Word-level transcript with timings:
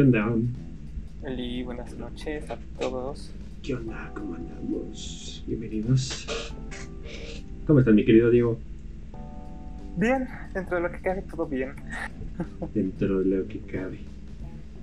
¿Qué 0.00 0.04
onda? 0.04 0.34
Eli, 1.26 1.62
buenas 1.62 1.94
noches 1.98 2.48
a 2.48 2.56
todos. 2.78 3.30
¿Qué 3.62 3.74
onda? 3.74 4.10
¿Cómo 4.14 4.34
andamos? 4.34 5.44
Bienvenidos. 5.46 6.26
¿Cómo 7.66 7.80
estás, 7.80 7.92
mi 7.92 8.06
querido 8.06 8.30
Diego? 8.30 8.58
Bien, 9.98 10.26
dentro 10.54 10.76
de 10.78 10.82
lo 10.84 10.90
que 10.90 11.00
cabe, 11.02 11.20
todo 11.30 11.44
bien. 11.44 11.72
Dentro 12.74 13.18
de 13.20 13.26
lo 13.26 13.46
que 13.46 13.58
cabe. 13.58 13.98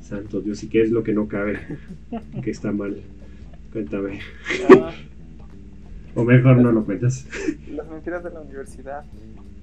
Santo 0.01 0.39
Dios, 0.39 0.61
¿y 0.63 0.69
qué 0.69 0.83
es 0.83 0.91
lo 0.91 1.01
que 1.01 1.13
no 1.13 1.27
cabe? 1.27 1.61
¿Qué 2.43 2.51
está 2.51 2.71
mal? 2.71 3.01
Cuéntame. 3.73 4.19
Ah, 4.69 4.91
O 6.13 6.23
mejor 6.25 6.57
no 6.57 6.71
lo 6.71 6.85
cuentas. 6.85 7.25
las 7.71 7.89
mentiras 7.89 8.23
de 8.23 8.29
la 8.29 8.41
universidad 8.41 9.03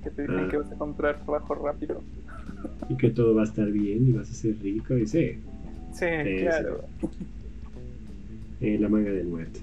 que 0.02 0.10
te 0.10 0.22
dicen 0.22 0.46
Ah. 0.46 0.48
que 0.50 0.56
vas 0.56 0.68
a 0.72 0.74
encontrar 0.74 1.22
trabajo 1.22 1.54
rápido. 1.54 2.02
Y 2.88 2.96
que 2.96 3.10
todo 3.10 3.34
va 3.34 3.42
a 3.42 3.44
estar 3.44 3.70
bien 3.70 4.08
y 4.08 4.12
vas 4.12 4.30
a 4.30 4.34
ser 4.34 4.56
rico. 4.62 4.96
Y 4.96 5.06
sí, 5.06 5.38
Sí, 5.94 6.06
claro. 6.40 6.84
eh, 8.60 8.76
la 8.80 8.88
manga 8.88 9.12
del 9.12 9.28
muerto. 9.28 9.60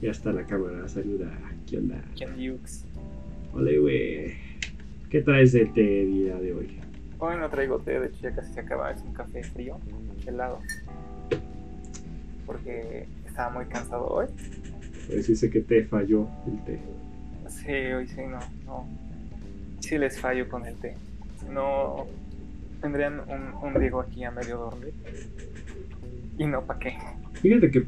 Ya 0.00 0.12
está 0.12 0.32
la 0.32 0.44
cámara, 0.44 0.88
saluda. 0.88 1.30
¿Qué 1.68 1.76
onda? 1.76 2.02
Ken 2.16 2.32
Hughes. 2.34 2.86
Ole, 3.52 3.78
güey. 3.78 4.34
¿Qué 5.10 5.20
traes 5.20 5.52
de 5.52 5.66
té 5.66 6.06
día 6.06 6.36
de 6.36 6.54
hoy? 6.54 6.78
Hoy 7.18 7.36
no 7.36 7.50
traigo 7.50 7.78
té, 7.80 8.00
de 8.00 8.06
hecho 8.06 8.22
ya 8.22 8.34
casi 8.34 8.54
se 8.54 8.60
acaba. 8.60 8.92
Es 8.92 9.02
un 9.02 9.12
café 9.12 9.42
frío, 9.42 9.78
helado. 10.26 10.60
Porque 12.46 13.06
estaba 13.26 13.50
muy 13.50 13.66
cansado 13.66 14.06
hoy. 14.06 14.26
Pues 15.06 15.26
dice 15.26 15.50
que 15.50 15.60
te 15.60 15.84
falló 15.84 16.26
el 16.46 16.64
té. 16.64 16.78
Sí, 17.48 17.72
hoy 17.72 18.08
sí, 18.08 18.22
no, 18.22 18.38
no. 18.64 18.86
Sí 19.80 19.98
les 19.98 20.18
fallo 20.18 20.48
con 20.48 20.64
el 20.64 20.76
té. 20.76 20.96
No, 21.52 22.06
tendrían 22.80 23.20
un, 23.20 23.68
un 23.68 23.80
Diego 23.80 24.00
aquí 24.00 24.24
a 24.24 24.30
medio 24.30 24.58
dormir. 24.58 24.92
Y 26.38 26.46
no, 26.46 26.62
¿para 26.62 26.78
qué? 26.78 26.94
Fíjate 27.34 27.70
que, 27.70 27.84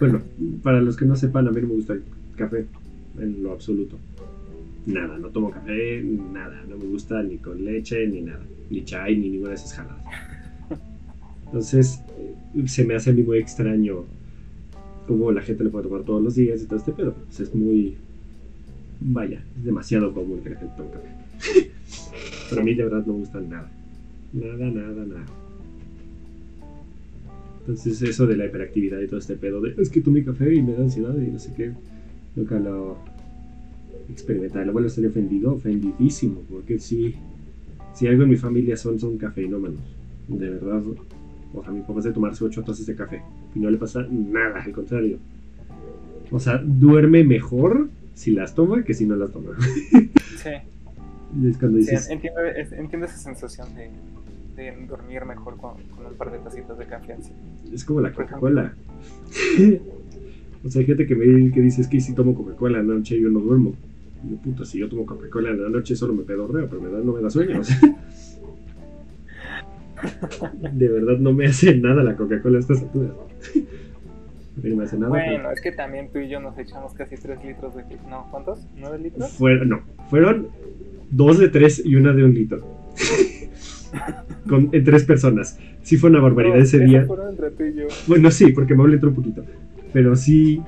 bueno, 0.00 0.20
para 0.62 0.80
los 0.80 0.96
que 0.96 1.04
no 1.04 1.16
sepan, 1.16 1.46
a 1.48 1.50
mí 1.50 1.60
no 1.60 1.68
me 1.68 1.74
gusta 1.74 1.92
el 1.92 2.02
café 2.36 2.66
en 3.18 3.42
lo 3.42 3.52
absoluto. 3.52 3.98
Nada, 4.86 5.16
no 5.18 5.28
tomo 5.28 5.50
café, 5.50 6.02
nada. 6.02 6.62
No 6.68 6.76
me 6.76 6.84
gusta 6.86 7.22
ni 7.22 7.38
con 7.38 7.64
leche, 7.64 8.06
ni 8.06 8.20
nada. 8.20 8.44
Ni 8.70 8.84
chai, 8.84 9.16
ni 9.16 9.30
ninguna 9.30 9.50
de 9.50 9.54
esas 9.56 9.74
jaladas. 9.74 10.04
Entonces, 11.46 12.02
eh, 12.18 12.66
se 12.66 12.84
me 12.84 12.94
hace 12.94 13.10
a 13.10 13.12
mí 13.12 13.22
muy 13.22 13.38
extraño 13.38 14.04
cómo 15.06 15.30
la 15.32 15.42
gente 15.42 15.64
le 15.64 15.70
puede 15.70 15.84
tomar 15.84 16.02
todos 16.02 16.22
los 16.22 16.34
días 16.34 16.62
y 16.62 16.66
todo 16.66 16.78
este 16.78 16.92
pedo. 16.92 17.14
Pues 17.14 17.40
es 17.40 17.54
muy. 17.54 17.96
Vaya, 19.00 19.42
es 19.56 19.64
demasiado 19.64 20.12
común 20.12 20.40
que 20.42 20.50
la 20.50 20.56
gente. 20.56 20.74
Pero 22.50 22.60
a 22.60 22.64
mí 22.64 22.74
de 22.74 22.84
verdad 22.84 23.04
no 23.06 23.14
me 23.14 23.18
gusta 23.20 23.40
nada. 23.40 23.70
Nada, 24.32 24.70
nada, 24.70 25.04
nada. 25.04 25.24
Entonces 27.60 28.02
eso 28.02 28.26
de 28.26 28.36
la 28.36 28.46
hiperactividad 28.46 29.00
y 29.00 29.06
todo 29.06 29.18
este 29.18 29.36
pedo 29.36 29.60
de 29.60 29.74
es 29.80 29.88
que 29.88 30.02
tomé 30.02 30.22
café 30.22 30.54
y 30.54 30.62
me 30.62 30.74
da 30.74 30.82
ansiedad 30.82 31.16
y 31.16 31.30
no 31.30 31.38
sé 31.38 31.54
qué, 31.56 31.72
nunca 32.36 32.58
lo 32.58 32.98
experimenté. 34.10 34.60
El 34.60 34.68
abuelo 34.68 34.88
estaría 34.88 35.08
ofendido, 35.08 35.54
ofendidísimo, 35.54 36.42
porque 36.50 36.78
si, 36.78 37.14
si 37.94 38.06
algo 38.06 38.24
en 38.24 38.28
mi 38.28 38.36
familia 38.36 38.76
son, 38.76 39.00
son 39.00 39.16
cafeinómanos, 39.16 39.80
de 40.28 40.50
verdad. 40.50 40.82
O 41.54 41.62
sea, 41.62 41.72
mi 41.72 41.80
papá 41.80 42.02
se 42.02 42.12
tomarse 42.12 42.44
ocho 42.44 42.62
tazas 42.62 42.84
de 42.84 42.94
café 42.94 43.22
y 43.54 43.60
no 43.60 43.70
le 43.70 43.78
pasa 43.78 44.06
nada, 44.10 44.62
al 44.62 44.72
contrario. 44.72 45.18
O 46.30 46.40
sea, 46.40 46.60
duerme 46.62 47.24
mejor 47.24 47.88
si 48.12 48.32
las 48.32 48.54
toma 48.54 48.84
que 48.84 48.92
si 48.92 49.06
no 49.06 49.16
las 49.16 49.30
toma. 49.30 49.52
Sí. 50.36 50.50
Y 51.40 51.48
es 51.50 51.58
cuando 51.58 51.78
Sí, 51.78 51.84
dices, 51.90 52.08
entiendo, 52.10 52.40
es- 52.44 52.72
entiendo 52.72 53.06
esa 53.06 53.16
sensación 53.16 53.68
de, 53.74 53.90
de 54.56 54.72
dormir 54.86 55.24
mejor 55.24 55.56
con, 55.56 55.74
con 55.96 56.06
un 56.06 56.14
par 56.14 56.30
de 56.30 56.38
tacitas 56.38 56.78
de 56.78 56.86
encima. 57.14 57.36
Es 57.72 57.84
como 57.84 58.00
la 58.00 58.12
Coca-Cola. 58.12 58.74
o 60.64 60.68
sea, 60.70 60.80
hay 60.80 60.86
gente 60.86 61.06
que 61.06 61.14
me 61.16 61.24
que 61.52 61.60
dice 61.60 61.80
es 61.80 61.88
que 61.88 62.00
si 62.00 62.14
tomo 62.14 62.34
Coca-Cola 62.34 62.78
en 62.80 62.88
la 62.88 62.94
noche 62.94 63.20
yo 63.20 63.28
no 63.30 63.40
duermo. 63.40 63.74
Y 64.24 64.30
yo, 64.30 64.36
puta, 64.36 64.64
si 64.64 64.78
yo 64.78 64.88
tomo 64.88 65.04
Coca-Cola 65.06 65.50
en 65.50 65.62
la 65.62 65.68
noche 65.68 65.96
solo 65.96 66.14
me 66.14 66.22
pedorreo, 66.22 66.68
pero 66.68 66.80
me 66.82 66.90
da, 66.90 66.98
no 67.00 67.12
me 67.12 67.20
da 67.20 67.30
sueño. 67.30 67.60
o 67.60 67.64
sea. 67.64 67.78
de 70.72 70.88
verdad 70.88 71.18
no 71.18 71.32
me 71.32 71.46
hace 71.46 71.76
nada 71.76 72.02
la 72.02 72.16
Coca-Cola 72.16 72.58
a 72.58 72.60
estas 72.60 72.82
alturas. 72.82 73.12
No 74.62 74.76
me 74.76 74.84
hace 74.84 74.96
nada. 74.96 75.08
Bueno, 75.08 75.50
es 75.50 75.60
que 75.60 75.72
también 75.72 76.10
tú 76.12 76.20
y 76.20 76.28
yo 76.28 76.38
nos 76.38 76.56
echamos 76.56 76.94
casi 76.94 77.16
3 77.16 77.44
litros 77.44 77.74
de... 77.74 77.82
No, 78.08 78.28
¿cuántos? 78.30 78.60
¿9 78.76 78.82
pero 78.82 78.98
litros? 78.98 79.32
fueron, 79.32 79.68
no, 79.68 79.80
fueron 80.08 80.46
dos 81.10 81.38
de 81.38 81.48
tres 81.48 81.82
y 81.84 81.96
una 81.96 82.12
de 82.12 82.24
un 82.24 82.34
litro. 82.34 82.84
Con, 84.48 84.68
en 84.72 84.84
tres 84.84 85.04
personas. 85.04 85.58
Sí 85.82 85.96
fue 85.96 86.10
una 86.10 86.20
barbaridad 86.20 86.56
No, 86.56 86.62
ese 86.62 86.80
día. 86.80 87.06
Bueno, 88.06 88.30
sí, 88.30 88.52
porque 88.52 88.74
me 88.74 88.84
entró 88.92 89.10
un 89.10 89.14
poquito. 89.14 89.44
Pero 89.92 90.16
sí 90.16 90.60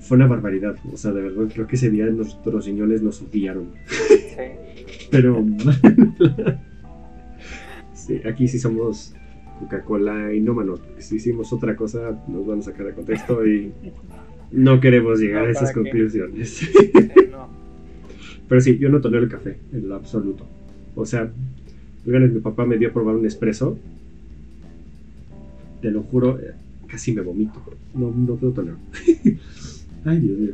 fue 0.00 0.16
una 0.16 0.26
barbaridad. 0.26 0.76
O 0.92 0.96
sea, 0.96 1.12
de 1.12 1.22
verdad, 1.22 1.44
creo 1.52 1.66
que 1.66 1.76
ese 1.76 1.90
día 1.90 2.06
nuestros 2.06 2.66
riñones 2.66 3.02
nos 3.02 3.22
odiaron. 3.22 3.70
Sí. 3.86 4.16
Pero. 5.10 5.44
sí, 7.94 8.20
aquí 8.24 8.48
sí 8.48 8.58
somos 8.58 9.14
Coca-Cola 9.60 10.32
y 10.34 10.40
no 10.40 10.54
porque 10.54 10.80
Si 10.98 11.16
hicimos 11.16 11.52
otra 11.52 11.76
cosa, 11.76 12.18
nos 12.28 12.46
van 12.46 12.60
a 12.60 12.62
sacar 12.62 12.86
de 12.86 12.94
contexto 12.94 13.46
y 13.46 13.72
no 14.50 14.80
queremos 14.80 15.20
llegar 15.20 15.42
No, 15.42 15.48
a 15.48 15.50
esas 15.52 15.72
conclusiones. 15.72 16.48
Sí, 16.50 16.70
no. 17.30 17.48
Pero 18.52 18.60
sí, 18.60 18.76
yo 18.76 18.90
no 18.90 19.00
tolero 19.00 19.24
el 19.24 19.30
café, 19.30 19.56
en 19.72 19.88
lo 19.88 19.94
absoluto. 19.94 20.44
O 20.94 21.06
sea, 21.06 21.26
oigan, 22.06 22.34
mi 22.34 22.40
papá 22.40 22.66
me 22.66 22.76
dio 22.76 22.90
a 22.90 22.92
probar 22.92 23.14
un 23.14 23.24
espresso. 23.24 23.78
Te 25.80 25.90
lo 25.90 26.02
juro, 26.02 26.38
eh, 26.38 26.52
casi 26.86 27.14
me 27.14 27.22
vomito. 27.22 27.58
No, 27.94 28.10
no 28.10 28.34
puedo 28.34 28.52
tolerar. 28.52 28.76
Ay, 30.04 30.18
Dios 30.18 30.38
mío. 30.38 30.52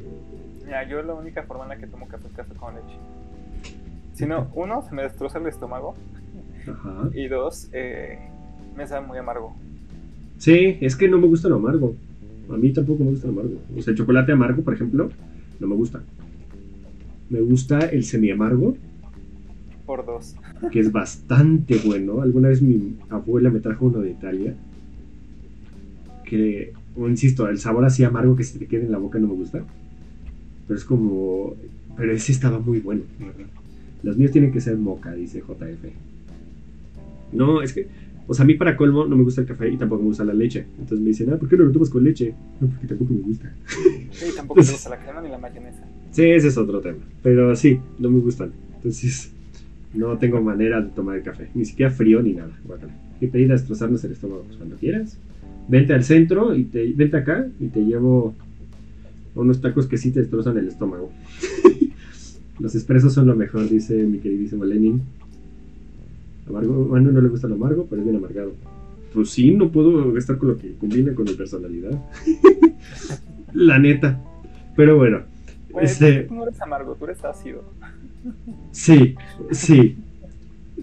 Mira, 0.64 0.88
yo 0.88 1.02
la 1.02 1.12
única 1.14 1.42
forma 1.42 1.64
en 1.64 1.70
la 1.70 1.78
que 1.78 1.88
tomo 1.88 2.06
café 2.06 2.28
es 2.28 2.34
café 2.34 2.54
con 2.54 2.76
leche. 2.76 2.96
Si 4.14 4.26
no, 4.26 4.48
uno, 4.54 4.80
se 4.88 4.94
me 4.94 5.02
destroza 5.02 5.40
el 5.40 5.48
estómago. 5.48 5.96
Ajá. 6.70 7.10
Y 7.12 7.26
dos, 7.26 7.68
eh, 7.72 8.16
me 8.76 8.86
sabe 8.86 9.08
muy 9.08 9.18
amargo. 9.18 9.56
Sí, 10.36 10.78
es 10.80 10.94
que 10.94 11.08
no 11.08 11.18
me 11.18 11.26
gusta 11.26 11.48
lo 11.48 11.56
amargo. 11.56 11.96
A 12.48 12.56
mí 12.56 12.72
tampoco 12.72 13.02
me 13.02 13.10
gusta 13.10 13.26
lo 13.26 13.32
amargo. 13.32 13.58
O 13.76 13.82
sea, 13.82 13.90
el 13.90 13.98
chocolate 13.98 14.30
amargo, 14.30 14.62
por 14.62 14.74
ejemplo, 14.74 15.10
no 15.58 15.66
me 15.66 15.74
gusta. 15.74 16.00
Me 17.30 17.40
gusta 17.40 17.80
el 17.80 18.04
semi 18.04 18.30
amargo, 18.30 18.76
Por 19.86 20.04
dos. 20.06 20.34
que 20.70 20.80
es 20.80 20.90
bastante 20.92 21.76
bueno. 21.84 22.22
Alguna 22.22 22.48
vez 22.48 22.62
mi 22.62 22.96
abuela 23.10 23.50
me 23.50 23.60
trajo 23.60 23.86
uno 23.86 24.00
de 24.00 24.10
Italia. 24.10 24.54
Que, 26.24 26.72
o 26.96 27.08
insisto, 27.08 27.48
el 27.48 27.58
sabor 27.58 27.84
así 27.84 28.04
amargo 28.04 28.36
que 28.36 28.44
se 28.44 28.58
te 28.58 28.66
queda 28.66 28.84
en 28.84 28.92
la 28.92 28.98
boca 28.98 29.18
no 29.18 29.28
me 29.28 29.34
gusta. 29.34 29.62
Pero 30.66 30.78
es 30.78 30.84
como. 30.84 31.54
Pero 31.96 32.12
ese 32.12 32.32
estaba 32.32 32.58
muy 32.58 32.80
bueno, 32.80 33.02
verdad. 33.18 33.46
Los 34.02 34.16
míos 34.16 34.30
tienen 34.30 34.52
que 34.52 34.60
ser 34.60 34.76
moca, 34.76 35.12
dice 35.12 35.40
JF. 35.40 35.84
No, 37.32 37.62
es 37.62 37.72
que. 37.72 37.88
O 38.26 38.34
sea, 38.34 38.44
a 38.44 38.46
mí 38.46 38.54
para 38.54 38.76
colmo 38.76 39.06
no 39.06 39.16
me 39.16 39.24
gusta 39.24 39.40
el 39.40 39.46
café 39.46 39.70
y 39.70 39.78
tampoco 39.78 40.02
me 40.02 40.08
gusta 40.08 40.22
la 40.22 40.34
leche. 40.34 40.66
Entonces 40.78 41.00
me 41.00 41.08
dicen, 41.08 41.32
ah, 41.32 41.38
¿por 41.38 41.48
qué 41.48 41.56
no 41.56 41.64
lo 41.64 41.72
tomas 41.72 41.88
con 41.90 42.04
leche? 42.04 42.34
No, 42.60 42.68
porque 42.68 42.86
tampoco 42.86 43.12
me 43.14 43.20
gusta. 43.20 43.52
Y 44.30 44.36
tampoco 44.36 44.60
me 44.64 44.70
gusta 44.70 44.90
la 44.90 44.98
crema 45.02 45.22
ni 45.22 45.30
la 45.30 45.38
mayonesa. 45.38 45.82
Sí, 46.18 46.24
ese 46.24 46.48
es 46.48 46.58
otro 46.58 46.80
tema. 46.80 46.98
Pero 47.22 47.54
sí, 47.54 47.78
no 48.00 48.10
me 48.10 48.18
gustan. 48.18 48.50
Entonces, 48.74 49.30
no 49.94 50.18
tengo 50.18 50.42
manera 50.42 50.80
de 50.80 50.88
tomar 50.88 51.16
el 51.16 51.22
café. 51.22 51.48
Ni 51.54 51.64
siquiera 51.64 51.92
frío 51.92 52.20
ni 52.20 52.32
nada. 52.32 52.50
Y 53.20 53.28
pedir 53.28 53.52
a 53.52 53.54
destrozarnos 53.54 54.02
el 54.02 54.10
estómago 54.10 54.42
pues, 54.42 54.56
cuando 54.56 54.74
quieras. 54.74 55.16
Vente 55.68 55.94
al 55.94 56.02
centro 56.02 56.56
y 56.56 56.64
te 56.64 56.92
vente 56.92 57.18
acá 57.18 57.46
y 57.60 57.68
te 57.68 57.84
llevo 57.84 58.34
unos 59.36 59.60
tacos 59.60 59.86
que 59.86 59.96
sí 59.96 60.10
te 60.10 60.18
destrozan 60.18 60.58
el 60.58 60.66
estómago. 60.66 61.12
Los 62.58 62.74
expresos 62.74 63.12
son 63.12 63.28
lo 63.28 63.36
mejor, 63.36 63.68
dice 63.68 64.02
mi 64.02 64.18
queridísimo 64.18 64.64
Lenin. 64.64 65.00
Amargo, 66.48 66.86
bueno, 66.86 67.12
no 67.12 67.20
le 67.20 67.28
gusta 67.28 67.46
lo 67.46 67.54
amargo, 67.54 67.86
pero 67.88 68.02
es 68.02 68.08
bien 68.08 68.16
amargado. 68.16 68.54
Pues 69.14 69.30
sí, 69.30 69.52
no 69.52 69.70
puedo 69.70 70.18
estar 70.18 70.36
con 70.36 70.48
lo 70.48 70.56
que 70.56 70.72
combina 70.80 71.14
con 71.14 71.26
mi 71.26 71.34
personalidad. 71.34 71.96
La 73.52 73.78
neta. 73.78 74.20
Pero 74.74 74.96
bueno, 74.96 75.20
Güey, 75.70 75.84
Este- 75.84 76.22
tú 76.22 76.34
no 76.34 76.44
eres 76.44 76.60
amargo, 76.60 76.94
tú 76.94 77.04
eres 77.04 77.24
ácido. 77.24 77.64
Sí, 78.72 79.14
sí. 79.50 79.96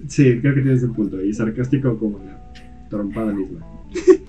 Sí, 0.07 0.39
creo 0.41 0.53
que 0.55 0.61
tienes 0.61 0.83
un 0.83 0.93
punto. 0.93 1.21
Y 1.21 1.33
sarcástico 1.33 1.97
como 1.97 2.19
la 2.19 2.41
trompada 2.89 3.33
misma. 3.33 3.65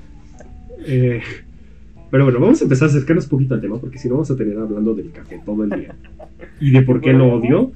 Eh, 0.89 1.21
pero 2.13 2.23
bueno, 2.23 2.39
vamos 2.39 2.61
a 2.61 2.65
empezar 2.65 2.87
a 2.87 2.91
acercarnos 2.93 3.25
un 3.25 3.31
poquito 3.31 3.55
al 3.55 3.61
tema, 3.61 3.77
porque 3.81 3.99
si 3.99 4.07
no 4.07 4.15
vamos 4.15 4.31
a 4.31 4.37
tener 4.37 4.57
hablando 4.57 4.95
del 4.95 5.11
café 5.11 5.41
todo 5.45 5.65
el 5.65 5.71
día. 5.71 5.97
Y 6.61 6.71
de 6.71 6.83
por 6.83 7.01
qué 7.01 7.13
lo 7.13 7.33
odio. 7.33 7.73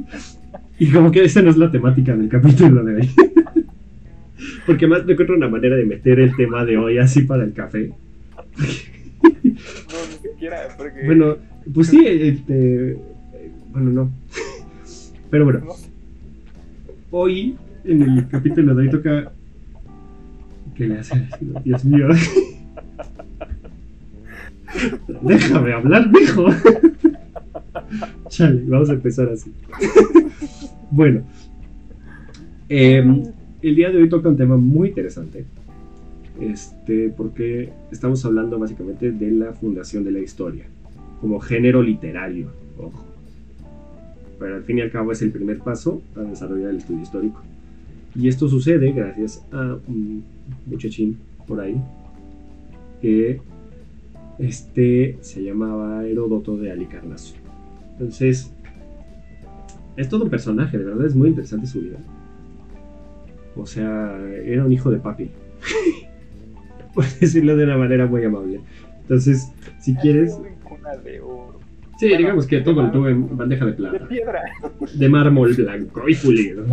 y 0.78 0.90
como 0.90 1.10
que 1.10 1.24
esa 1.24 1.42
no 1.42 1.50
es 1.50 1.58
la 1.58 1.70
temática 1.70 2.16
del 2.16 2.30
capítulo 2.30 2.82
de 2.82 2.94
hoy. 2.94 3.10
porque 4.66 4.86
más 4.86 5.04
no 5.04 5.12
encuentro 5.12 5.36
una 5.36 5.48
manera 5.48 5.76
de 5.76 5.84
meter 5.84 6.18
el 6.18 6.34
tema 6.34 6.64
de 6.64 6.78
hoy 6.78 6.96
así 6.96 7.22
para 7.22 7.44
el 7.44 7.52
café. 7.52 7.92
No, 9.18 9.42
ni 9.42 10.30
siquiera, 10.30 10.68
porque. 10.78 11.04
Bueno, 11.04 11.36
pues 11.72 11.88
sí, 11.88 12.04
este, 12.06 12.98
bueno, 13.72 13.90
no. 13.90 14.10
Pero 15.30 15.44
bueno, 15.44 15.60
no, 15.60 15.74
hoy 17.10 17.56
en 17.84 18.02
el 18.02 18.28
capítulo 18.28 18.74
de 18.74 18.82
hoy 18.82 18.90
toca 18.90 19.32
que 20.74 20.86
le 20.86 20.98
hace 20.98 21.14
así, 21.14 21.52
Dios 21.64 21.84
mío. 21.84 22.08
Déjame 25.22 25.72
hablar, 25.72 26.10
mijo. 26.10 26.46
Chale, 28.28 28.62
vamos 28.66 28.90
a 28.90 28.92
empezar 28.94 29.28
así. 29.28 29.52
bueno, 30.90 31.22
em, 32.68 33.24
el 33.62 33.76
día 33.76 33.90
de 33.90 33.98
hoy 33.98 34.08
toca 34.08 34.28
un 34.28 34.36
tema 34.36 34.56
muy 34.56 34.88
interesante. 34.88 35.44
Este, 36.40 37.10
porque 37.10 37.70
estamos 37.92 38.24
hablando 38.24 38.58
básicamente 38.58 39.12
de 39.12 39.30
la 39.30 39.52
fundación 39.52 40.04
de 40.04 40.12
la 40.12 40.20
historia, 40.20 40.64
como 41.20 41.40
género 41.40 41.82
literario, 41.82 42.48
ojo. 42.78 43.04
Pero 44.38 44.56
al 44.56 44.64
fin 44.64 44.78
y 44.78 44.80
al 44.80 44.90
cabo 44.90 45.12
es 45.12 45.20
el 45.22 45.30
primer 45.30 45.58
paso 45.58 46.02
para 46.14 46.28
desarrollar 46.28 46.70
el 46.70 46.76
estudio 46.76 47.02
histórico. 47.02 47.42
Y 48.14 48.28
esto 48.28 48.48
sucede 48.48 48.92
gracias 48.92 49.44
a 49.52 49.78
un 49.86 50.24
muchachín 50.66 51.18
por 51.46 51.60
ahí 51.60 51.80
que 53.00 53.40
este 54.38 55.18
se 55.20 55.42
llamaba 55.42 56.06
Heródoto 56.06 56.56
de 56.56 56.72
Alicarnaso. 56.72 57.34
Entonces, 57.92 58.50
es 59.96 60.08
todo 60.08 60.24
un 60.24 60.30
personaje, 60.30 60.78
de 60.78 60.84
verdad 60.84 61.06
es 61.06 61.14
muy 61.14 61.28
interesante 61.28 61.66
su 61.66 61.80
vida. 61.80 61.98
O 63.56 63.66
sea, 63.66 64.18
era 64.44 64.64
un 64.64 64.72
hijo 64.72 64.90
de 64.90 64.98
papi. 64.98 65.30
Por 66.94 67.04
decirlo 67.20 67.56
de 67.56 67.64
una 67.64 67.76
manera 67.76 68.06
muy 68.06 68.24
amable. 68.24 68.60
Entonces, 69.02 69.52
si 69.80 69.94
quieres. 69.96 70.38
Sí, 71.98 72.08
digamos 72.16 72.46
que 72.46 72.60
todo 72.60 72.82
lo 72.82 72.90
tuve 72.90 73.10
en 73.10 73.36
bandeja 73.36 73.66
de 73.66 73.72
plata. 73.72 73.98
De 73.98 74.06
piedra. 74.06 74.40
De 74.94 75.08
mármol 75.08 75.52
blanco 75.54 76.08
y 76.08 76.14
pulido. 76.14 76.64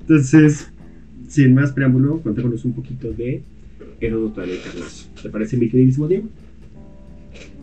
Entonces, 0.00 0.70
sin 1.26 1.54
más 1.54 1.72
preámbulo, 1.72 2.20
contémonos 2.20 2.64
un 2.64 2.74
poquito 2.74 3.12
de 3.12 3.42
Heródoto 4.00 4.42
de 4.42 4.60
Carlos. 4.60 5.10
¿Te 5.20 5.28
parece 5.28 5.56
mi 5.56 5.68
queridísimo 5.68 6.06
Diego? 6.06 6.28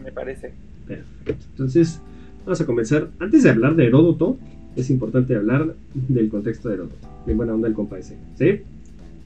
Me 0.03 0.11
parece. 0.11 0.51
Perfecto. 0.87 1.45
Entonces, 1.51 2.01
vamos 2.45 2.59
a 2.59 2.65
comenzar. 2.65 3.09
Antes 3.19 3.43
de 3.43 3.51
hablar 3.51 3.75
de 3.75 3.85
Heródoto, 3.85 4.37
es 4.75 4.89
importante 4.89 5.35
hablar 5.35 5.75
del 5.93 6.29
contexto 6.29 6.67
de 6.67 6.75
Heródoto. 6.75 7.07
Bien 7.25 7.37
buena 7.37 7.53
onda 7.53 7.67
el 7.69 7.73
compa 7.73 7.99
ese. 7.99 8.17
¿Sí? 8.35 8.61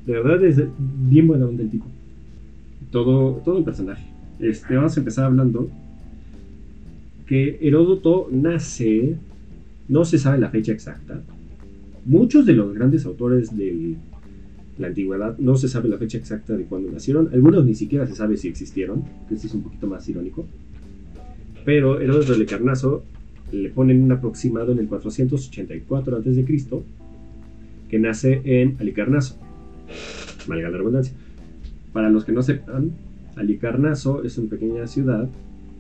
De 0.06 0.14
verdad 0.14 0.44
es 0.46 0.62
bien 0.78 1.28
buena 1.28 1.48
onda 1.48 1.64
el 1.64 1.72
tipo. 1.72 1.88
Todo, 2.92 3.42
todo 3.44 3.58
el 3.58 3.64
personaje. 3.64 4.06
Este, 4.40 4.76
vamos 4.76 4.96
a 4.96 5.00
empezar 5.00 5.26
hablando 5.26 5.70
que 7.26 7.58
Heródoto 7.62 8.28
nace, 8.32 9.16
no 9.88 10.06
se 10.06 10.18
sabe 10.18 10.40
la 10.40 10.50
fecha 10.50 10.72
exacta. 10.72 11.22
Muchos 12.06 12.46
de 12.46 12.54
los 12.54 12.74
grandes 12.74 13.06
autores 13.06 13.56
de 13.56 13.96
la 14.78 14.88
antigüedad 14.88 15.38
no 15.40 15.56
se 15.56 15.68
sabe 15.68 15.90
la 15.90 15.98
fecha 15.98 16.18
exacta 16.18 16.56
de 16.56 16.66
cuándo 16.66 16.92
nacieron. 16.92 17.30
Algunos 17.34 17.66
ni 17.66 17.74
siquiera 17.74 18.06
se 18.06 18.16
sabe 18.16 18.38
si 18.38 18.48
existieron, 18.48 19.04
que 19.28 19.36
es 19.36 19.54
un 19.54 19.64
poquito 19.64 19.88
más 19.88 20.08
irónico. 20.08 20.46
Pero 21.64 22.00
Heródoto 22.00 22.38
de 22.38 22.46
Carnazo 22.46 23.04
le 23.52 23.70
ponen 23.70 24.04
un 24.04 24.12
aproximado 24.12 24.72
en 24.72 24.80
el 24.80 24.88
484 24.88 26.18
a.C., 26.18 26.46
que 27.90 28.00
nace 28.00 28.42
en 28.44 28.76
Alicarnaso. 28.80 29.38
Valga 30.48 30.70
la 30.70 30.78
redundancia. 30.78 31.14
Para 31.94 32.10
los 32.10 32.26
que 32.26 32.32
no 32.34 32.44
sepan, 32.44 32.92
Alicarnaso 33.36 34.24
es 34.24 34.38
una 34.38 34.50
pequeña 34.50 34.88
ciudad 34.88 35.30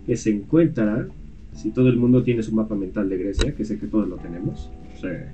que 0.05 0.15
se 0.17 0.29
encuentra, 0.29 1.07
si 1.53 1.71
todo 1.71 1.89
el 1.89 1.97
mundo 1.97 2.23
tiene 2.23 2.43
su 2.43 2.53
mapa 2.53 2.75
mental 2.75 3.09
de 3.09 3.17
Grecia, 3.17 3.55
que 3.55 3.65
sé 3.65 3.79
que 3.79 3.87
todos 3.87 4.07
lo 4.07 4.17
tenemos, 4.17 4.69
se, 5.01 5.25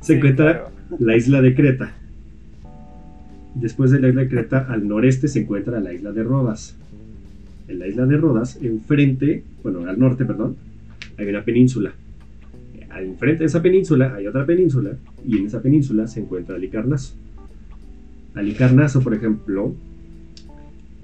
se 0.00 0.16
encuentra 0.16 0.70
la 0.98 1.16
isla 1.16 1.40
de 1.40 1.54
Creta. 1.54 1.92
Después 3.54 3.90
de 3.90 4.00
la 4.00 4.08
isla 4.08 4.22
de 4.22 4.28
Creta, 4.28 4.66
al 4.68 4.86
noreste 4.86 5.28
se 5.28 5.40
encuentra 5.40 5.80
la 5.80 5.92
isla 5.92 6.12
de 6.12 6.22
Rodas. 6.22 6.76
En 7.68 7.78
la 7.78 7.88
isla 7.88 8.06
de 8.06 8.16
Rodas, 8.16 8.58
enfrente, 8.62 9.42
bueno, 9.62 9.88
al 9.88 9.98
norte, 9.98 10.24
perdón, 10.24 10.56
hay 11.16 11.26
una 11.28 11.42
península. 11.42 11.92
Enfrente 12.98 13.40
de 13.40 13.46
esa 13.46 13.60
península 13.60 14.14
hay 14.14 14.26
otra 14.26 14.46
península 14.46 14.92
y 15.26 15.38
en 15.38 15.46
esa 15.46 15.60
península 15.60 16.06
se 16.06 16.20
encuentra 16.20 16.56
Alicarnaso. 16.56 17.14
Alicarnaso, 18.34 19.02
por 19.02 19.14
ejemplo, 19.14 19.74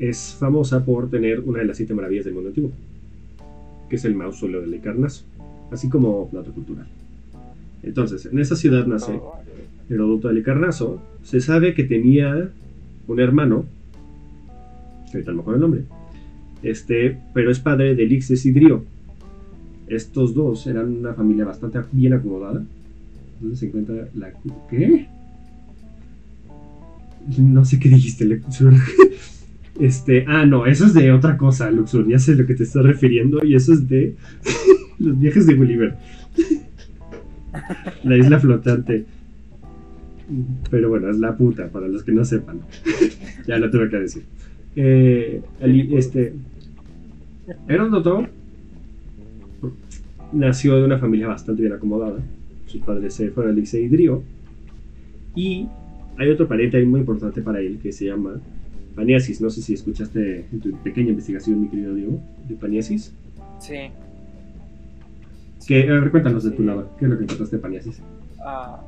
es 0.03 0.37
famosa 0.37 0.85
por 0.85 1.09
tener 1.11 1.41
una 1.41 1.61
de 1.61 1.65
las 1.65 1.77
siete 1.77 1.95
maravillas 1.95 2.25
del 2.25 2.35
mundo 2.35 2.49
antiguo, 2.49 2.73
que 3.89 3.95
es 3.95 4.05
el 4.05 4.17
mausoleo 4.17 4.61
de 4.61 4.67
Alicarnaso, 4.67 5.25
así 5.71 5.89
como 5.89 6.29
plato 6.29 6.53
cultural. 6.53 6.89
Entonces, 7.85 8.27
en 8.27 8.41
esa 8.41 8.57
ciudad 8.57 8.85
nace 8.85 9.21
Heródoto 9.89 10.27
de 10.27 10.33
Alicarnaso. 10.35 11.01
Se 11.23 11.41
sabe 11.41 11.75
que 11.75 11.85
tenía 11.85 12.51
un 13.07 13.21
hermano, 13.21 13.65
que 15.13 15.19
ahorita 15.19 15.33
mejor 15.33 15.55
el 15.55 15.61
nombre, 15.61 15.83
este, 16.65 17.19
pero 17.33 17.53
es 17.53 17.61
padre 17.61 17.95
de 17.95 18.03
Elixes 18.03 18.45
y 18.45 18.53
estos 19.87 20.35
dos 20.35 20.67
eran 20.67 20.97
una 20.97 21.15
familia 21.15 21.45
bastante 21.45 21.79
bien 21.93 22.15
acomodada. 22.15 22.65
Entonces 23.35 23.61
se 23.61 23.67
encuentra 23.67 24.09
la... 24.17 24.33
¿Qué? 24.69 25.07
No 27.39 27.65
sé 27.65 27.79
qué 27.79 27.89
dijiste, 27.89 28.25
Luxur. 28.25 28.75
Este, 29.81 30.25
ah, 30.29 30.45
no, 30.45 30.67
eso 30.67 30.87
es 30.87 30.95
de 30.95 31.13
otra 31.13 31.37
cosa, 31.37 31.71
Luxur. 31.71 32.07
Ya 32.07 32.19
sé 32.19 32.33
a 32.33 32.37
lo 32.37 32.47
que 32.47 32.55
te 32.55 32.65
estás 32.65 32.85
refiriendo. 32.85 33.45
Y 33.45 33.55
eso 33.55 33.73
es 33.73 33.89
de 33.89 34.15
los 34.99 35.19
viajes 35.19 35.47
de 35.47 35.55
Gulliver. 35.55 35.97
La 38.05 38.17
isla 38.17 38.39
flotante. 38.39 39.05
Pero 40.71 40.89
bueno, 40.89 41.11
es 41.11 41.19
la 41.19 41.37
puta, 41.37 41.69
para 41.69 41.89
los 41.89 42.03
que 42.05 42.13
no 42.13 42.25
sepan. 42.25 42.61
ya 43.47 43.59
lo 43.59 43.71
tuve 43.71 43.91
que 43.91 43.99
decir. 43.99 44.23
Eh, 44.77 45.43
este. 45.93 46.33
Doctor 47.69 48.29
nació 50.33 50.77
de 50.77 50.85
una 50.85 50.99
familia 50.99 51.29
bastante 51.29 51.63
bien 51.63 51.75
acomodada. 51.75 52.21
Sus 52.67 52.81
padres 52.81 53.15
se 53.15 53.31
fueron 53.31 53.51
al 53.51 53.57
liceo 53.57 53.91
Drio. 53.91 54.23
Y 55.35 55.69
hay 56.17 56.31
otro 56.31 56.49
pariente 56.49 56.79
ahí 56.79 56.87
muy 56.87 57.01
importante 57.01 57.43
para 57.43 57.61
él 57.61 57.79
que 57.83 57.93
se 57.93 58.07
llama 58.07 58.41
Paniasis. 58.93 59.41
No 59.41 59.51
sé 59.51 59.63
si 59.63 59.75
escuchaste 59.75 60.47
en 60.53 60.61
tu 60.61 60.73
pequeña 60.79 61.11
investigación, 61.11 61.63
mi 61.63 61.69
querido 61.69 61.95
Diego, 61.95 62.21
de 62.49 62.55
Paniasis. 62.57 63.15
Sí. 63.59 63.91
Que, 65.67 65.89
a 65.89 65.95
ver, 65.95 66.11
cuéntanos 66.11 66.45
de 66.45 66.51
tu 66.51 66.63
lado. 66.63 66.91
¿Qué 66.99 67.05
es 67.05 67.11
lo 67.11 67.17
que 67.17 67.25
encontraste 67.25 67.57
de 67.57 67.63
Paniasis? 67.63 68.03
Ah. 68.45 68.83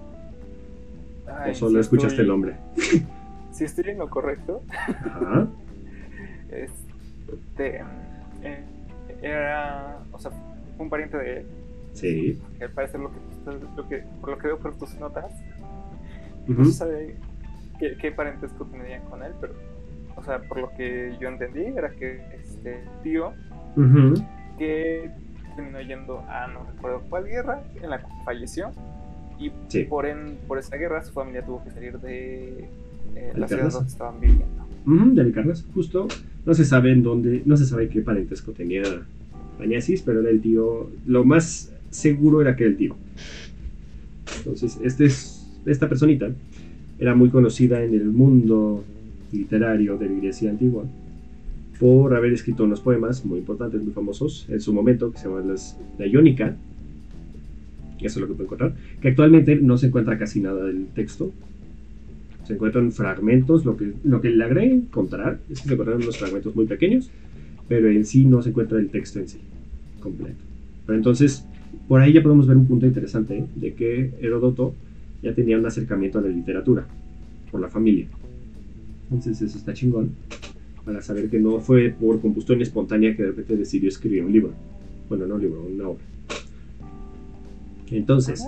¿O 1.49 1.55
solo 1.55 1.81
escuchaste 1.81 2.23
el 2.23 2.29
nombre? 2.29 2.57
si 3.53 3.65
estoy 3.65 3.91
en 3.91 3.99
lo 3.99 4.09
correcto. 4.09 4.63
Ajá. 4.79 5.49
este. 6.51 7.81
Eh, 8.43 8.65
era. 9.23 10.01
O 10.13 10.19
sea, 10.19 10.33
un 10.79 10.91
pariente 10.91 11.17
de 11.17 11.39
él. 11.39 11.47
Sí. 11.93 12.41
Que 12.59 12.65
al 12.65 12.71
parecer 12.73 13.01
lo 13.01 13.11
que, 13.89 14.05
por 14.21 14.31
lo 14.31 14.39
que 14.39 14.47
veo 14.49 14.59
por 14.59 14.77
tus 14.77 14.95
notas, 14.97 15.33
no 16.47 16.65
se 16.65 16.73
sabe 16.73 17.17
qué, 17.79 17.97
qué, 17.97 18.11
parentesco 18.11 18.65
tenían 18.67 19.03
con 19.03 19.23
él, 19.23 19.33
pero, 19.41 19.55
o 20.17 20.25
sea, 20.25 20.41
por 20.41 20.59
lo 20.59 20.71
que 20.77 21.17
yo 21.21 21.29
entendí, 21.29 21.65
era 21.65 21.91
que 21.91 22.23
este 22.43 22.83
tío, 23.03 23.33
que 24.59 25.11
terminó 25.57 25.81
yendo 25.81 26.21
a 26.29 26.47
no 26.49 26.65
recuerdo 26.65 27.03
cuál 27.09 27.25
guerra, 27.25 27.63
en 27.81 27.91
la 27.91 27.99
que 27.99 28.07
falleció, 28.25 28.71
y 29.39 29.51
por, 29.85 30.07
en, 30.07 30.39
por 30.47 30.59
esa 30.59 30.77
guerra 30.77 31.03
su 31.03 31.13
familia 31.13 31.45
tuvo 31.45 31.63
que 31.65 31.71
salir 31.71 31.99
de 31.99 32.69
eh, 33.17 33.33
la 33.35 33.49
ciudad 33.49 33.71
donde 33.71 33.91
estaban 33.91 34.21
viviendo. 34.21 34.67
de 34.87 35.21
Alicarnas, 35.21 35.65
justo. 35.75 36.09
No 36.47 36.55
se 36.55 36.65
sabe 36.65 36.93
en 36.93 37.03
dónde, 37.03 37.43
no 37.45 37.57
se 37.57 37.65
sabe 37.65 37.89
qué 37.89 38.01
parentesco 38.01 38.53
tenía 38.53 38.83
Añasis, 39.61 40.03
pero 40.03 40.21
era 40.21 40.31
el 40.31 40.41
tío. 40.41 40.91
Lo 41.07 41.25
más 41.25 41.73
seguro 41.91 42.41
era 42.41 42.55
que 42.55 42.65
era 42.65 42.71
el 42.71 42.77
tío. 42.77 42.97
Entonces, 44.39 44.79
este 44.83 45.07
es, 45.07 45.47
esta 45.67 45.89
personita 45.89 46.29
era 46.99 47.15
muy 47.15 47.31
conocida 47.31 47.83
en 47.83 47.95
el 47.95 48.05
mundo 48.05 48.85
literario 49.35 49.97
de 49.99 50.09
la 50.09 50.15
Grecia 50.15 50.51
antigua 50.51 50.85
por 51.79 52.15
haber 52.15 52.33
escrito 52.33 52.65
unos 52.65 52.81
poemas 52.81 53.25
muy 53.25 53.41
importantes, 53.41 53.83
muy 53.83 53.93
famosos 53.93 54.47
en 54.49 54.61
su 54.61 54.73
momento, 54.73 55.11
que 55.11 55.19
se 55.19 55.29
llaman 55.29 55.49
las, 55.49 55.79
la 55.99 56.07
Iónica. 56.07 56.57
Eso 58.01 58.19
es 58.19 58.21
lo 58.21 58.29
que 58.29 58.35
puedo 58.35 58.45
encontrar. 58.45 58.75
Que 59.01 59.09
actualmente 59.09 59.57
no 59.57 59.77
se 59.77 59.87
encuentra 59.87 60.19
casi 60.19 60.41
nada 60.41 60.65
del 60.65 60.87
texto. 60.95 61.33
Se 62.45 62.55
encuentran 62.55 62.93
fragmentos. 62.93 63.65
Lo 63.65 63.77
que, 63.77 63.93
lo 64.05 64.21
que 64.21 64.31
logré 64.31 64.71
encontrar 64.71 65.41
es 65.51 65.61
que 65.61 65.69
se 65.69 65.75
encontraron 65.75 66.03
unos 66.03 66.19
fragmentos 66.19 66.55
muy 66.55 66.67
pequeños 66.67 67.11
pero 67.69 67.89
en 67.89 68.05
sí 68.05 68.25
no 68.25 68.43
se 68.43 68.51
encuentra 68.51 68.79
el 68.79 68.89
texto 68.89 69.19
en 69.19 69.29
sí 69.29 69.39
completo. 70.01 70.37
Pero 70.87 70.99
entonces, 70.99 71.47
por 71.89 72.01
ahí 72.01 72.13
ya 72.13 72.23
podemos 72.23 72.47
ver 72.47 72.57
un 72.57 72.67
punto 72.67 72.87
interesante 72.87 73.47
de 73.55 73.75
que 73.75 74.13
Heródoto 74.21 74.75
ya 75.23 75.35
tenía 75.35 75.59
un 75.59 75.67
acercamiento 75.67 76.19
a 76.19 76.23
la 76.23 76.29
literatura 76.29 76.87
por 77.51 77.61
la 77.61 77.69
familia. 77.69 78.07
Entonces 79.15 79.43
eso 79.43 79.59
está 79.59 79.73
chingón 79.73 80.11
para 80.85 81.01
saber 81.01 81.31
que 81.31 81.41
no 81.41 81.61
fue 81.61 81.91
por 81.99 82.21
combustión 82.21 82.61
espontánea 82.61 83.17
que 83.17 83.23
de 83.23 83.29
repente 83.29 83.57
decidió 83.57 83.89
escribir 83.89 84.25
un 84.25 84.33
libro. 84.33 84.53
Bueno, 85.09 85.27
no 85.27 85.37
un 85.37 85.41
libro, 85.41 85.65
una 85.65 85.89
obra. 85.89 86.05
Entonces, 87.91 88.45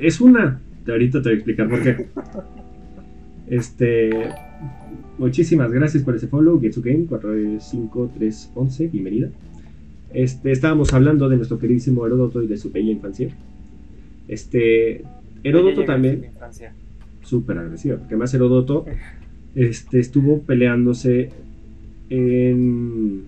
es 0.00 0.20
una 0.20 0.60
ahorita 0.92 1.22
te 1.22 1.28
voy 1.28 1.32
a 1.32 1.36
explicar 1.36 1.68
por 1.68 1.82
qué. 1.82 2.06
Este, 3.46 4.10
muchísimas 5.18 5.70
gracias 5.70 6.02
por 6.02 6.16
ese 6.16 6.28
follow, 6.28 6.58
Getsugame 6.60 7.04
45311, 7.06 8.88
bienvenida. 8.88 9.28
Este, 10.12 10.50
estábamos 10.50 10.94
hablando 10.94 11.28
de 11.28 11.36
nuestro 11.36 11.58
queridísimo 11.58 12.06
Heródoto 12.06 12.42
y 12.42 12.46
de 12.46 12.56
su 12.56 12.70
bella 12.70 12.90
infancia. 12.90 13.28
Este, 14.28 15.04
Heródoto 15.42 15.84
también, 15.84 16.30
súper 17.24 17.58
agresivo, 17.58 17.98
porque 17.98 18.16
más 18.16 18.32
Heródoto 18.34 18.86
este, 19.54 20.00
estuvo 20.00 20.42
peleándose 20.42 21.30
en 22.10 23.24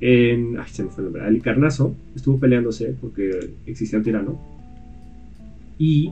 en. 0.00 0.58
Ay, 0.58 0.68
se 0.70 0.84
me 0.84 0.90
fue 0.90 1.04
el 1.04 1.12
nombre. 1.12 1.94
Estuvo 2.14 2.38
peleándose 2.38 2.94
porque 3.00 3.50
existía 3.66 3.98
un 3.98 4.04
tirano. 4.04 4.40
Y 5.78 6.10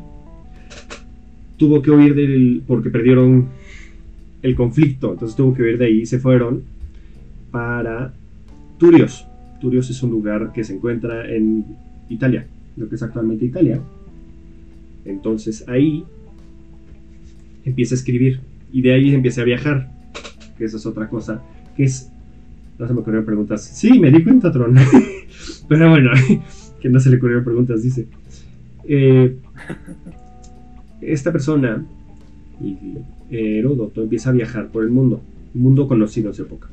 tuvo 1.56 1.82
que 1.82 1.90
huir 1.90 2.14
del. 2.14 2.62
porque 2.66 2.90
perdieron 2.90 3.48
el 4.42 4.54
conflicto. 4.54 5.12
Entonces 5.12 5.36
tuvo 5.36 5.54
que 5.54 5.62
huir 5.62 5.78
de 5.78 5.86
ahí 5.86 6.00
y 6.00 6.06
se 6.06 6.18
fueron 6.18 6.62
para 7.50 8.12
Turios. 8.78 9.26
Turios 9.60 9.88
es 9.88 10.02
un 10.02 10.10
lugar 10.10 10.52
que 10.52 10.64
se 10.64 10.74
encuentra 10.74 11.30
en 11.30 11.64
Italia, 12.10 12.46
lo 12.76 12.88
que 12.88 12.96
es 12.96 13.02
actualmente 13.02 13.46
Italia. 13.46 13.80
Entonces 15.04 15.64
ahí 15.68 16.04
empieza 17.64 17.94
a 17.94 17.98
escribir 17.98 18.40
y 18.72 18.82
de 18.82 18.92
ahí 18.92 19.14
empieza 19.14 19.42
a 19.42 19.44
viajar, 19.44 19.90
que 20.58 20.64
esa 20.64 20.76
es 20.76 20.86
otra 20.86 21.08
cosa, 21.08 21.42
que 21.76 21.84
es 21.84 22.10
no 22.78 22.88
se 22.88 22.94
me 22.94 23.00
ocurrieron 23.00 23.24
preguntas. 23.24 23.62
Sí, 23.62 23.98
me 24.00 24.10
di 24.10 24.22
cuenta, 24.22 24.50
Tron. 24.50 24.74
Pero 25.68 25.90
bueno, 25.90 26.10
que 26.80 26.88
no 26.88 26.98
se 26.98 27.10
le 27.10 27.16
ocurrieron 27.16 27.44
preguntas, 27.44 27.82
dice. 27.82 28.08
Eh, 28.86 29.36
esta 31.00 31.32
persona, 31.32 31.84
Heródoto, 33.30 34.02
empieza 34.02 34.30
a 34.30 34.32
viajar 34.32 34.68
por 34.68 34.82
el 34.82 34.90
mundo. 34.90 35.20
Mundo 35.54 35.86
conocido 35.86 36.30
en 36.30 36.34
su 36.34 36.42
época. 36.42 36.68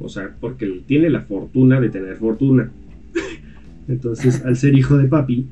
O 0.00 0.08
sea, 0.08 0.34
porque 0.40 0.64
él 0.64 0.82
tiene 0.86 1.10
la 1.10 1.22
fortuna 1.22 1.80
de 1.80 1.90
tener 1.90 2.16
fortuna. 2.16 2.70
Entonces, 3.88 4.44
al 4.44 4.56
ser 4.56 4.76
hijo 4.76 4.96
de 4.96 5.06
papi 5.06 5.46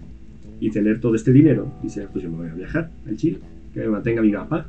y 0.60 0.70
tener 0.70 1.00
todo 1.00 1.14
este 1.14 1.32
dinero, 1.32 1.72
dice, 1.82 2.06
pues 2.12 2.24
yo 2.24 2.30
me 2.30 2.38
voy 2.38 2.48
a 2.48 2.54
viajar 2.54 2.90
al 3.06 3.16
Chile, 3.16 3.38
que 3.74 3.80
me 3.80 3.88
mantenga 3.88 4.22
mi 4.22 4.32
papá 4.32 4.66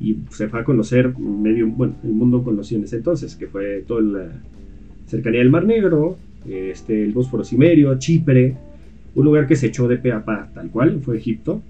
y 0.00 0.16
se 0.30 0.48
fue 0.48 0.60
a 0.60 0.64
conocer 0.64 1.16
medio, 1.18 1.68
bueno, 1.68 1.94
el 2.02 2.12
mundo 2.12 2.42
conoció 2.42 2.78
en 2.78 2.84
ese 2.84 2.96
entonces, 2.96 3.36
que 3.36 3.46
fue 3.46 3.84
toda 3.86 4.00
la 4.00 4.28
cercanía 5.06 5.40
del 5.40 5.50
Mar 5.50 5.66
Negro, 5.66 6.16
este, 6.48 7.02
el 7.02 7.12
Bósforo 7.12 7.44
Cimerio, 7.44 7.98
Chipre, 7.98 8.56
un 9.14 9.24
lugar 9.24 9.46
que 9.46 9.56
se 9.56 9.66
echó 9.66 9.88
de 9.88 9.98
pe 9.98 10.12
a 10.12 10.24
pa, 10.24 10.48
tal 10.54 10.70
cual, 10.70 11.00
fue 11.02 11.18
Egipto. 11.18 11.60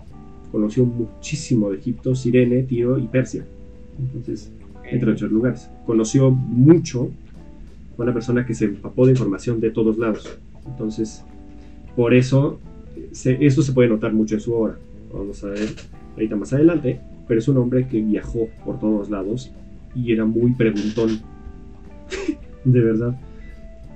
Conoció 0.52 0.84
muchísimo 0.84 1.70
de 1.70 1.78
Egipto, 1.78 2.14
Sirene, 2.14 2.62
Tiro 2.64 2.98
y 2.98 3.06
Persia. 3.06 3.44
Entonces, 3.98 4.52
entre 4.84 5.12
otros 5.12 5.30
lugares. 5.30 5.70
Conoció 5.86 6.30
mucho, 6.30 7.10
fue 7.96 8.04
una 8.04 8.12
persona 8.12 8.44
que 8.44 8.54
se 8.54 8.66
empapó 8.66 9.06
de 9.06 9.12
información 9.12 9.60
de 9.60 9.70
todos 9.70 9.96
lados. 9.98 10.38
Entonces, 10.66 11.24
por 11.96 12.14
eso, 12.14 12.60
eso 13.12 13.62
se 13.62 13.72
puede 13.72 13.88
notar 13.88 14.12
mucho 14.12 14.34
en 14.34 14.40
su 14.40 14.54
obra. 14.54 14.76
Vamos 15.12 15.42
a 15.44 15.48
ver 15.48 15.68
ahorita 16.16 16.36
más 16.36 16.52
adelante 16.52 17.00
pero 17.30 17.38
es 17.38 17.46
un 17.46 17.58
hombre 17.58 17.86
que 17.86 18.00
viajó 18.00 18.48
por 18.64 18.80
todos 18.80 19.08
lados 19.08 19.52
y 19.94 20.10
era 20.10 20.24
muy 20.24 20.50
preguntón. 20.50 21.20
de 22.64 22.80
verdad. 22.80 23.16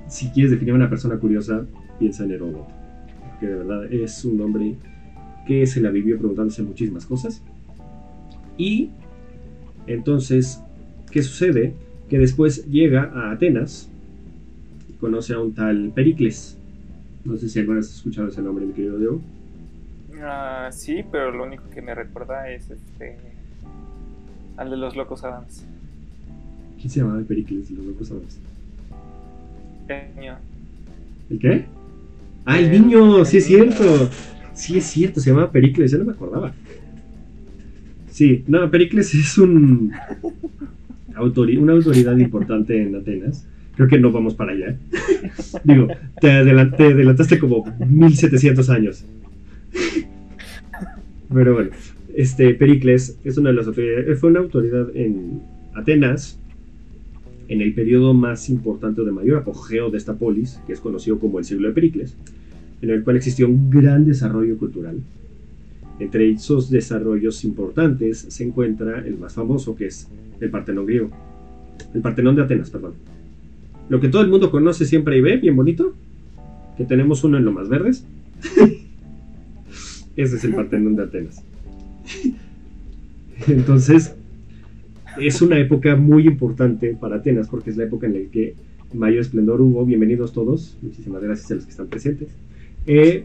Si 0.07 0.29
quieres 0.29 0.53
definir 0.53 0.73
a 0.73 0.77
una 0.77 0.89
persona 0.89 1.17
curiosa, 1.17 1.67
piensa 1.99 2.23
en 2.23 2.31
Heródoto. 2.31 2.69
Porque 3.29 3.49
de 3.49 3.57
verdad 3.57 3.93
es 3.93 4.25
un 4.25 4.41
hombre 4.41 4.77
que 5.49 5.67
se 5.67 5.81
la 5.81 5.91
vivió 5.91 6.17
preguntándose 6.17 6.63
muchísimas 6.63 7.07
cosas. 7.07 7.43
Y 8.57 8.91
entonces, 9.89 10.63
¿qué 11.11 11.21
sucede? 11.21 11.75
Que 12.09 12.21
después 12.21 12.69
llega 12.69 13.11
a 13.17 13.33
Atenas 13.33 13.91
y 14.89 14.93
conoce 14.93 15.35
a 15.35 15.41
un 15.41 15.55
tal 15.55 15.91
Pericles. 15.93 16.57
No 17.25 17.37
sé 17.37 17.49
si 17.49 17.59
alguna 17.59 17.78
vez 17.78 17.88
has 17.88 17.97
escuchado 17.97 18.28
ese 18.28 18.43
nombre, 18.43 18.66
mi 18.66 18.73
querido 18.73 18.99
Diego. 18.99 19.21
Ah, 20.21 20.69
sí, 20.73 21.04
pero 21.11 21.31
lo 21.33 21.45
único 21.45 21.69
que 21.71 21.83
me 21.83 21.95
recuerda 21.95 22.50
es 22.50 22.71
este. 22.71 23.16
al 24.57 24.71
de 24.71 24.76
los 24.76 24.95
Locos 24.95 25.25
Adams. 25.25 25.64
¿Quién 26.78 26.90
se 26.90 27.00
llamaba 27.00 27.19
el 27.19 27.25
Pericles 27.25 27.69
de 27.71 27.76
los 27.76 27.87
Locos 27.87 28.11
Adams? 28.11 28.38
El 29.88 30.16
niño. 30.16 30.37
¿El 31.31 31.38
qué? 31.38 31.64
¡Ah, 32.45 32.59
el, 32.59 32.71
niño! 32.71 33.25
¡Sí 33.25 33.38
es 33.38 33.47
cierto! 33.47 34.11
Sí 34.52 34.76
es 34.76 34.85
cierto, 34.85 35.21
se 35.21 35.31
llamaba 35.31 35.50
Pericles, 35.50 35.90
ya 35.90 35.99
no 35.99 36.04
me 36.04 36.12
acordaba. 36.12 36.52
Sí, 38.11 38.45
no, 38.47 38.71
Pericles 38.71 39.14
es 39.14 39.38
un. 39.38 39.93
una 41.16 41.73
autoridad 41.73 42.16
importante 42.16 42.81
en 42.81 42.95
Atenas. 42.95 43.47
Creo 43.76 43.88
que 43.88 43.99
no 43.99 44.12
vamos 44.12 44.35
para 44.35 44.52
allá. 44.52 44.76
Digo, 45.64 45.88
te, 46.21 46.28
te 46.28 46.85
adelantaste 46.85 47.38
como 47.38 47.64
1700 47.78 48.71
años. 48.71 49.04
Pero 51.33 51.54
bueno, 51.54 51.71
este 52.14 52.54
Pericles 52.54 53.19
es 53.25 53.38
una 53.38 53.50
de 53.50 53.57
las 53.57 53.66
autoridades, 53.66 54.21
fue 54.21 54.31
una 54.31 54.40
autoridad 54.40 54.87
en 54.95 55.43
Atenas 55.75 56.38
en 57.49 57.61
el 57.61 57.75
periodo 57.75 58.14
más 58.14 58.49
importante 58.49 59.00
o 59.00 59.04
de 59.04 59.12
mayor 59.12 59.38
apogeo 59.38 59.90
de 59.90 59.99
esta 59.99 60.14
polis, 60.14 60.61
que 60.66 60.73
es 60.73 60.81
conocido 60.81 61.19
como 61.19 61.38
el 61.38 61.45
siglo 61.45 61.69
de 61.69 61.75
Pericles, 61.75 62.16
en 62.81 62.90
el 62.90 63.02
cual 63.02 63.16
existió 63.16 63.49
un 63.49 63.71
gran 63.71 64.07
desarrollo 64.07 64.57
cultural. 64.57 64.99
Entre 65.99 66.31
esos 66.31 66.71
desarrollos 66.71 67.45
importantes 67.45 68.26
se 68.28 68.45
encuentra 68.45 69.00
el 69.07 69.19
más 69.19 69.35
famoso, 69.35 69.76
que 69.76 69.87
es 69.87 70.09
el 70.40 70.50
Partenón 70.50 70.87
griego. 70.87 71.11
El 71.93 72.00
Partenón 72.00 72.37
de 72.37 72.43
Atenas, 72.43 72.71
perdón. 72.71 72.95
Lo 73.88 74.00
que 74.00 74.09
todo 74.09 74.23
el 74.23 74.29
mundo 74.29 74.50
conoce 74.50 74.87
siempre 74.87 75.19
y 75.19 75.21
ve, 75.21 75.37
bien 75.37 75.57
bonito, 75.57 75.95
que 76.76 76.85
tenemos 76.85 77.23
uno 77.25 77.37
en 77.37 77.45
lo 77.45 77.53
más 77.53 77.69
verdes. 77.69 78.07
Ese 80.17 80.37
es 80.37 80.45
el 80.45 80.55
Partenón 80.55 80.97
de 80.97 81.03
Atenas. 81.03 81.43
Entonces, 83.49 84.14
es 85.19 85.43
una 85.43 85.59
época 85.59 85.97
muy 85.97 86.26
importante 86.26 86.97
para 86.99 87.17
Atenas 87.17 87.49
porque 87.49 87.71
es 87.71 87.76
la 87.76 87.85
época 87.85 88.07
en 88.07 88.14
la 88.14 88.31
que 88.31 88.55
mayor 88.95 89.21
esplendor 89.21 89.61
hubo. 89.61 89.85
Bienvenidos 89.85 90.33
todos. 90.33 90.76
Muchísimas 90.83 91.23
gracias 91.23 91.50
a 91.50 91.55
los 91.57 91.64
que 91.64 91.71
están 91.71 91.88
presentes. 91.88 92.29
Eh, 92.87 93.25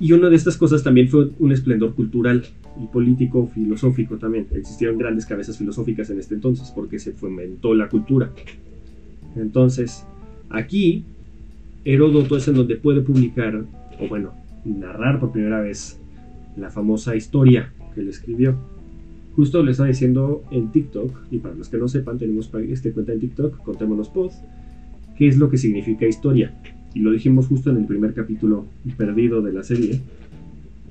y 0.00 0.12
una 0.12 0.30
de 0.30 0.36
estas 0.36 0.56
cosas 0.56 0.82
también 0.82 1.08
fue 1.08 1.30
un 1.38 1.52
esplendor 1.52 1.94
cultural 1.94 2.44
y 2.80 2.86
político, 2.86 3.46
filosófico 3.46 4.16
también. 4.16 4.46
Existieron 4.52 4.98
grandes 4.98 5.26
cabezas 5.26 5.58
filosóficas 5.58 6.10
en 6.10 6.18
este 6.18 6.34
entonces 6.34 6.70
porque 6.74 6.98
se 6.98 7.12
fomentó 7.12 7.74
la 7.74 7.88
cultura. 7.88 8.30
Entonces, 9.36 10.04
aquí 10.50 11.04
Heródoto 11.84 12.36
es 12.36 12.46
en 12.48 12.54
donde 12.54 12.76
puede 12.76 13.00
publicar, 13.00 13.64
o 14.00 14.08
bueno, 14.08 14.32
narrar 14.64 15.18
por 15.18 15.32
primera 15.32 15.60
vez 15.60 15.98
la 16.56 16.70
famosa 16.70 17.16
historia 17.16 17.72
que 17.94 18.00
él 18.00 18.08
escribió. 18.08 18.56
Justo 19.34 19.62
le 19.62 19.70
estaba 19.70 19.88
diciendo 19.88 20.44
en 20.50 20.70
TikTok, 20.70 21.10
y 21.30 21.38
para 21.38 21.54
los 21.54 21.68
que 21.68 21.78
no 21.78 21.88
sepan, 21.88 22.18
tenemos 22.18 22.50
este 22.68 22.92
cuenta 22.92 23.12
en 23.12 23.20
TikTok, 23.20 23.62
Contémonos 23.62 24.10
Pod, 24.10 24.30
qué 25.16 25.26
es 25.26 25.38
lo 25.38 25.48
que 25.48 25.56
significa 25.56 26.06
historia. 26.06 26.54
Y 26.94 27.00
lo 27.00 27.10
dijimos 27.10 27.46
justo 27.46 27.70
en 27.70 27.78
el 27.78 27.86
primer 27.86 28.12
capítulo 28.12 28.66
perdido 28.96 29.40
de 29.40 29.52
la 29.52 29.62
serie, 29.62 30.00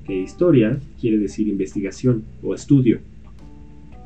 que 0.04 0.20
historia 0.20 0.78
quiere 1.00 1.18
decir 1.18 1.48
investigación 1.48 2.24
o 2.42 2.54
estudio. 2.54 3.00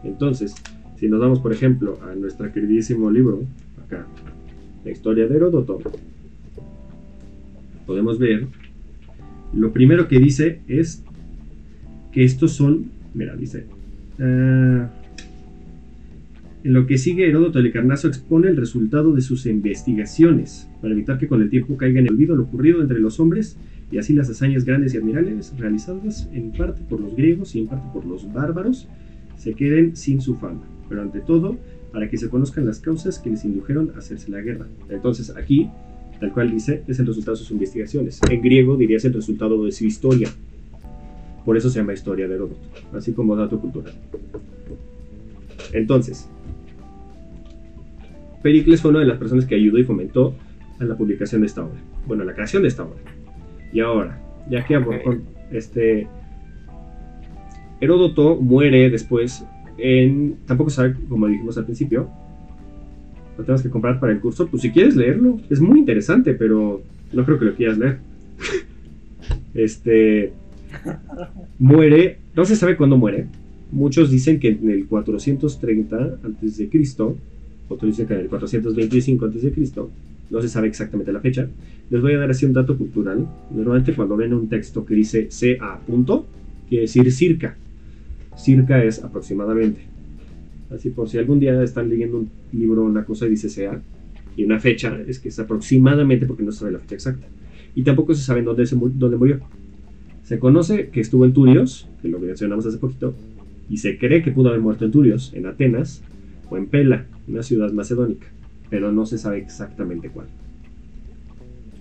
Entonces, 0.05 0.55
si 0.99 1.09
nos 1.09 1.21
damos, 1.21 1.41
por 1.41 1.53
ejemplo, 1.53 1.99
a 2.03 2.15
nuestro 2.15 2.51
queridísimo 2.53 3.11
libro, 3.11 3.43
acá, 3.85 4.07
la 4.85 4.91
historia 4.91 5.27
de 5.27 5.37
Heródoto, 5.37 5.79
podemos 7.87 8.19
ver 8.19 8.47
lo 9.55 9.73
primero 9.73 10.09
que 10.09 10.19
dice 10.19 10.61
es 10.69 11.03
que 12.13 12.25
estos 12.25 12.53
son, 12.53 12.91
mira, 13.15 13.37
dice, 13.37 13.65
ah, 14.19 14.91
en 16.65 16.73
lo 16.73 16.87
que 16.87 16.99
sigue 16.99 17.29
Heródoto 17.29 17.63
de 17.63 17.71
Carnazo 17.71 18.09
expone 18.09 18.49
el 18.49 18.57
resultado 18.57 19.13
de 19.13 19.23
sus 19.23 19.47
investigaciones 19.47 20.69
para 20.81 20.95
evitar 20.95 21.19
que 21.19 21.29
con 21.29 21.41
el 21.41 21.49
tiempo 21.49 21.77
caiga 21.77 22.01
en 22.01 22.07
el 22.07 22.15
olvido 22.15 22.35
lo 22.35 22.43
ocurrido 22.43 22.83
entre 22.83 22.99
los 22.99 23.21
hombres 23.21 23.57
y 23.91 23.99
así 23.99 24.13
las 24.15 24.29
hazañas 24.29 24.65
grandes 24.65 24.95
y 24.95 24.99
admirables 24.99 25.57
realizadas 25.59 26.29
en 26.33 26.53
parte 26.53 26.83
por 26.89 27.01
los 27.01 27.15
griegos 27.15 27.55
y 27.55 27.61
en 27.61 27.69
parte 27.69 27.87
por 27.93 28.05
los 28.05 28.33
bárbaros 28.33 28.89
se 29.37 29.55
queden 29.55 29.97
sin 29.97 30.21
su 30.21 30.35
fama, 30.37 30.63
pero 30.89 31.03
ante 31.03 31.21
todo 31.21 31.57
para 31.93 32.09
que 32.09 32.17
se 32.17 32.29
conozcan 32.29 32.67
las 32.67 32.81
causas 32.81 33.19
que 33.19 33.31
les 33.31 33.45
indujeron 33.45 33.93
a 33.95 33.99
hacerse 33.99 34.31
la 34.31 34.41
guerra. 34.41 34.67
Entonces 34.91 35.31
aquí 35.37 35.71
tal 36.21 36.33
cual 36.33 36.51
dice, 36.51 36.83
es 36.87 36.99
el 36.99 37.07
resultado 37.07 37.37
de 37.37 37.43
sus 37.43 37.51
investigaciones. 37.51 38.21
En 38.31 38.41
griego 38.41 38.77
dirías 38.77 39.05
el 39.05 39.15
resultado 39.15 39.63
de 39.65 39.73
su 39.73 39.85
historia. 39.85 40.29
Por 41.45 41.57
eso 41.57 41.71
se 41.71 41.79
llama 41.79 41.93
historia 41.93 42.27
de 42.27 42.35
Heródoto, 42.35 42.61
así 42.93 43.13
como 43.13 43.37
dato 43.37 43.61
cultural. 43.61 43.95
Entonces, 45.73 46.29
Pericles 48.43 48.81
fue 48.81 48.91
una 48.91 49.01
de 49.01 49.07
las 49.07 49.19
personas 49.19 49.45
que 49.47 49.55
ayudó 49.55 49.79
y 49.79 49.85
fomentó 49.85 50.35
a 50.79 50.85
la 50.85 50.97
publicación 50.97 51.43
de 51.43 51.47
esta 51.47 51.65
obra. 51.65 51.81
Bueno, 52.07 52.23
a 52.23 52.27
la 52.27 52.35
creación 52.35 52.63
de 52.63 52.69
esta 52.69 52.85
obra. 52.85 53.01
Y 53.73 53.81
ahora, 53.81 54.19
ya 54.49 54.65
que 54.65 54.81
con 54.81 55.23
este 55.51 56.07
Heródoto 57.81 58.37
muere 58.37 58.91
después 58.91 59.45
en 59.79 60.37
tampoco 60.47 60.71
sabe 60.71 60.95
como 61.09 61.27
dijimos 61.27 61.59
al 61.59 61.67
principio 61.67 62.09
lo 63.37 63.45
tenemos 63.45 63.63
que 63.63 63.69
comprar 63.69 64.01
para 64.01 64.13
el 64.13 64.21
curso 64.21 64.47
pues 64.47 64.63
si 64.63 64.71
quieres 64.71 64.97
leerlo 64.97 65.39
es 65.51 65.61
muy 65.61 65.81
interesante 65.81 66.33
pero 66.33 66.81
no 67.13 67.25
creo 67.25 67.39
que 67.39 67.45
lo 67.47 67.55
quieras 67.55 67.79
leer. 67.79 67.99
Este 69.55 70.33
muere 71.59 72.19
no 72.35 72.45
se 72.45 72.57
sabe 72.57 72.77
cuándo 72.77 72.99
muere. 72.99 73.27
Muchos 73.73 74.11
dicen 74.11 74.39
que 74.39 74.49
en 74.49 74.71
el 74.71 74.87
430 74.87 76.19
antes 76.23 76.59
de 76.59 76.69
Cristo 76.69 77.17
otros 77.69 77.91
dicen 77.91 78.07
que 78.07 78.15
en 78.15 78.21
el 78.21 78.29
425 78.29 79.25
antes 79.25 79.43
de 79.43 79.53
Cristo 79.53 79.91
no 80.31 80.43
se 80.43 80.49
sabe 80.49 80.69
exactamente 80.69 81.13
la 81.13 81.21
fecha. 81.21 81.49
Les 81.91 82.03
voy 82.03 82.15
a 82.15 82.19
dar 82.19 82.31
así 82.31 82.47
un 82.47 82.53
dato 82.53 82.77
cultural. 82.77 83.27
Normalmente 83.51 83.95
cuando 83.95 84.17
ven 84.17 84.35
un 84.35 84.49
texto 84.49 84.85
que 84.85 84.95
dice 84.95 85.29
CA 85.29 85.79
punto, 85.87 86.27
quiere 86.69 86.83
decir 86.83 87.11
circa. 87.13 87.57
Circa 88.37 88.83
es 88.83 89.03
aproximadamente. 89.03 89.81
Así 90.71 90.91
por 90.91 91.09
si 91.09 91.19
algún 91.19 91.39
día 91.39 91.63
están 91.63 91.89
leyendo 91.89 92.19
un 92.19 92.31
libro 92.53 92.85
una 92.85 93.05
cosa 93.05 93.27
y 93.27 93.31
dice 93.31 93.49
CA 93.49 93.81
y 94.37 94.45
una 94.45 94.59
fecha, 94.59 94.99
es 95.07 95.19
que 95.19 95.29
es 95.29 95.39
aproximadamente 95.39 96.27
porque 96.27 96.43
no 96.43 96.53
se 96.53 96.59
sabe 96.59 96.73
la 96.73 96.79
fecha 96.81 96.97
exacta. 96.97 97.27
Y 97.75 97.83
tampoco 97.83 98.15
se 98.15 98.23
sabe 98.23 98.43
dónde, 98.43 98.67
se, 98.67 98.77
dónde 98.77 99.17
murió. 99.17 99.41
Se 100.25 100.39
conoce 100.39 100.89
que 100.89 101.01
estuvo 101.01 101.25
en 101.25 101.33
Turios, 101.33 101.89
que 102.03 102.09
lo 102.09 102.19
mencionamos 102.19 102.67
hace 102.67 102.79
poquito, 102.79 103.15
y 103.71 103.79
se 103.79 103.97
cree 103.97 104.23
que 104.23 104.33
pudo 104.33 104.49
haber 104.49 104.61
muerto 104.61 104.85
en 104.85 104.91
Turios, 104.91 105.33
en 105.35 105.47
Atenas 105.47 106.03
o 106.51 106.57
en 106.57 106.67
Pela, 106.67 107.07
una 107.29 107.43
ciudad 107.43 107.73
macedónica 107.73 108.27
pero 108.71 108.93
no 108.93 109.07
se 109.07 109.19
sabe 109.19 109.39
exactamente 109.39 110.09
cuál. 110.11 110.27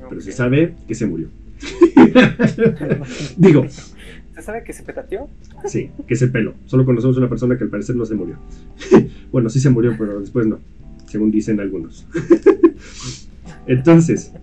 Pero 0.09 0.21
se 0.21 0.31
sabe 0.31 0.75
que 0.87 0.95
se 0.95 1.05
murió. 1.05 1.27
Digo. 3.37 3.65
¿Se 3.67 4.41
sabe 4.41 4.63
que 4.63 4.73
se 4.73 4.83
petateó? 4.83 5.29
Sí, 5.65 5.91
que 6.07 6.15
se 6.15 6.27
peló. 6.27 6.53
Solo 6.65 6.85
conocemos 6.85 7.17
una 7.17 7.29
persona 7.29 7.57
que 7.57 7.63
al 7.63 7.69
parecer 7.69 7.95
no 7.95 8.05
se 8.05 8.15
murió. 8.15 8.35
bueno, 9.31 9.49
sí 9.49 9.59
se 9.59 9.69
murió, 9.69 9.95
pero 9.97 10.19
después 10.19 10.45
no, 10.45 10.59
según 11.07 11.31
dicen 11.31 11.59
algunos. 11.59 12.05
Entonces, 13.67 14.33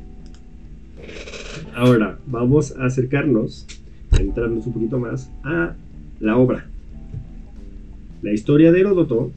ahora 1.74 2.18
vamos 2.26 2.74
a 2.78 2.86
acercarnos, 2.86 3.66
a 4.12 4.16
entrarnos 4.16 4.66
un 4.66 4.72
poquito 4.72 4.98
más 4.98 5.30
a 5.44 5.74
la 6.20 6.36
obra. 6.36 6.66
La 8.22 8.32
historia 8.32 8.72
de 8.72 8.80
Heródoto 8.80 9.30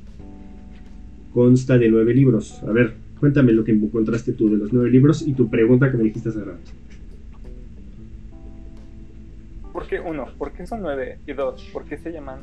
consta 1.35 1.77
de 1.77 1.89
nueve 1.89 2.13
libros. 2.13 2.63
A 2.63 2.71
ver, 2.71 2.93
cuéntame 3.19 3.51
lo 3.51 3.65
que 3.65 3.73
encontraste 3.73 4.31
tú 4.31 4.49
de 4.49 4.55
los 4.55 4.71
nueve 4.71 4.89
libros 4.89 5.21
y 5.21 5.33
tu 5.33 5.49
pregunta 5.49 5.91
que 5.91 5.97
me 5.97 6.05
dijiste 6.05 6.29
hace 6.29 6.39
rato. 6.39 6.71
¿Por 9.73 9.85
qué 9.85 9.99
uno? 9.99 10.27
¿Por 10.37 10.53
qué 10.53 10.65
son 10.65 10.81
nueve? 10.81 11.19
Y 11.27 11.33
dos, 11.33 11.69
¿por 11.73 11.83
qué 11.83 11.97
se 11.97 12.13
llaman 12.13 12.39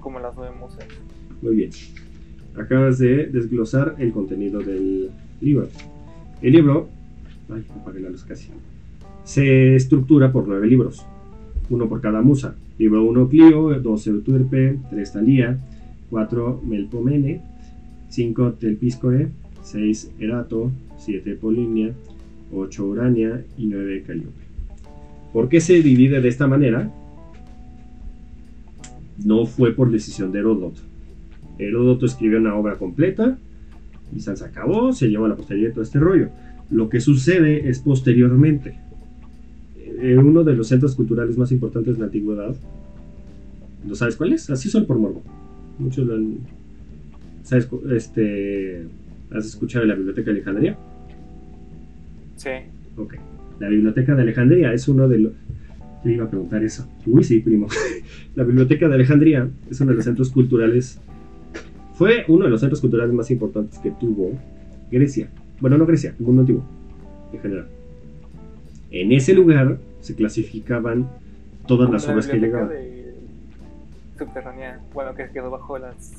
como 0.00 0.18
las 0.20 0.34
nueve 0.34 0.56
musas? 0.58 0.86
Muy 1.42 1.54
bien. 1.54 1.70
Acabas 2.56 2.98
de 2.98 3.26
desglosar 3.26 3.96
el 3.98 4.10
contenido 4.10 4.60
del 4.60 5.10
libro. 5.42 5.68
El 6.40 6.52
libro, 6.54 6.88
ay, 7.50 7.62
apagué 7.78 8.00
la 8.00 8.08
luz 8.08 8.24
casi, 8.24 8.48
se 9.22 9.76
estructura 9.76 10.32
por 10.32 10.48
nueve 10.48 10.66
libros, 10.66 11.04
uno 11.68 11.90
por 11.90 12.00
cada 12.00 12.22
musa. 12.22 12.54
Libro 12.78 13.04
1 13.04 13.28
Clio, 13.28 13.78
2 13.78 14.06
Euturpe, 14.06 14.78
3 14.88 15.12
Talía, 15.12 15.58
4 16.08 16.62
Melpomene, 16.64 17.42
5 18.10 18.54
Telpiscoe, 18.54 19.30
6 19.62 20.12
Erato, 20.18 20.70
7 20.98 21.36
Polinia, 21.36 21.92
8 22.52 22.84
Urania 22.84 23.44
y 23.56 23.66
9 23.66 24.02
Caliope. 24.06 24.44
¿Por 25.32 25.48
qué 25.48 25.60
se 25.60 25.80
divide 25.80 26.20
de 26.20 26.28
esta 26.28 26.46
manera? 26.46 26.90
No 29.24 29.46
fue 29.46 29.72
por 29.72 29.90
decisión 29.90 30.32
de 30.32 30.40
Heródoto. 30.40 30.80
Heródoto 31.58 32.06
escribió 32.06 32.38
una 32.38 32.56
obra 32.56 32.76
completa 32.78 33.38
y 34.14 34.20
se 34.20 34.30
acabó, 34.32 34.92
se 34.92 35.08
llevó 35.08 35.26
a 35.26 35.28
la 35.28 35.36
posteridad 35.36 35.72
todo 35.72 35.82
este 35.82 36.00
rollo. 36.00 36.30
Lo 36.70 36.88
que 36.88 37.00
sucede 37.00 37.68
es 37.68 37.78
posteriormente. 37.78 38.78
En 40.02 40.18
uno 40.18 40.42
de 40.42 40.54
los 40.54 40.68
centros 40.68 40.96
culturales 40.96 41.36
más 41.36 41.52
importantes 41.52 41.94
de 41.94 42.00
la 42.00 42.06
antigüedad, 42.06 42.56
¿lo 43.86 43.94
sabes 43.94 44.16
cuál 44.16 44.32
es? 44.32 44.50
Así 44.50 44.68
son 44.68 44.86
por 44.86 44.98
morbo. 44.98 45.22
Muchos 45.78 46.06
lo 46.06 46.14
han 46.14 46.38
¿Sabes, 47.50 47.68
este, 47.90 48.86
¿Has 49.32 49.44
escuchado 49.44 49.82
de 49.82 49.88
la 49.88 49.96
Biblioteca 49.96 50.30
de 50.30 50.36
Alejandría? 50.36 50.78
Sí. 52.36 52.50
Ok. 52.96 53.16
La 53.58 53.68
Biblioteca 53.68 54.14
de 54.14 54.22
Alejandría 54.22 54.72
es 54.72 54.86
uno 54.86 55.08
de 55.08 55.18
los... 55.18 55.32
Yo 56.04 56.10
iba 56.12 56.26
a 56.26 56.30
preguntar 56.30 56.62
eso. 56.62 56.88
Uy, 57.06 57.24
sí, 57.24 57.40
primo. 57.40 57.66
la 58.36 58.44
Biblioteca 58.44 58.86
de 58.86 58.94
Alejandría 58.94 59.48
es 59.68 59.80
uno 59.80 59.90
de 59.90 59.96
los 59.96 60.04
centros 60.04 60.30
culturales... 60.30 61.00
Fue 61.94 62.24
uno 62.28 62.44
de 62.44 62.50
los 62.52 62.60
centros 62.60 62.80
culturales 62.80 63.12
más 63.12 63.32
importantes 63.32 63.80
que 63.80 63.90
tuvo 63.90 64.30
Grecia. 64.88 65.28
Bueno, 65.60 65.76
no 65.76 65.86
Grecia, 65.86 66.14
el 66.20 66.24
mundo 66.24 66.42
antiguo, 66.42 66.64
en 67.32 67.40
general. 67.40 67.66
En 68.92 69.10
ese 69.10 69.34
lugar 69.34 69.76
se 70.02 70.14
clasificaban 70.14 71.08
todas 71.66 71.90
las 71.90 72.06
obras 72.06 72.28
que 72.28 72.38
llegaban. 72.38 72.68
De... 72.68 73.12
Subterránea, 74.16 74.80
bueno, 74.94 75.16
que 75.16 75.28
quedó 75.30 75.50
bajo 75.50 75.76
las 75.78 76.14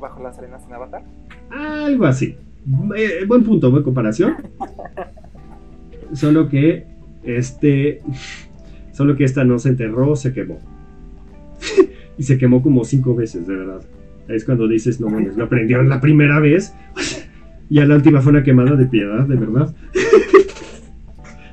bajo 0.00 0.22
las 0.22 0.38
arenas 0.38 0.64
en 0.66 0.74
Avatar? 0.74 1.02
Algo 1.50 2.06
así. 2.06 2.36
Eh, 2.96 3.24
buen 3.26 3.44
punto, 3.44 3.70
buena 3.70 3.84
comparación. 3.84 4.36
Solo 6.12 6.48
que 6.48 6.86
este. 7.24 8.02
Solo 8.92 9.16
que 9.16 9.24
esta 9.24 9.44
no 9.44 9.58
se 9.58 9.70
enterró, 9.70 10.16
se 10.16 10.32
quemó. 10.32 10.58
y 12.18 12.22
se 12.22 12.38
quemó 12.38 12.62
como 12.62 12.84
cinco 12.84 13.14
veces, 13.14 13.46
de 13.46 13.56
verdad. 13.56 13.82
Es 14.28 14.44
cuando 14.44 14.68
dices, 14.68 15.00
no 15.00 15.08
mames, 15.08 15.36
lo 15.36 15.44
aprendieron 15.44 15.88
la 15.88 16.00
primera 16.00 16.40
vez. 16.40 16.74
y 17.70 17.78
a 17.78 17.86
la 17.86 17.94
última 17.94 18.20
fue 18.20 18.32
una 18.32 18.42
quemada 18.42 18.76
de 18.76 18.86
piedad, 18.86 19.24
de 19.26 19.36
verdad. 19.36 19.74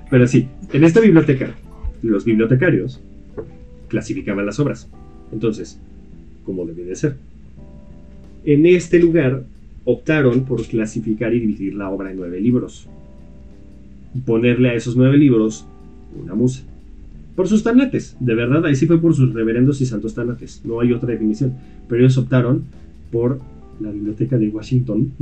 Pero 0.10 0.28
sí, 0.28 0.48
en 0.72 0.84
esta 0.84 1.00
biblioteca, 1.00 1.50
los 2.02 2.26
bibliotecarios 2.26 3.02
clasificaban 3.88 4.46
las 4.46 4.60
obras. 4.60 4.90
Entonces, 5.32 5.80
¿cómo 6.46 6.66
debe 6.66 6.84
de 6.84 6.96
ser? 6.96 7.18
En 8.46 8.66
este 8.66 9.00
lugar 9.00 9.44
optaron 9.86 10.46
por 10.46 10.64
clasificar 10.66 11.34
y 11.34 11.40
dividir 11.40 11.74
la 11.76 11.90
obra 11.90 12.12
en 12.12 12.18
nueve 12.18 12.40
libros 12.40 12.88
y 14.14 14.20
ponerle 14.20 14.70
a 14.70 14.74
esos 14.74 14.96
nueve 14.96 15.18
libros 15.18 15.66
una 16.22 16.36
musa. 16.36 16.64
Por 17.36 17.48
sus 17.48 17.64
tanates, 17.64 18.16
de 18.20 18.36
verdad, 18.36 18.66
ahí 18.66 18.76
sí 18.76 18.88
fue 18.88 19.02
por 19.02 19.14
sus 19.14 19.34
reverendos 19.34 19.82
y 19.82 19.86
santos 19.86 20.14
tanates, 20.14 20.62
no 20.64 20.80
hay 20.80 20.94
otra 20.94 21.10
definición. 21.10 21.54
Pero 21.90 22.02
ellos 22.02 22.18
optaron 22.18 22.64
por 23.12 23.40
la 23.80 23.92
biblioteca 23.92 24.38
de 24.38 24.50
Washington. 24.50 25.12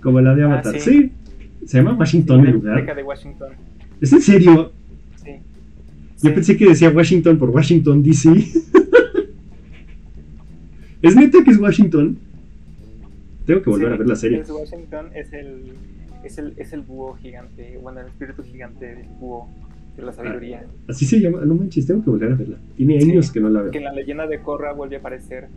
Como 0.00 0.20
la 0.20 0.34
de 0.34 0.42
ah, 0.44 0.46
Avatar. 0.46 0.80
sí. 0.80 1.10
Se 1.66 1.78
llama 1.78 1.94
Washington 1.94 2.46
el 2.46 2.52
lugar. 2.52 2.76
Biblioteca 2.76 2.94
de 2.94 3.02
Washington. 3.02 3.48
¿Es 4.00 4.12
en 4.12 4.22
serio? 4.22 4.72
Sí. 5.22 5.32
Yo 6.22 6.32
pensé 6.34 6.56
que 6.56 6.66
decía 6.66 6.90
Washington 6.90 7.36
por 7.36 7.50
Washington 7.50 8.02
DC. 8.02 8.30
¿Es 11.02 11.14
neta 11.14 11.44
que 11.44 11.50
es 11.50 11.58
Washington? 11.58 12.18
Tengo 13.46 13.62
que 13.62 13.70
volver 13.70 13.92
a 13.92 13.96
ver 13.96 14.08
la 14.08 14.16
serie. 14.16 14.40
Es 14.40 14.50
Washington, 14.50 15.06
es 15.14 15.32
el, 15.32 15.72
es 16.24 16.38
el, 16.38 16.54
es 16.56 16.72
el 16.72 16.80
búho 16.80 17.14
gigante, 17.14 17.78
bueno, 17.80 18.00
el 18.00 18.06
espíritu 18.08 18.42
gigante 18.42 18.86
del 18.86 19.06
búho 19.20 19.48
de 19.96 20.02
la 20.02 20.12
sabiduría. 20.12 20.64
Ah, 20.66 20.84
así 20.88 21.06
se 21.06 21.20
llama, 21.20 21.40
no 21.44 21.54
manches, 21.54 21.86
tengo 21.86 22.02
que 22.02 22.10
volver 22.10 22.32
a 22.32 22.34
verla. 22.34 22.56
Tiene 22.76 22.98
años 22.98 23.30
que 23.30 23.40
no 23.40 23.48
la 23.48 23.62
veo. 23.62 23.70
Que 23.70 23.78
en 23.78 23.84
la 23.84 23.92
leyenda 23.92 24.26
de 24.26 24.40
Korra 24.40 24.72
vuelve 24.72 24.96
a 24.96 24.98
aparecer. 24.98 25.48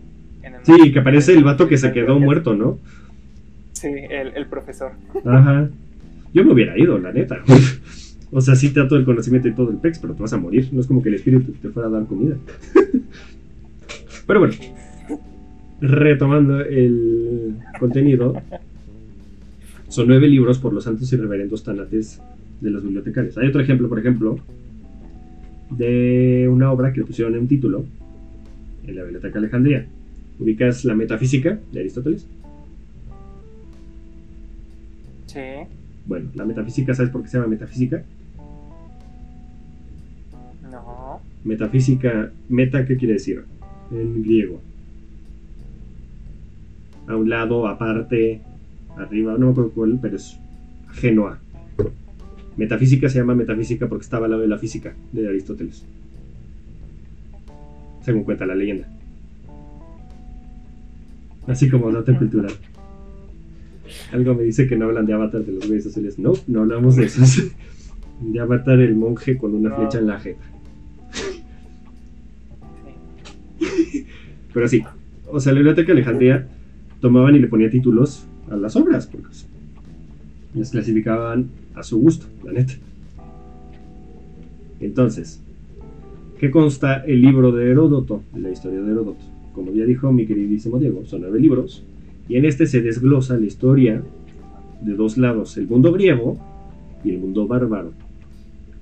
En 0.43 0.55
el 0.55 0.65
sí, 0.65 0.91
que 0.91 0.99
aparece 0.99 1.33
el 1.33 1.43
vato 1.43 1.67
que 1.67 1.77
se 1.77 1.91
quedó 1.91 2.19
muerto, 2.19 2.55
¿no? 2.55 2.79
Sí, 3.73 3.87
el, 3.87 4.35
el 4.35 4.45
profesor. 4.45 4.91
Ajá. 5.25 5.69
Yo 6.33 6.45
me 6.45 6.53
hubiera 6.53 6.77
ido, 6.77 6.97
la 6.97 7.11
neta. 7.11 7.43
o 8.31 8.41
sea, 8.41 8.55
sí 8.55 8.69
te 8.69 8.79
da 8.79 8.87
todo 8.87 8.99
el 8.99 9.05
conocimiento 9.05 9.47
y 9.47 9.53
todo 9.53 9.69
el 9.69 9.77
pex, 9.77 9.99
pero 9.99 10.13
te 10.13 10.21
vas 10.21 10.33
a 10.33 10.37
morir. 10.37 10.69
No 10.71 10.81
es 10.81 10.87
como 10.87 11.01
que 11.01 11.09
el 11.09 11.15
espíritu 11.15 11.51
te 11.53 11.69
fuera 11.69 11.89
a 11.89 11.91
dar 11.91 12.05
comida. 12.05 12.37
pero 14.27 14.39
bueno 14.39 14.53
retomando 15.81 16.61
el 16.61 17.57
contenido, 17.79 18.39
son 19.87 20.07
nueve 20.07 20.27
libros 20.27 20.59
por 20.59 20.73
los 20.73 20.83
santos 20.83 21.11
y 21.11 21.17
reverendos 21.17 21.63
tanates 21.63 22.21
de 22.61 22.69
los 22.69 22.83
bibliotecarios. 22.83 23.37
Hay 23.37 23.47
otro 23.47 23.61
ejemplo, 23.61 23.89
por 23.89 23.99
ejemplo, 23.99 24.39
de 25.71 26.47
una 26.49 26.71
obra 26.71 26.93
que 26.93 27.03
pusieron 27.03 27.33
en 27.33 27.41
un 27.41 27.47
título 27.47 27.83
en 28.85 28.95
la 28.95 29.03
Biblioteca 29.03 29.39
Alejandría. 29.39 29.87
¿Ubicas 30.39 30.85
la 30.85 30.95
metafísica 30.95 31.59
de 31.71 31.79
Aristóteles? 31.79 32.27
Sí. 35.25 35.39
Bueno, 36.05 36.29
la 36.35 36.45
metafísica, 36.45 36.93
¿sabes 36.93 37.11
por 37.11 37.23
qué 37.23 37.29
se 37.29 37.37
llama 37.37 37.49
metafísica? 37.49 38.03
No. 40.71 41.21
Metafísica, 41.43 42.31
meta, 42.49 42.85
¿qué 42.85 42.97
quiere 42.97 43.15
decir? 43.15 43.43
En 43.91 44.23
griego 44.23 44.61
a 47.11 47.17
un 47.17 47.29
lado, 47.29 47.67
aparte, 47.67 48.41
arriba, 48.97 49.33
no 49.37 49.47
me 49.47 49.51
acuerdo 49.51 49.71
cuál, 49.71 49.99
pero 50.01 50.15
es 50.15 50.37
ajeno 50.89 51.27
a. 51.27 51.39
Metafísica 52.57 53.09
se 53.09 53.19
llama 53.19 53.33
metafísica 53.33 53.87
porque 53.87 54.03
estaba 54.03 54.25
al 54.25 54.31
lado 54.31 54.43
de 54.43 54.49
la 54.49 54.57
física 54.57 54.93
de 55.11 55.27
Aristóteles. 55.27 55.85
Según 58.03 58.23
cuenta 58.23 58.45
la 58.45 58.55
leyenda. 58.55 58.87
Así 61.47 61.69
como 61.69 61.91
nota 61.91 62.17
cultural. 62.17 62.51
Algo 64.11 64.35
me 64.35 64.43
dice 64.43 64.67
que 64.67 64.75
no 64.75 64.85
hablan 64.85 65.05
de 65.05 65.13
Avatar 65.13 65.43
de 65.43 65.53
los 65.53 65.67
güeyes 65.67 65.87
azules. 65.87 66.19
No, 66.19 66.33
no 66.47 66.61
hablamos 66.61 66.95
de 66.95 67.05
eso. 67.05 67.21
De 68.21 68.39
Avatar 68.39 68.79
el 68.79 68.95
monje 68.95 69.37
con 69.37 69.55
una 69.55 69.75
flecha 69.75 69.99
en 69.99 70.07
la 70.07 70.19
jeta. 70.19 70.43
Pero 74.53 74.67
sí, 74.67 74.83
o 75.27 75.39
sea, 75.39 75.53
la 75.53 75.59
Biblioteca 75.59 75.91
Alejandría 75.93 76.47
tomaban 77.01 77.35
y 77.35 77.39
le 77.39 77.47
ponían 77.47 77.71
títulos 77.71 78.25
a 78.49 78.55
las 78.55 78.75
obras, 78.75 79.07
porque 79.07 79.27
las 80.53 80.71
clasificaban 80.71 81.49
a 81.75 81.83
su 81.83 81.99
gusto, 81.99 82.27
la 82.43 82.53
neta. 82.53 82.73
Entonces, 84.79 85.41
¿qué 86.39 86.49
consta 86.49 87.03
el 87.05 87.21
libro 87.21 87.51
de 87.51 87.69
Heródoto, 87.69 88.23
la 88.35 88.49
historia 88.49 88.81
de 88.81 88.91
Heródoto? 88.91 89.23
Como 89.53 89.73
ya 89.73 89.85
dijo 89.85 90.11
mi 90.11 90.25
queridísimo 90.25 90.79
Diego, 90.79 91.05
son 91.05 91.21
nueve 91.21 91.39
libros, 91.39 91.83
y 92.29 92.37
en 92.37 92.45
este 92.45 92.65
se 92.65 92.81
desglosa 92.81 93.37
la 93.37 93.45
historia 93.45 94.01
de 94.81 94.93
dos 94.93 95.17
lados, 95.17 95.57
el 95.57 95.67
mundo 95.67 95.91
griego 95.91 96.37
y 97.03 97.11
el 97.11 97.19
mundo 97.19 97.47
bárbaro, 97.47 97.91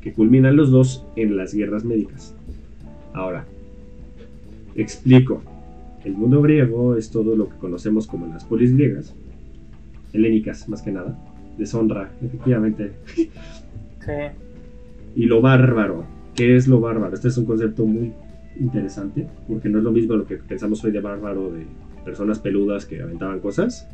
que 0.02 0.14
culminan 0.14 0.56
los 0.56 0.72
dos 0.72 1.06
en 1.16 1.36
las 1.36 1.54
guerras 1.54 1.84
médicas. 1.84 2.36
Ahora, 3.14 3.46
explico. 4.76 5.42
El 6.10 6.18
mundo 6.18 6.42
griego 6.42 6.96
es 6.96 7.12
todo 7.12 7.36
lo 7.36 7.48
que 7.50 7.58
conocemos 7.58 8.08
como 8.08 8.26
las 8.26 8.44
polis 8.44 8.76
griegas, 8.76 9.16
helénicas 10.12 10.68
más 10.68 10.82
que 10.82 10.92
nada, 10.92 11.16
deshonra, 11.56 12.12
efectivamente. 12.20 12.94
Sí. 13.14 13.30
Y 15.16 15.26
lo 15.26 15.40
bárbaro. 15.40 16.06
¿Qué 16.34 16.56
es 16.56 16.68
lo 16.68 16.80
bárbaro? 16.80 17.14
Este 17.14 17.28
es 17.28 17.38
un 17.38 17.46
concepto 17.46 17.86
muy 17.86 18.12
interesante, 18.60 19.28
porque 19.48 19.70
no 19.70 19.78
es 19.78 19.84
lo 19.84 19.92
mismo 19.92 20.16
lo 20.16 20.26
que 20.26 20.38
pensamos 20.38 20.84
hoy 20.84 20.92
de 20.92 21.00
bárbaro, 21.00 21.52
de 21.52 21.68
personas 22.04 22.40
peludas 22.40 22.88
que 22.88 23.04
aventaban 23.04 23.40
cosas. 23.40 23.88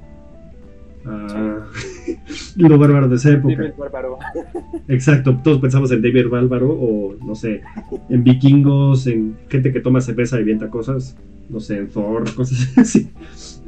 Ah, 1.08 1.68
lo 2.56 2.78
bárbaro 2.78 3.08
de 3.08 3.15
esa 3.15 3.32
época. 3.32 3.56
David 3.56 3.74
Bárbaro. 3.78 4.18
Exacto, 4.88 5.39
todos 5.44 5.60
pensamos 5.60 5.91
en 5.91 6.02
David 6.02 6.30
Bárbaro 6.30 6.72
o 6.72 7.15
no 7.24 7.36
sé, 7.36 7.62
en 8.10 8.24
vikingos, 8.24 9.06
en 9.08 9.36
gente 9.50 9.72
que 9.72 9.82
toma 9.82 10.02
cerveza 10.02 10.38
y 10.38 10.41
avienta 10.41 10.70
cosas, 10.70 11.15
no 11.50 11.60
sé, 11.60 11.78
en 11.78 11.89
Thor, 11.89 12.24
cosas 12.36 12.76
así. 12.78 13.10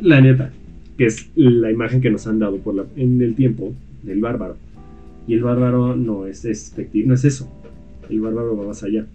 La 0.02 0.20
neta, 0.20 0.52
que 0.98 1.06
es 1.06 1.30
la 1.36 1.72
imagen 1.72 2.02
que 2.02 2.10
nos 2.10 2.26
han 2.26 2.40
dado 2.40 2.58
por 2.58 2.74
la, 2.74 2.86
en 2.96 3.22
el 3.22 3.36
tiempo 3.36 3.74
del 4.02 4.20
bárbaro. 4.20 4.58
Y 5.28 5.34
el 5.34 5.44
bárbaro 5.44 5.96
no 5.96 6.26
es, 6.26 6.44
no 6.94 7.14
es 7.14 7.26
eso. 7.26 7.52
El 8.10 8.22
bárbaro 8.22 8.58
va 8.58 8.68
más 8.68 8.82
allá. 8.84 9.06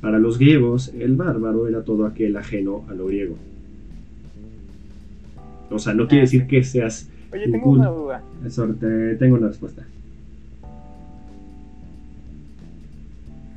Para 0.00 0.18
los 0.18 0.38
griegos, 0.38 0.92
el 0.98 1.16
bárbaro 1.16 1.66
era 1.66 1.82
todo 1.82 2.06
aquel 2.06 2.36
ajeno 2.36 2.84
a 2.88 2.94
lo 2.94 3.06
griego. 3.06 3.36
O 5.70 5.78
sea, 5.78 5.94
no 5.94 6.06
quiere 6.06 6.22
decir 6.22 6.46
que 6.46 6.62
seas 6.64 7.08
Oye, 7.32 7.48
tengo 7.48 7.70
una 7.70 7.88
duda. 7.88 8.22
Suerte, 8.48 9.16
tengo 9.16 9.36
una 9.36 9.48
respuesta. 9.48 9.82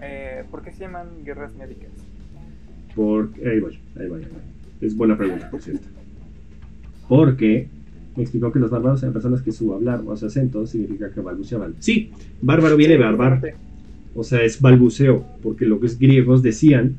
Eh, 0.02 0.44
¿Por 0.50 0.62
qué 0.62 0.72
se 0.72 0.80
llaman 0.80 1.08
guerras 1.26 1.54
médicas? 1.56 1.90
Porque, 2.96 3.50
ahí 3.50 3.60
voy, 3.60 3.78
ahí 4.00 4.08
voy, 4.08 4.24
ahí 4.24 4.30
voy. 4.32 4.88
Es 4.88 4.96
buena 4.96 5.18
pregunta, 5.18 5.50
por 5.50 5.62
cierto. 5.62 5.88
Porque 7.10 7.68
me 8.16 8.24
explicó 8.24 8.52
que 8.52 8.60
los 8.60 8.72
bárbaros 8.72 9.04
eran 9.04 9.14
personas 9.14 9.42
que 9.42 9.52
su 9.52 9.74
hablar 9.74 10.02
o 10.06 10.16
su 10.16 10.26
acento 10.26 10.66
significa 10.66 11.12
que 11.12 11.20
balbuceaban. 11.20 11.76
Sí, 11.80 12.12
bárbaro 12.42 12.78
viene 12.78 12.94
de 12.94 13.00
barbar. 13.00 13.42
O 14.16 14.24
sea, 14.24 14.42
es 14.44 14.62
balbuceo, 14.62 15.26
porque 15.44 15.66
lo 15.66 15.80
que 15.82 15.88
es 15.88 16.00
griegos 16.00 16.42
decían 16.42 16.96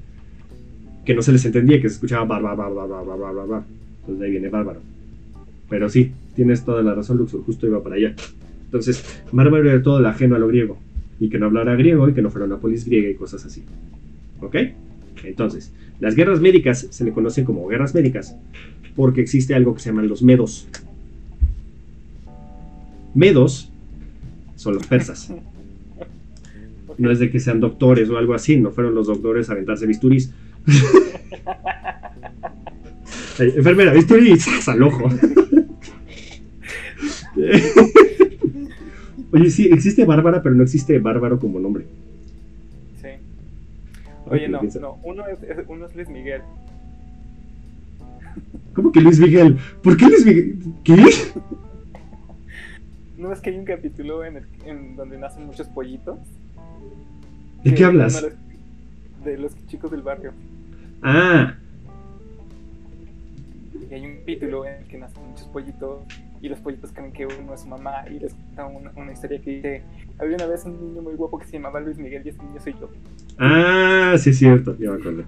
que 1.06 1.14
no 1.14 1.22
se 1.22 1.32
les 1.32 1.44
entendía, 1.46 1.80
que 1.80 1.88
se 1.88 1.94
escuchaba 1.94 2.26
bar, 2.26 2.42
bar, 2.42 2.56
bar, 2.56 2.74
bar, 2.74 2.88
bar, 2.88 3.06
bar, 3.06 3.34
bar, 3.34 3.46
bar. 3.46 3.64
Entonces 4.00 4.20
de 4.20 4.26
ahí 4.26 4.32
viene 4.32 4.48
bárbaro. 4.50 4.80
Pero 5.70 5.88
sí, 5.88 6.12
tienes 6.36 6.64
toda 6.64 6.82
la 6.82 6.94
razón, 6.94 7.16
Luxor, 7.16 7.42
justo 7.42 7.66
iba 7.66 7.82
para 7.82 7.96
allá. 7.96 8.14
Entonces, 8.66 9.22
bárbaro 9.32 9.68
era 9.68 9.82
todo 9.82 9.98
el 9.98 10.06
ajeno 10.06 10.36
a 10.36 10.38
lo 10.38 10.48
griego, 10.48 10.78
y 11.18 11.28
que 11.28 11.38
no 11.38 11.46
hablara 11.46 11.74
griego 11.74 12.08
y 12.08 12.12
que 12.12 12.22
no 12.22 12.30
fuera 12.30 12.46
una 12.46 12.58
polis 12.58 12.84
griega 12.84 13.08
y 13.08 13.14
cosas 13.14 13.44
así. 13.44 13.62
¿Ok? 14.40 14.56
Entonces, 15.24 15.72
las 15.98 16.14
guerras 16.14 16.40
médicas 16.40 16.86
se 16.90 17.04
le 17.04 17.12
conocen 17.12 17.44
como 17.44 17.66
guerras 17.66 17.94
médicas 17.94 18.36
porque 18.94 19.22
existe 19.22 19.54
algo 19.54 19.74
que 19.74 19.80
se 19.80 19.90
llaman 19.90 20.08
los 20.08 20.22
medos. 20.22 20.68
Medos 23.14 23.70
son 24.56 24.74
los 24.74 24.86
persas. 24.86 25.32
No 26.98 27.10
es 27.10 27.18
de 27.18 27.30
que 27.30 27.40
sean 27.40 27.60
doctores 27.60 28.08
o 28.10 28.16
algo 28.16 28.34
así, 28.34 28.56
no 28.56 28.70
fueron 28.70 28.94
los 28.94 29.06
doctores 29.06 29.48
a 29.48 29.52
aventarse 29.52 29.86
bisturís. 29.86 30.32
enfermera, 33.38 33.92
bisturís, 33.92 34.68
al 34.68 34.82
ojo. 34.82 35.08
Oye, 39.32 39.50
sí, 39.50 39.68
existe 39.70 40.04
Bárbara, 40.04 40.42
pero 40.42 40.54
no 40.54 40.62
existe 40.62 40.98
Bárbaro 40.98 41.38
como 41.38 41.60
nombre. 41.60 41.86
Sí. 43.00 43.08
Oye, 44.26 44.48
no, 44.48 44.62
no, 44.80 44.98
uno 45.02 45.26
es, 45.26 45.38
uno 45.68 45.86
es 45.86 45.94
Luis 45.94 46.08
Miguel. 46.08 46.42
¿Cómo 48.74 48.92
que 48.92 49.00
Luis 49.00 49.18
Miguel? 49.18 49.58
¿Por 49.82 49.96
qué 49.96 50.06
Luis 50.06 50.24
Miguel? 50.24 50.58
¿Qué? 50.84 50.96
¿No 53.16 53.32
es 53.32 53.40
que 53.40 53.50
hay 53.50 53.56
un 53.56 53.64
capítulo 53.64 54.24
en, 54.24 54.36
el, 54.36 54.44
en 54.66 54.96
donde 54.96 55.18
nacen 55.18 55.46
muchos 55.46 55.66
pollitos? 55.68 56.18
¿De 57.64 57.74
qué 57.74 57.84
hablas? 57.84 58.26
De 59.24 59.38
los 59.38 59.52
chicos 59.66 59.90
del 59.90 60.02
barrio. 60.02 60.32
Ah. 61.02 61.54
Y 63.90 63.94
hay 63.94 64.04
un 64.04 64.16
capítulo 64.18 64.66
en 64.66 64.74
el 64.74 64.84
que 64.84 64.98
nacen 64.98 65.22
muchos 65.26 65.46
pollitos 65.48 66.02
y 66.46 66.48
los 66.48 66.60
pollitos 66.60 66.92
creen 66.92 67.12
que 67.12 67.26
uno 67.26 67.54
es 67.54 67.60
su 67.62 67.68
mamá 67.68 68.04
y 68.08 68.20
les 68.20 68.32
cuenta 68.32 68.66
una, 68.66 69.12
historia 69.12 69.40
que 69.40 69.50
dice, 69.50 69.82
había 70.18 70.36
una 70.36 70.46
vez 70.46 70.64
un 70.64 70.80
niño 70.80 71.02
muy 71.02 71.14
guapo 71.14 71.38
que 71.38 71.46
se 71.46 71.54
llamaba 71.54 71.80
Luis 71.80 71.98
Miguel 71.98 72.22
y 72.24 72.28
ese 72.28 72.42
niño 72.42 72.60
soy 72.62 72.74
yo. 72.80 72.88
Ah, 73.38 74.14
sí 74.16 74.30
es 74.30 74.38
cierto, 74.38 74.76
ya 74.78 74.92
me 74.92 74.96
acuerdo. 74.98 75.24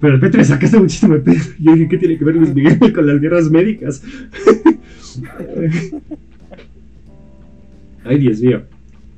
Pero 0.00 0.14
el 0.14 0.20
Petro 0.20 0.44
sacaste 0.44 0.78
muchísimo 0.78 1.14
de 1.14 1.20
pedo. 1.20 1.42
Yo 1.58 1.72
dije, 1.72 1.88
¿qué 1.88 1.98
tiene 1.98 2.18
que 2.18 2.24
ver 2.24 2.36
Luis 2.36 2.54
Miguel 2.54 2.78
con 2.94 3.06
las 3.06 3.20
guerras 3.20 3.50
médicas? 3.50 4.02
Ay, 8.04 8.18
Dios 8.18 8.40
mío. 8.40 8.62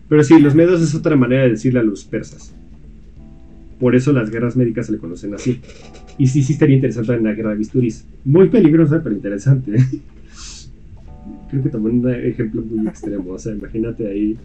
Pero 0.09 0.23
sí, 0.25 0.41
los 0.41 0.55
medos 0.55 0.81
es 0.81 0.95
otra 0.95 1.17
manera 1.17 1.43
de 1.43 1.51
decirle 1.51 1.81
a 1.81 1.85
los 1.85 2.05
persas. 2.05 2.55
Por 3.81 3.97
eso 3.97 4.13
las 4.13 4.31
guerras 4.31 4.57
médicas 4.57 4.87
se 4.87 4.93
le 4.93 4.99
conocen 4.99 5.35
así. 5.35 5.61
Y 6.19 6.29
sí, 6.29 6.43
sí 6.43 6.53
estaría 6.53 6.77
interesante 6.77 7.15
en 7.15 7.25
la 7.25 7.33
guerra 7.33 7.51
de 7.51 7.57
bisturis. 7.57 8.07
Muy 8.25 8.49
peligrosa, 8.49 9.03
pero 9.03 9.15
interesante 9.15 9.73
creo 11.53 11.63
que 11.65 11.69
también 11.69 12.05
un 12.05 12.11
ejemplo 12.11 12.63
muy 12.63 12.89
extremo. 12.89 13.33
O 13.33 13.39
sea, 13.39 13.53
imagínate 13.53 14.09
ahí. 14.09 14.37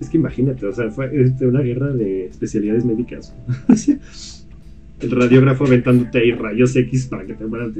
Es 0.00 0.08
que 0.08 0.16
imagínate, 0.16 0.64
o 0.64 0.72
sea, 0.72 0.90
fue 0.90 1.10
una 1.40 1.60
guerra 1.60 1.88
de 1.88 2.26
especialidades 2.26 2.84
médicas. 2.84 3.34
el 5.00 5.10
radiógrafo 5.10 5.64
aventándote 5.64 6.18
ahí 6.18 6.32
rayos 6.32 6.76
X 6.76 7.06
para 7.06 7.26
que 7.26 7.34
te 7.34 7.44
mueras. 7.44 7.72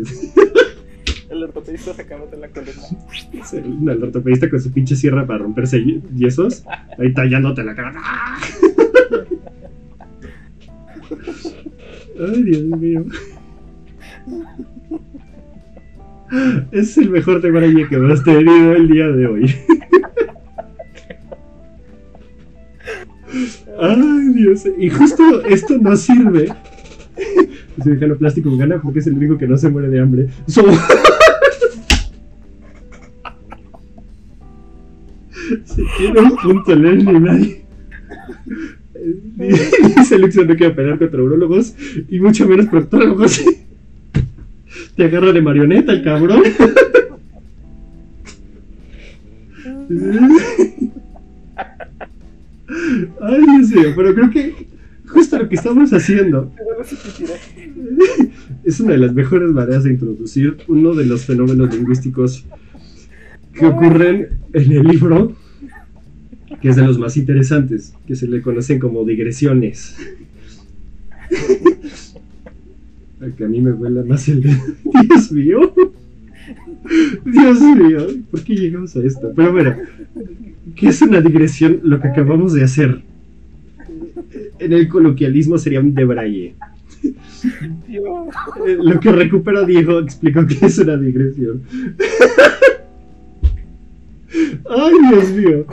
El 1.31 1.42
ortopedista 1.42 1.92
sacándote 1.92 2.38
la 2.38 2.48
columna. 2.48 3.92
El, 3.92 4.03
ortopedista 4.03 4.48
con 4.48 4.62
su 4.62 4.72
pinche 4.72 4.96
sierra 4.96 5.27
para 5.27 5.40
romperse 5.40 6.01
yesos, 6.16 6.64
ahí 6.98 7.12
tallándote 7.12 7.62
la 7.64 7.74
cara. 7.74 7.92
Ay, 12.18 12.42
Dios 12.44 12.62
mío. 12.62 13.05
Es 16.72 16.98
el 16.98 17.10
mejor 17.10 17.40
tema 17.40 17.60
que 17.60 17.94
hemos 17.94 18.22
tenido 18.22 18.72
el 18.74 18.88
día 18.88 19.08
de 19.08 19.26
hoy. 19.26 19.54
Ay, 23.80 24.32
Dios. 24.34 24.64
Y 24.78 24.90
justo 24.90 25.44
esto 25.44 25.78
no 25.78 25.96
sirve. 25.96 26.52
El 27.16 27.82
cirujano 27.82 28.16
plástico 28.16 28.56
gana 28.56 28.80
porque 28.82 28.98
es 28.98 29.06
el 29.06 29.14
único 29.14 29.38
que 29.38 29.46
no 29.46 29.56
se 29.56 29.70
muere 29.70 29.88
de 29.88 30.00
hambre. 30.00 30.28
So... 30.46 30.64
Se 35.64 35.82
tiene 35.96 36.20
un 36.20 36.36
punto, 36.36 36.74
Leslie, 36.74 37.20
nadie. 37.20 37.64
Dice 39.96 40.18
Luxo 40.18 40.44
no 40.44 40.56
quiere 40.56 40.74
pelear 40.74 40.98
contra 40.98 41.22
urólogos 41.22 41.74
y 42.08 42.20
mucho 42.20 42.46
menos 42.46 42.66
proctólogos. 42.66 43.40
Te 44.98 45.04
agarra 45.04 45.32
de 45.32 45.40
marioneta 45.40 45.92
el 45.92 46.02
cabrón. 46.02 46.42
Ay, 53.20 53.44
Dios 53.46 53.70
mío, 53.70 53.92
pero 53.94 54.12
creo 54.12 54.28
que 54.30 54.66
justo 55.06 55.38
lo 55.38 55.48
que 55.48 55.54
estamos 55.54 55.92
haciendo 55.92 56.52
es 58.64 58.80
una 58.80 58.94
de 58.94 58.98
las 58.98 59.14
mejores 59.14 59.50
maneras 59.50 59.84
de 59.84 59.92
introducir 59.92 60.56
uno 60.66 60.92
de 60.94 61.06
los 61.06 61.24
fenómenos 61.24 61.72
lingüísticos 61.72 62.44
que 63.54 63.66
ocurren 63.66 64.30
en 64.52 64.72
el 64.72 64.82
libro 64.82 65.37
que 66.61 66.70
es 66.70 66.76
de 66.76 66.82
los 66.82 66.98
más 66.98 67.16
interesantes, 67.16 67.94
que 68.04 68.16
se 68.16 68.26
le 68.26 68.42
conocen 68.42 68.80
como 68.80 69.04
digresiones. 69.04 69.96
Que 73.37 73.44
a 73.44 73.48
mí 73.48 73.61
me 73.61 73.72
vuela 73.72 74.04
más 74.04 74.28
el 74.28 74.42
Dios 75.09 75.33
mío. 75.33 75.74
Dios 77.24 77.61
mío, 77.61 78.07
¿por 78.31 78.42
qué 78.42 78.54
llegamos 78.54 78.96
a 78.96 79.00
esto? 79.00 79.33
Pero 79.35 79.52
bueno, 79.52 79.76
¿qué 80.74 80.88
es 80.88 81.02
una 81.02 81.20
digresión? 81.20 81.81
Lo 81.83 82.00
que 82.00 82.09
acabamos 82.09 82.54
de 82.54 82.64
hacer. 82.64 83.02
En 84.59 84.72
el 84.72 84.88
coloquialismo 84.88 85.59
sería 85.59 85.81
un 85.81 85.94
debraye. 85.94 86.54
Lo 88.83 88.98
que 89.00 89.12
recupera 89.12 89.64
Diego 89.64 90.00
explicó 90.00 90.46
que 90.46 90.66
es 90.66 90.78
una 90.78 90.96
digresión. 90.96 91.62
Ay, 94.70 94.94
Dios 95.11 95.31
mío. 95.31 95.66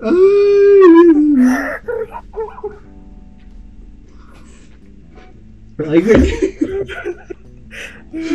Ay, 0.00 0.61
Ay, 5.92 6.00
güey. 6.00 6.32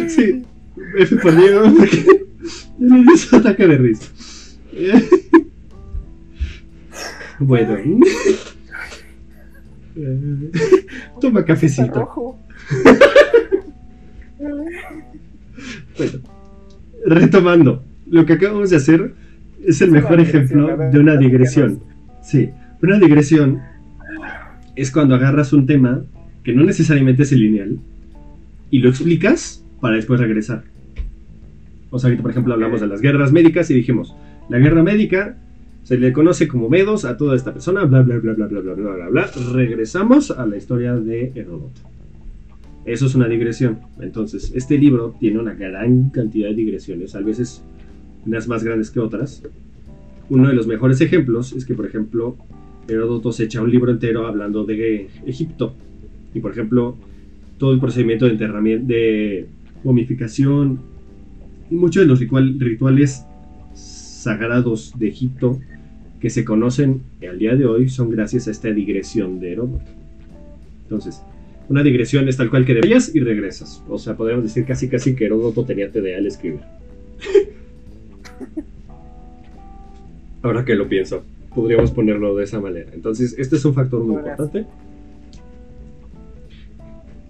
Sí, 0.10 0.46
F 1.00 1.16
por 1.18 1.36
Diego, 1.36 1.64
porque 1.76 2.06
dio 2.78 3.18
su 3.18 3.36
ataque 3.36 3.68
de 3.68 3.78
risa. 3.78 4.06
Bueno. 7.40 7.78
Toma 11.20 11.44
cafecito. 11.46 12.38
Bueno, 15.98 16.20
retomando, 17.08 17.84
lo 18.06 18.24
que 18.28 18.34
acabamos 18.34 18.70
de 18.70 18.76
hacer 18.76 19.16
es 19.66 19.82
el 19.82 19.90
mejor 19.90 20.20
ejemplo 20.20 20.78
de 20.92 21.00
una 21.00 21.18
digresión. 21.18 21.82
Sí, 22.22 22.52
una 22.84 23.00
digresión 23.00 23.64
es 24.76 24.92
cuando 24.92 25.16
agarras 25.16 25.54
un 25.54 25.66
tema 25.66 26.06
que 26.44 26.54
no 26.54 26.64
necesariamente 26.64 27.24
es 27.24 27.32
el 27.32 27.40
lineal 27.40 27.80
y 28.72 28.80
lo 28.80 28.90
explicas 28.90 29.64
para 29.82 29.96
después 29.96 30.20
regresar. 30.20 30.64
O 31.90 32.00
sea, 32.00 32.10
que 32.10 32.22
por 32.22 32.32
ejemplo 32.32 32.54
hablamos 32.54 32.82
de 32.82 32.88
las 32.88 33.02
guerras 33.02 33.32
médicas 33.32 33.70
y 33.72 33.74
dijimos, 33.74 34.16
la 34.50 34.60
guerra 34.60 34.84
médica 34.84 35.38
se 35.84 35.98
le 35.98 36.12
conoce 36.12 36.48
como 36.48 36.68
Medos 36.68 37.06
a 37.06 37.16
toda 37.16 37.36
esta 37.36 37.54
persona, 37.54 37.86
bla 37.86 38.02
bla 38.02 38.18
bla 38.18 38.34
bla 38.34 38.48
bla 38.48 38.60
bla 38.60 38.74
bla 38.74 38.92
bla 38.92 39.10
bla. 39.10 39.32
Regresamos 39.54 40.32
a 40.32 40.46
la 40.46 40.58
historia 40.58 40.96
de 40.96 41.32
Heródoto. 41.34 41.82
Eso 42.86 43.06
es 43.06 43.16
una 43.16 43.28
digresión. 43.28 43.80
Entonces, 44.00 44.52
este 44.54 44.78
libro 44.78 45.16
tiene 45.20 45.40
una 45.40 45.54
gran 45.54 46.10
cantidad 46.10 46.50
de 46.50 46.56
digresiones, 46.56 47.16
a 47.16 47.22
veces 47.22 47.62
unas 48.26 48.48
más 48.48 48.64
grandes 48.64 48.92
que 48.92 49.00
otras. 49.00 49.44
Uno 50.30 50.50
de 50.50 50.54
los 50.54 50.68
mejores 50.68 51.00
ejemplos 51.02 51.54
es 51.54 51.66
que, 51.66 51.74
por 51.74 51.86
ejemplo, 51.86 52.36
Heródoto 52.88 53.32
se 53.32 53.46
echa 53.46 53.62
un 53.62 53.72
libro 53.72 53.92
entero 53.92 54.28
hablando 54.28 54.66
de 54.66 55.08
Egipto. 55.26 55.74
Y, 56.34 56.40
por 56.40 56.52
ejemplo, 56.52 56.98
todo 57.58 57.72
el 57.72 57.80
procedimiento 57.80 58.26
de 58.26 58.32
enterramiento, 58.32 58.88
de 58.88 59.48
momificación 59.84 60.80
y 61.70 61.76
muchos 61.76 62.04
de 62.04 62.08
los 62.08 62.20
rituales 62.20 63.26
sagrados 63.74 64.94
de 64.98 65.08
Egipto 65.08 65.60
que 66.20 66.30
se 66.30 66.44
conocen 66.44 67.02
al 67.28 67.40
día 67.40 67.56
de 67.56 67.66
hoy 67.66 67.90
son 67.90 68.10
gracias 68.10 68.48
a 68.48 68.52
esta 68.52 68.70
digresión 68.72 69.40
de 69.40 69.54
Heródoto. 69.54 69.92
Entonces, 70.84 71.22
una 71.70 71.84
digresión 71.84 72.28
es 72.28 72.38
tal 72.38 72.50
cual 72.50 72.66
que 72.66 72.74
debías 72.74 73.14
y 73.14 73.20
regresas. 73.20 73.84
O 73.88 73.98
sea, 73.98 74.16
podríamos 74.16 74.46
decir 74.46 74.66
casi 74.66 74.90
casi 74.90 75.16
que 75.16 75.26
Heródoto 75.26 75.64
tenía 75.66 75.92
TDA 75.92 76.18
al 76.18 76.26
escribir. 76.26 76.62
Ahora 80.42 80.64
que 80.64 80.76
lo 80.76 80.88
pienso, 80.88 81.24
podríamos 81.54 81.92
ponerlo 81.92 82.36
de 82.36 82.46
esa 82.46 82.60
manera. 82.60 82.92
Entonces, 82.94 83.36
este 83.38 83.58
es 83.58 83.66
un 83.66 83.74
factor 83.74 84.04
muy 84.04 84.16
importante. 84.16 84.66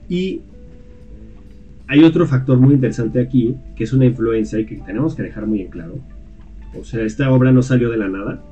Y 0.09 0.41
hay 1.87 2.03
otro 2.03 2.27
factor 2.27 2.57
muy 2.57 2.75
interesante 2.75 3.21
aquí, 3.21 3.55
que 3.75 3.83
es 3.83 3.93
una 3.93 4.05
influencia 4.05 4.59
y 4.59 4.65
que 4.65 4.75
tenemos 4.77 5.15
que 5.15 5.23
dejar 5.23 5.47
muy 5.47 5.61
en 5.61 5.69
claro. 5.69 5.99
O 6.79 6.83
sea, 6.83 7.03
esta 7.03 7.31
obra 7.31 7.51
no 7.51 7.61
salió 7.61 7.89
de 7.89 7.97
la 7.97 8.09
nada, 8.09 8.43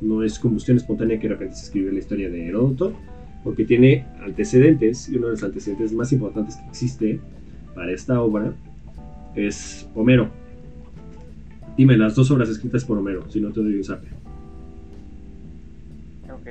no 0.00 0.22
es 0.24 0.38
combustión 0.38 0.76
espontánea 0.76 1.18
que 1.18 1.28
de 1.28 1.34
repente 1.34 1.56
se 1.56 1.66
escribió 1.66 1.92
la 1.92 1.98
historia 1.98 2.30
de 2.30 2.48
Heródoto 2.48 2.94
porque 3.44 3.64
tiene 3.64 4.04
antecedentes, 4.22 5.08
y 5.08 5.16
uno 5.16 5.26
de 5.26 5.32
los 5.32 5.42
antecedentes 5.42 5.92
más 5.92 6.12
importantes 6.12 6.56
que 6.56 6.68
existe 6.68 7.20
para 7.74 7.90
esta 7.92 8.20
obra 8.20 8.52
es 9.34 9.88
Homero. 9.94 10.28
Dime 11.76 11.96
las 11.96 12.14
dos 12.14 12.30
obras 12.30 12.48
escritas 12.48 12.84
por 12.84 12.98
Homero, 12.98 13.24
si 13.30 13.40
no 13.40 13.50
te 13.50 13.60
doy 13.60 13.76
un. 13.76 13.82
Ok. 16.30 16.48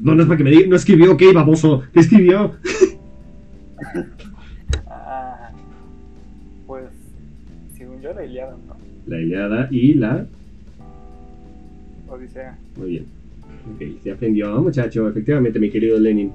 No, 0.00 0.14
no 0.14 0.22
es 0.22 0.28
para 0.28 0.38
que 0.38 0.44
me 0.44 0.50
diga, 0.50 0.66
no 0.66 0.76
escribió, 0.76 1.12
ok, 1.12 1.22
baboso, 1.34 1.82
¿qué 1.92 2.00
escribió? 2.00 2.54
ah, 4.86 5.50
pues, 6.66 6.86
según 7.76 8.00
yo, 8.00 8.14
la 8.14 8.24
Iliada, 8.24 8.56
¿no? 8.66 8.76
La 9.06 9.20
Iliada 9.20 9.68
y 9.70 9.94
la... 9.94 10.26
Odisea. 12.08 12.58
Muy 12.76 12.90
bien. 12.90 13.04
Ok, 13.74 14.02
se 14.02 14.10
aprendió, 14.10 14.60
muchacho. 14.60 15.08
Efectivamente, 15.08 15.58
mi 15.58 15.70
querido 15.70 15.98
Lenin. 15.98 16.32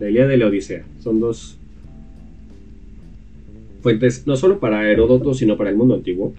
La 0.00 0.10
Ilíada 0.10 0.34
y 0.34 0.38
la 0.38 0.46
Odisea. 0.46 0.84
Son 0.98 1.20
dos 1.20 1.58
fuentes, 3.80 4.26
no 4.26 4.34
solo 4.36 4.58
para 4.58 4.90
Heródoto, 4.90 5.34
sino 5.34 5.56
para 5.56 5.70
el 5.70 5.76
mundo 5.76 5.94
antiguo. 5.94 6.34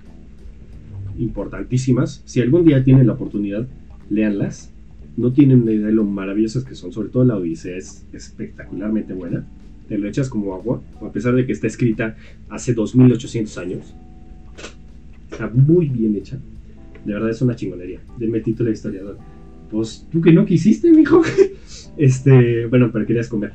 Importantísimas. 1.18 2.22
Si 2.26 2.42
algún 2.42 2.66
día 2.66 2.84
tienen 2.84 3.08
la 3.08 3.14
oportunidad, 3.14 3.66
léanlas. 4.10 4.72
No 5.18 5.32
tienen 5.32 5.62
una 5.62 5.72
idea 5.72 5.88
de 5.88 5.94
lo 5.94 6.04
maravillosas 6.04 6.64
que 6.64 6.76
son. 6.76 6.92
Sobre 6.92 7.10
todo 7.10 7.24
la 7.26 7.38
Odisea 7.38 7.78
es 7.78 8.06
espectacularmente 8.14 9.14
buena. 9.14 9.46
Te 9.88 9.98
lo 9.98 10.08
echas 10.08 10.30
como 10.30 10.56
agua, 10.56 10.82
a 11.02 11.12
pesar 11.12 11.36
de 11.36 11.46
que 11.46 11.52
está 11.52 11.68
escrita 11.68 12.16
hace 12.50 12.74
2800 12.74 13.58
años. 13.58 13.94
Está 15.32 15.50
muy 15.50 15.90
bien 15.90 16.16
hecha. 16.16 16.38
De 17.06 17.14
verdad 17.14 17.30
es 17.30 17.42
una 17.42 17.56
chingonería. 17.56 18.00
Denme 18.18 18.40
el 18.40 18.44
título 18.44 18.70
de 18.70 18.74
historiador. 18.74 19.18
Pues 19.70 20.08
tú 20.12 20.22
que 20.22 20.32
no 20.32 20.46
quisiste, 20.46 20.92
mijo. 20.92 21.22
Este, 21.98 22.66
bueno, 22.66 22.90
pero 22.92 23.06
querías 23.06 23.30
comer. 23.30 23.54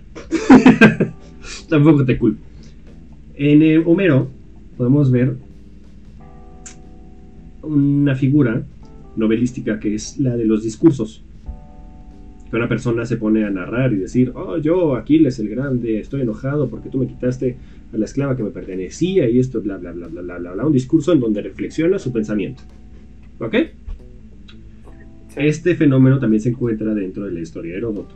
Tampoco 1.69 2.07
te 2.07 2.17
culpo. 2.17 2.41
En 3.35 3.63
eh, 3.63 3.79
Homero 3.79 4.31
podemos 4.79 5.11
ver 5.11 5.37
una 7.63 8.15
figura 8.15 8.65
novelística 9.17 9.79
que 9.79 9.95
es 9.95 10.19
la 10.19 10.37
de 10.37 10.45
los 10.45 10.63
discursos. 10.63 11.23
Que 12.51 12.57
una 12.57 12.69
persona 12.69 13.07
se 13.07 13.17
pone 13.17 13.45
a 13.45 13.51
narrar 13.51 13.93
y 13.93 13.97
decir, 13.97 14.33
oh, 14.35 14.59
yo, 14.59 14.97
Aquiles 14.97 15.39
el 15.39 15.49
Grande, 15.49 16.01
estoy 16.01 16.23
enojado 16.23 16.69
porque 16.69 16.89
tú 16.89 16.99
me 16.99 17.07
quitaste 17.07 17.57
a 17.93 17.97
la 17.97 18.05
esclava 18.05 18.37
que 18.37 18.43
me 18.43 18.51
pertenecía 18.51 19.29
y 19.29 19.39
esto, 19.39 19.61
bla, 19.61 19.77
bla, 19.77 19.93
bla, 19.93 20.09
bla, 20.09 20.23
bla, 20.23 20.39
bla, 20.39 20.53
bla. 20.53 20.67
Un 20.67 20.73
discurso 20.73 21.13
en 21.13 21.21
donde 21.21 21.43
reflexiona 21.43 21.99
su 21.99 22.13
pensamiento. 22.13 22.63
¿Ok? 23.39 23.55
Este 25.37 25.77
fenómeno 25.77 26.19
también 26.19 26.41
se 26.41 26.49
encuentra 26.49 26.93
dentro 26.93 27.25
de 27.25 27.33
la 27.33 27.41
historia 27.41 27.73
de 27.73 27.79
Heródoto. 27.79 28.15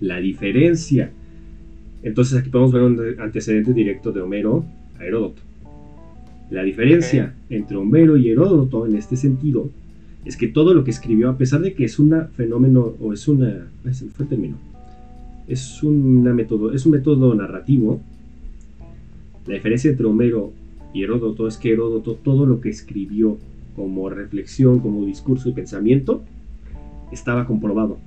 La 0.00 0.18
diferencia. 0.18 1.10
Entonces 2.02 2.38
aquí 2.38 2.50
podemos 2.50 2.72
ver 2.72 2.82
un 2.82 3.20
antecedente 3.20 3.72
directo 3.72 4.10
de 4.10 4.20
Homero 4.20 4.64
a 4.98 5.04
Heródoto. 5.04 5.42
La 6.50 6.64
diferencia 6.64 7.34
entre 7.48 7.76
Homero 7.76 8.16
y 8.16 8.30
Heródoto 8.30 8.86
en 8.86 8.96
este 8.96 9.16
sentido 9.16 9.70
es 10.24 10.36
que 10.36 10.48
todo 10.48 10.74
lo 10.74 10.84
que 10.84 10.90
escribió, 10.90 11.30
a 11.30 11.38
pesar 11.38 11.60
de 11.60 11.74
que 11.74 11.84
es 11.84 11.98
un 11.98 12.14
fenómeno 12.36 12.94
o 13.00 13.12
es 13.12 13.26
una... 13.26 13.68
Se 13.90 14.06
fue 14.06 14.26
término. 14.26 14.56
Es, 15.48 15.82
una 15.82 16.34
método, 16.34 16.72
es 16.72 16.84
un 16.84 16.92
método 16.92 17.34
narrativo. 17.34 18.00
La 19.46 19.54
diferencia 19.54 19.90
entre 19.90 20.06
Homero 20.06 20.52
y 20.92 21.02
Heródoto 21.02 21.48
es 21.48 21.56
que 21.56 21.72
Heródoto 21.72 22.14
todo 22.14 22.44
lo 22.46 22.60
que 22.60 22.68
escribió 22.68 23.38
como 23.74 24.10
reflexión, 24.10 24.80
como 24.80 25.06
discurso 25.06 25.48
y 25.48 25.52
pensamiento, 25.52 26.22
estaba 27.10 27.46
comprobado. 27.46 27.98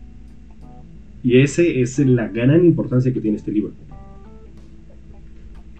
Y 1.23 1.39
ese 1.39 1.81
es 1.81 1.97
la 1.99 2.27
gran 2.27 2.63
importancia 2.65 3.11
que 3.13 3.21
tiene 3.21 3.37
este 3.37 3.51
libro. 3.51 3.71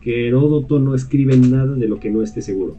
Que 0.02 0.28
Heródoto 0.28 0.80
no 0.80 0.96
escribe 0.96 1.38
nada 1.38 1.76
de 1.76 1.88
lo 1.88 2.00
que 2.00 2.10
no 2.10 2.24
esté 2.24 2.42
seguro. 2.42 2.76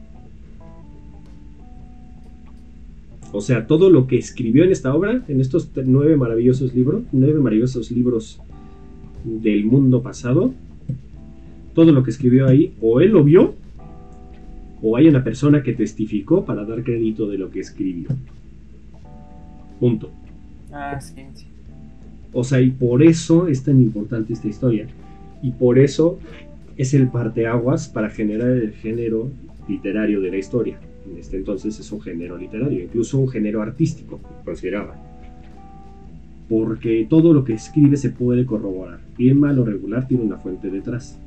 O 3.37 3.41
sea, 3.41 3.67
todo 3.67 3.91
lo 3.91 4.07
que 4.07 4.17
escribió 4.17 4.63
en 4.63 4.71
esta 4.71 4.95
obra, 4.95 5.25
en 5.27 5.41
estos 5.41 5.69
nueve 5.87 6.17
maravillosos 6.17 6.73
libros, 6.73 7.03
nueve 7.11 7.41
maravillosos 7.41 7.91
libros 7.91 8.41
del 9.25 9.65
mundo 9.65 10.03
pasado, 10.03 10.55
todo 11.75 11.91
lo 11.91 12.05
que 12.05 12.11
escribió 12.11 12.47
ahí, 12.47 12.75
o 12.81 13.01
él 13.01 13.11
lo 13.11 13.25
vio, 13.25 13.55
o 14.81 14.97
hay 14.97 15.09
una 15.09 15.25
persona 15.25 15.65
que 15.65 15.73
testificó 15.73 16.45
para 16.45 16.65
dar 16.65 16.85
crédito 16.85 17.27
de 17.27 17.39
lo 17.39 17.51
que 17.51 17.59
escribió. 17.59 18.11
Punto. 19.81 20.11
Ah, 20.71 21.01
sí, 21.01 21.21
sí. 21.35 21.47
O 22.33 22.45
sea, 22.45 22.61
y 22.61 22.71
por 22.71 23.03
eso 23.03 23.49
es 23.49 23.65
tan 23.65 23.83
importante 23.83 24.33
esta 24.33 24.47
historia. 24.47 24.87
Y 25.43 25.51
por 25.51 25.81
eso 25.81 26.21
es 26.77 26.95
el 26.95 27.09
parteaguas 27.09 27.89
para 27.89 28.11
generar 28.11 28.51
el 28.51 28.75
género 28.75 29.29
literario 29.69 30.21
de 30.21 30.31
la 30.31 30.37
historia. 30.37 30.79
En 31.11 31.19
este 31.19 31.37
entonces 31.37 31.79
es 31.79 31.93
un 31.93 32.01
género 32.01 32.37
literario, 32.37 32.83
incluso 32.83 33.19
un 33.19 33.29
género 33.29 33.63
artístico, 33.63 34.21
consideraba. 34.45 34.95
Porque 36.49 37.07
todo 37.09 37.33
lo 37.33 37.45
que 37.45 37.55
escribe 37.55 37.97
se 37.97 38.11
puede 38.11 38.47
corroborar. 38.47 39.01
Bien 39.17 39.39
mal 39.39 39.59
o 39.59 39.65
regular 39.65 40.07
tiene 40.07 40.25
una 40.25 40.39
fuente 40.39 40.71
detrás. 40.71 41.19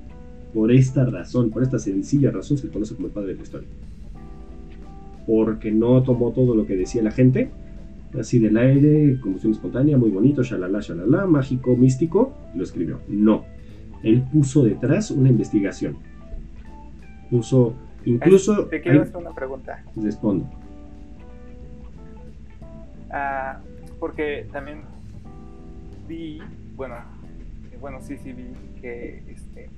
Por 0.53 0.71
esta 0.71 1.05
razón, 1.05 1.49
por 1.49 1.63
esta 1.63 1.79
sencilla 1.79 2.31
razón 2.31 2.57
se 2.57 2.69
conoce 2.69 2.95
como 2.95 3.07
el 3.07 3.13
padre 3.13 3.29
de 3.29 3.35
la 3.35 3.43
historia. 3.43 3.67
Porque 5.25 5.71
no 5.71 6.01
tomó 6.03 6.31
todo 6.31 6.55
lo 6.55 6.65
que 6.65 6.75
decía 6.75 7.03
la 7.03 7.11
gente, 7.11 7.49
así 8.17 8.39
del 8.39 8.57
aire, 8.57 9.19
combustión 9.19 9.53
espontánea, 9.53 9.97
muy 9.97 10.09
bonito, 10.09 10.43
shalala, 10.43 10.79
shalala, 10.79 11.25
mágico, 11.25 11.75
místico, 11.75 12.33
lo 12.55 12.63
escribió. 12.63 12.99
No. 13.07 13.43
Él 14.03 14.23
puso 14.31 14.63
detrás 14.63 15.11
una 15.11 15.29
investigación. 15.29 15.97
Puso 17.29 17.73
Incluso. 18.07 18.65
Te 18.67 18.81
quiero 18.81 19.01
hacer 19.01 19.17
una 19.17 19.33
pregunta. 19.33 19.83
Respondo. 19.95 20.49
Ah, 23.09 23.59
porque 23.99 24.47
también 24.51 24.79
vi, 26.07 26.39
bueno, 26.75 26.95
bueno, 27.81 27.99
sí, 28.01 28.15
sí 28.23 28.31
vi 28.31 28.45
que, 28.81 29.23
este, 29.27 29.69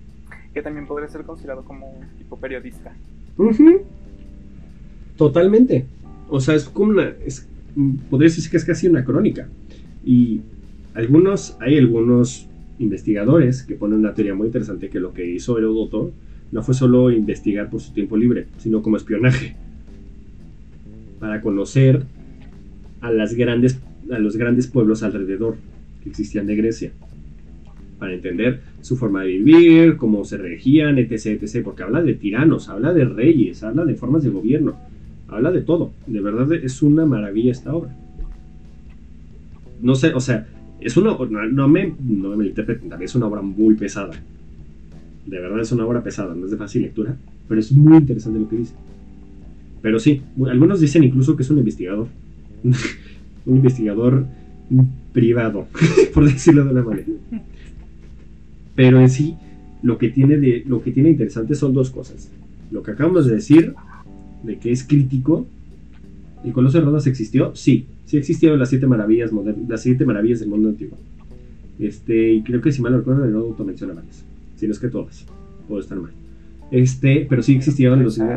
que 0.54 0.62
también 0.62 0.86
podría 0.86 1.10
ser 1.10 1.24
considerado 1.24 1.64
como 1.64 1.90
un 1.92 2.08
tipo 2.18 2.38
periodista. 2.38 2.94
Totalmente. 5.18 5.86
O 6.30 6.40
sea, 6.40 6.54
es 6.54 6.66
como 6.66 6.92
una, 6.92 7.14
es, 7.26 7.48
podría 8.10 8.30
decir 8.30 8.50
que 8.50 8.58
es 8.58 8.66
casi 8.66 8.88
una 8.88 9.04
crónica. 9.04 9.48
Y 10.06 10.42
algunos, 10.94 11.58
hay 11.60 11.80
algunos 11.80 12.48
investigadores 12.78 13.64
que 13.64 13.76
ponen 13.76 14.00
una 14.00 14.14
teoría 14.14 14.36
muy 14.36 14.48
interesante 14.48 14.90
que 14.90 15.00
lo 15.00 15.14
que 15.14 15.26
hizo 15.26 15.58
Herodoto 15.58 16.12
no 16.52 16.64
fue 16.64 16.74
solo 16.74 17.12
investigar 17.12 17.70
por 17.70 17.82
su 17.82 17.94
tiempo 17.94 18.18
libre, 18.18 18.48
sino 18.58 18.82
como 18.82 18.98
espionaje, 18.98 19.56
para 21.20 21.42
conocer 21.42 22.04
a, 23.02 23.12
las 23.12 23.34
grandes, 23.36 23.80
a 24.12 24.20
los 24.20 24.36
grandes 24.36 24.68
pueblos 24.68 25.04
alrededor 25.04 25.58
que 26.04 26.10
existían 26.10 26.48
de 26.48 26.56
Grecia, 26.56 26.92
para 28.00 28.14
entender 28.14 28.62
su 28.82 28.96
forma 28.96 29.24
de 29.24 29.38
vivir, 29.38 29.98
cómo 29.98 30.24
se 30.24 30.38
regían, 30.38 30.98
etc., 30.98 31.42
etc., 31.42 31.64
porque 31.64 31.84
habla 31.84 32.02
de 32.02 32.14
tiranos, 32.14 32.70
habla 32.70 32.94
de 32.94 33.06
reyes, 33.06 33.62
habla 33.64 33.86
de 33.86 33.96
formas 33.96 34.24
de 34.24 34.30
gobierno, 34.30 34.76
habla 35.28 35.52
de 35.52 35.62
todo. 35.62 35.92
De 36.08 36.22
verdad 36.22 36.52
es 36.54 36.82
una 36.82 37.06
maravilla 37.06 37.52
esta 37.52 37.76
obra. 37.76 37.96
No 39.82 39.96
sé, 39.96 40.14
o 40.14 40.20
sea, 40.22 40.48
es 40.80 40.96
una, 40.96 41.18
no, 41.52 41.68
me, 41.68 41.94
no 42.00 42.36
me 42.36 42.48
interpreten, 42.48 42.92
es 43.02 43.16
una 43.16 43.28
obra 43.28 43.42
muy 43.42 43.76
pesada 43.76 44.12
de 45.26 45.40
verdad 45.40 45.60
es 45.60 45.72
una 45.72 45.86
obra 45.86 46.04
pesada, 46.04 46.34
no 46.36 46.46
es 46.46 46.52
de 46.52 46.58
fácil 46.58 46.84
lectura, 46.84 47.16
pero 47.48 47.60
es 47.60 47.72
muy 47.72 47.98
interesante 47.98 48.40
lo 48.40 48.50
que 48.50 48.58
dice. 48.58 48.74
Pero 49.82 50.00
sí, 50.00 50.22
algunos 50.48 50.82
dicen 50.82 51.04
incluso 51.04 51.36
que 51.36 51.44
es 51.44 51.50
un 51.50 51.60
investigador. 51.60 52.08
un 53.46 53.56
investigador 53.58 54.26
privado, 55.14 55.68
por 56.14 56.26
decirlo 56.26 56.66
de 56.66 56.72
una 56.72 56.84
manera. 56.84 57.08
Pero 58.76 59.00
en 59.00 59.10
sí, 59.10 59.36
lo 59.82 59.98
que 59.98 60.10
tiene 60.10 60.38
de 60.38 60.64
lo 60.68 60.82
que 60.84 60.92
tiene 60.92 61.10
interesante 61.10 61.56
son 61.56 61.74
dos 61.74 61.90
cosas. 61.90 62.30
Lo 62.72 62.84
que 62.84 62.92
acabamos 62.92 63.26
de 63.26 63.36
decir, 63.36 63.74
de 64.44 64.58
que 64.58 64.72
es 64.72 64.84
crítico. 64.84 65.48
¿El 66.44 66.54
Coloso 66.54 66.78
de 66.78 66.86
Rodas 66.86 67.06
existió? 67.06 67.54
Sí, 67.54 67.86
sí 68.06 68.16
existieron 68.16 68.60
las 68.60 68.70
siete 68.70 68.88
maravillas 68.88 69.32
las 69.68 69.82
siete 69.82 70.06
maravillas 70.06 70.40
del 70.40 70.50
mundo 70.50 70.70
antiguo. 70.70 70.98
Este, 71.80 72.32
y 72.34 72.44
creo 72.44 72.62
que 72.62 72.72
si 72.72 72.82
mal 72.82 72.94
recuerdo, 72.94 73.26
Heródoto 73.26 73.66
menciona 73.66 73.94
varias 73.94 74.24
si 74.60 74.68
no 74.68 74.74
es 74.74 74.80
que 74.80 74.90
todas. 74.90 75.26
Puedo 75.68 75.82
estar 75.82 75.98
mal. 75.98 76.12
Este, 76.72 77.26
pero 77.30 77.42
sí 77.42 77.56
existían 77.56 78.04
los. 78.04 78.20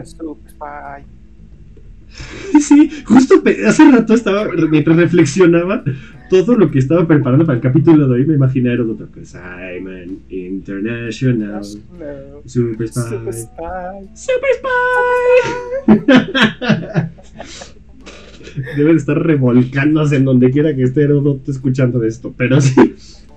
Sí, 2.61 2.90
justo 3.06 3.42
hace 3.66 3.90
rato 3.90 4.12
estaba, 4.12 4.46
mientras 4.70 4.98
reflexionaba 4.98 5.82
todo 6.28 6.56
lo 6.56 6.70
que 6.70 6.78
estaba 6.78 7.06
preparando 7.06 7.44
para 7.44 7.56
el 7.56 7.62
capítulo 7.62 8.08
de 8.08 8.14
hoy, 8.14 8.26
me 8.26 8.35
imaginé 8.35 8.70
a 8.70 8.72
Heródoto. 8.72 9.06
Simon 9.22 10.20
International 10.30 11.62
Super 12.46 12.88
Spy. 12.88 13.02
Super 13.02 13.35
Spy. 13.35 14.08
Super 14.14 14.50
Spy. 14.58 14.72
Deben 18.76 18.96
estar 18.96 19.18
revolcándose 19.18 20.16
en 20.16 20.24
donde 20.24 20.50
quiera 20.50 20.74
que 20.74 20.82
esté 20.82 21.02
Heródoto 21.02 21.50
escuchando 21.50 22.02
esto. 22.02 22.35
Pero 22.37 22.61
sí, 22.61 22.94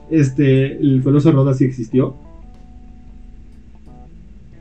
este, 0.10 0.78
el 0.78 1.02
Coloso 1.04 1.32
Roda 1.32 1.54
sí 1.54 1.66
existió. 1.66 2.16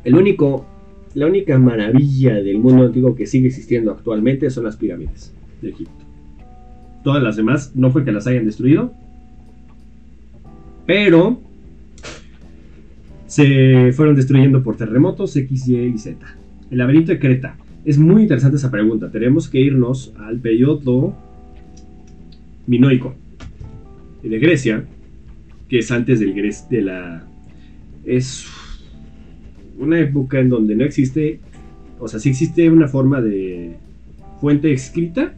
El 0.05 0.17
único, 0.17 0.67
la 1.15 1.27
única 1.27 1.59
maravilla 1.59 2.35
del 2.35 2.59
mundo 2.59 2.85
antiguo 2.85 3.15
que 3.15 3.27
sigue 3.27 3.49
existiendo 3.49 3.91
actualmente 3.91 4.51
son 4.51 4.65
las 4.65 4.77
pirámides 4.77 5.35
de 5.63 5.71
Egipto. 5.71 6.05
Todas 7.03 7.23
las 7.23 7.37
demás 7.37 7.73
no 7.75 7.91
fue 7.91 8.05
que 8.05 8.13
las 8.13 8.27
hayan 8.27 8.47
destruido, 8.47 8.93
pero 10.87 11.41
se 13.27 13.93
fueron 13.93 14.15
destruyendo 14.15 14.63
por 14.63 14.77
terremotos 14.77 15.35
X, 15.37 15.69
Y 15.69 15.77
y 15.77 15.99
Z. 15.99 16.19
El 16.71 16.79
laberinto 16.79 17.13
de 17.13 17.19
Creta. 17.19 17.57
Es 17.85 17.99
muy 17.99 18.23
interesante 18.23 18.57
esa 18.57 18.71
pregunta. 18.71 19.11
Tenemos 19.11 19.49
que 19.49 19.61
irnos 19.61 20.15
al 20.19 20.39
periodo 20.39 21.15
minoico 22.67 23.15
de 24.23 24.39
Grecia, 24.39 24.85
que 25.69 25.79
es 25.81 25.91
antes 25.91 26.21
del 26.21 26.35
de 26.71 26.83
la 26.83 27.27
es 28.05 28.47
una 29.79 30.01
época 30.01 30.39
en 30.41 30.49
donde 30.49 30.77
no 30.77 30.85
existe, 30.85 31.41
o 31.99 32.09
sea, 32.09 32.21
sí 32.21 32.31
existe 32.31 32.71
una 32.71 32.89
forma 32.89 33.21
de 33.21 33.77
fuente 34.41 34.73
escrita, 34.73 35.35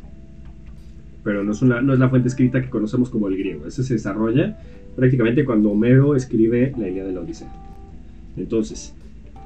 pero 1.23 1.43
no 1.43 1.53
es, 1.53 1.63
no 1.63 1.93
es 1.93 1.99
la 1.99 2.09
fuente 2.09 2.29
escrita 2.29 2.63
que 2.63 2.71
conocemos 2.71 3.11
como 3.11 3.29
el 3.29 3.37
griego. 3.37 3.67
Ese 3.67 3.83
se 3.83 3.95
desarrolla 3.95 4.59
prácticamente 4.95 5.45
cuando 5.45 5.71
Homero 5.71 6.17
escribe 6.17 6.73
la 6.79 6.89
Ilíada 6.89 7.09
de 7.09 7.15
la 7.15 7.21
Odisea. 7.21 7.53
Entonces, 8.37 8.95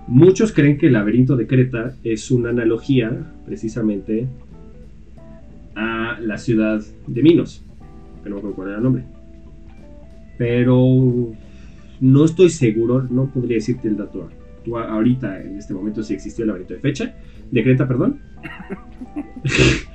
muchos 0.06 0.52
creen 0.52 0.78
que 0.78 0.86
el 0.86 0.94
laberinto 0.94 1.36
de 1.36 1.46
Creta 1.46 1.94
es 2.04 2.30
una 2.30 2.50
analogía 2.50 3.32
precisamente 3.46 4.26
a 5.74 6.18
la 6.20 6.38
ciudad 6.38 6.82
de 7.06 7.22
Minos, 7.22 7.62
que 8.22 8.30
no 8.30 8.40
me 8.40 8.48
acuerdo 8.50 8.76
el 8.76 8.82
nombre. 8.82 9.04
Pero 10.38 11.32
no 12.00 12.24
estoy 12.24 12.50
seguro, 12.50 13.02
no 13.10 13.26
podría 13.26 13.56
decirte 13.56 13.88
el 13.88 13.96
dato 13.96 14.28
ahorita, 14.66 15.40
en 15.40 15.56
este 15.56 15.74
momento, 15.74 16.02
si 16.02 16.14
existió 16.14 16.42
el 16.42 16.48
laberinto 16.48 16.74
de 16.74 16.80
fecha, 16.80 17.14
de 17.50 17.62
Creta, 17.62 17.86
perdón. 17.86 18.20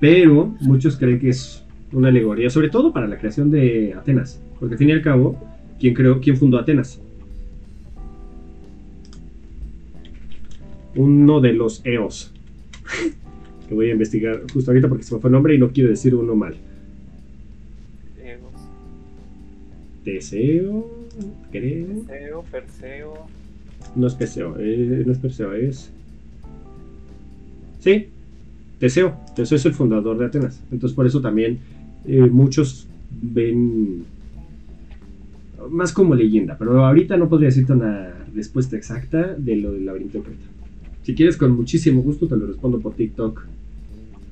Pero 0.00 0.54
muchos 0.60 0.96
creen 0.96 1.18
que 1.18 1.30
es 1.30 1.64
una 1.92 2.08
alegoría, 2.08 2.50
sobre 2.50 2.68
todo 2.68 2.92
para 2.92 3.06
la 3.06 3.18
creación 3.18 3.50
de 3.50 3.94
Atenas. 3.94 4.42
Porque 4.58 4.74
al 4.74 4.78
fin 4.78 4.90
y 4.90 4.92
al 4.92 5.02
cabo, 5.02 5.38
¿quién, 5.78 5.94
creó, 5.94 6.20
quién 6.20 6.36
fundó 6.36 6.58
Atenas? 6.58 7.00
Uno 10.94 11.40
de 11.40 11.52
los 11.52 11.84
Eos. 11.84 12.32
que 13.68 13.74
voy 13.74 13.88
a 13.88 13.92
investigar 13.92 14.42
justo 14.52 14.70
ahorita 14.70 14.88
porque 14.88 15.04
se 15.04 15.14
me 15.14 15.20
fue 15.20 15.28
el 15.28 15.32
nombre 15.32 15.54
y 15.54 15.58
no 15.58 15.70
quiero 15.70 15.90
decir 15.90 16.14
uno 16.14 16.34
mal. 16.34 16.56
Teseo, 20.04 20.88
creo. 21.50 21.86
Teseo, 22.06 22.42
Perseo. 22.44 23.26
No 23.96 24.06
es 24.06 24.14
Perseo, 24.14 24.56
eh, 24.58 25.02
no 25.04 25.12
es 25.12 25.18
Perseo, 25.18 25.52
es. 25.54 25.90
Sí, 27.80 28.08
Teseo. 28.78 29.16
Teseo 29.34 29.56
es 29.56 29.66
el 29.66 29.72
fundador 29.72 30.18
de 30.18 30.26
Atenas. 30.26 30.60
Entonces, 30.70 30.94
por 30.94 31.06
eso 31.06 31.20
también 31.20 31.58
eh, 32.06 32.20
muchos 32.20 32.86
ven 33.10 34.04
más 35.70 35.92
como 35.92 36.14
leyenda. 36.14 36.56
Pero 36.58 36.84
ahorita 36.84 37.16
no 37.16 37.28
podría 37.28 37.48
decirte 37.48 37.72
una 37.72 38.12
respuesta 38.34 38.76
exacta 38.76 39.34
de 39.36 39.56
lo 39.56 39.72
del 39.72 39.86
laberinto 39.86 40.18
de 40.18 40.24
Creta. 40.24 40.46
Si 41.02 41.14
quieres, 41.14 41.36
con 41.36 41.52
muchísimo 41.52 42.02
gusto 42.02 42.26
te 42.26 42.36
lo 42.36 42.46
respondo 42.46 42.80
por 42.80 42.94
TikTok 42.94 43.44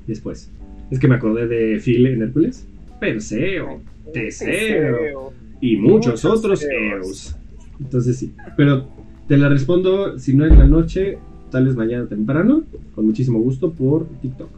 después. 0.07 0.49
Es 0.91 0.99
que 0.99 1.07
me 1.07 1.15
acordé 1.15 1.47
de 1.47 1.79
Phil 1.79 2.05
en 2.05 2.21
Hércules. 2.21 2.67
Perseo, 2.99 3.81
Teseo 4.13 5.33
y 5.61 5.77
muchos, 5.77 6.23
otros 6.25 6.63
Eos. 6.63 7.35
Entonces 7.79 8.17
sí, 8.17 8.31
pero 8.55 8.87
te 9.27 9.37
la 9.37 9.49
respondo, 9.49 10.19
si 10.19 10.35
no 10.35 10.45
en 10.45 10.57
la 10.57 10.67
noche, 10.67 11.17
tal 11.51 11.65
vez 11.65 11.75
mañana 11.75 12.05
temprano, 12.05 12.63
con 12.93 13.05
muchísimo 13.05 13.39
gusto 13.39 13.71
por 13.71 14.07
TikTok. 14.21 14.49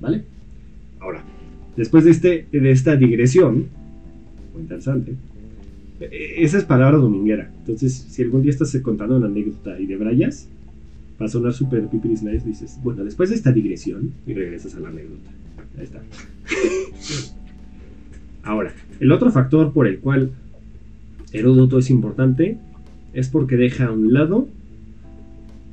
¿Vale? 0.00 0.24
Ahora, 1.00 1.22
después 1.76 2.04
de, 2.04 2.10
este, 2.10 2.46
de 2.50 2.70
esta 2.70 2.96
digresión, 2.96 3.66
muy 4.52 4.62
interesante, 4.62 5.14
e, 6.00 6.42
esa 6.42 6.58
es 6.58 6.64
palabra 6.64 6.98
dominguera. 6.98 7.50
Entonces, 7.58 7.92
si 7.92 8.22
algún 8.22 8.42
día 8.42 8.50
estás 8.50 8.76
contando 8.82 9.16
una 9.16 9.26
anécdota 9.26 9.78
y 9.78 9.86
de 9.86 9.96
brayas, 9.96 10.48
va 11.20 11.26
a 11.26 11.28
sonar 11.28 11.52
súper 11.52 11.86
pipiris 11.88 12.22
nice, 12.22 12.46
dices, 12.46 12.78
bueno, 12.82 13.04
después 13.04 13.30
de 13.30 13.36
esta 13.36 13.52
digresión, 13.52 14.12
y 14.26 14.34
regresas 14.34 14.74
a 14.74 14.80
la 14.80 14.88
anécdota. 14.88 15.30
Ahí 15.78 15.84
está. 15.84 16.02
Ahora, 18.42 18.72
el 18.98 19.12
otro 19.12 19.30
factor 19.30 19.72
por 19.72 19.86
el 19.86 20.00
cual 20.00 20.32
Heródoto 21.32 21.78
es 21.78 21.90
importante 21.90 22.58
es 23.12 23.28
porque 23.28 23.56
deja 23.56 23.86
a 23.86 23.92
un 23.92 24.12
lado 24.12 24.48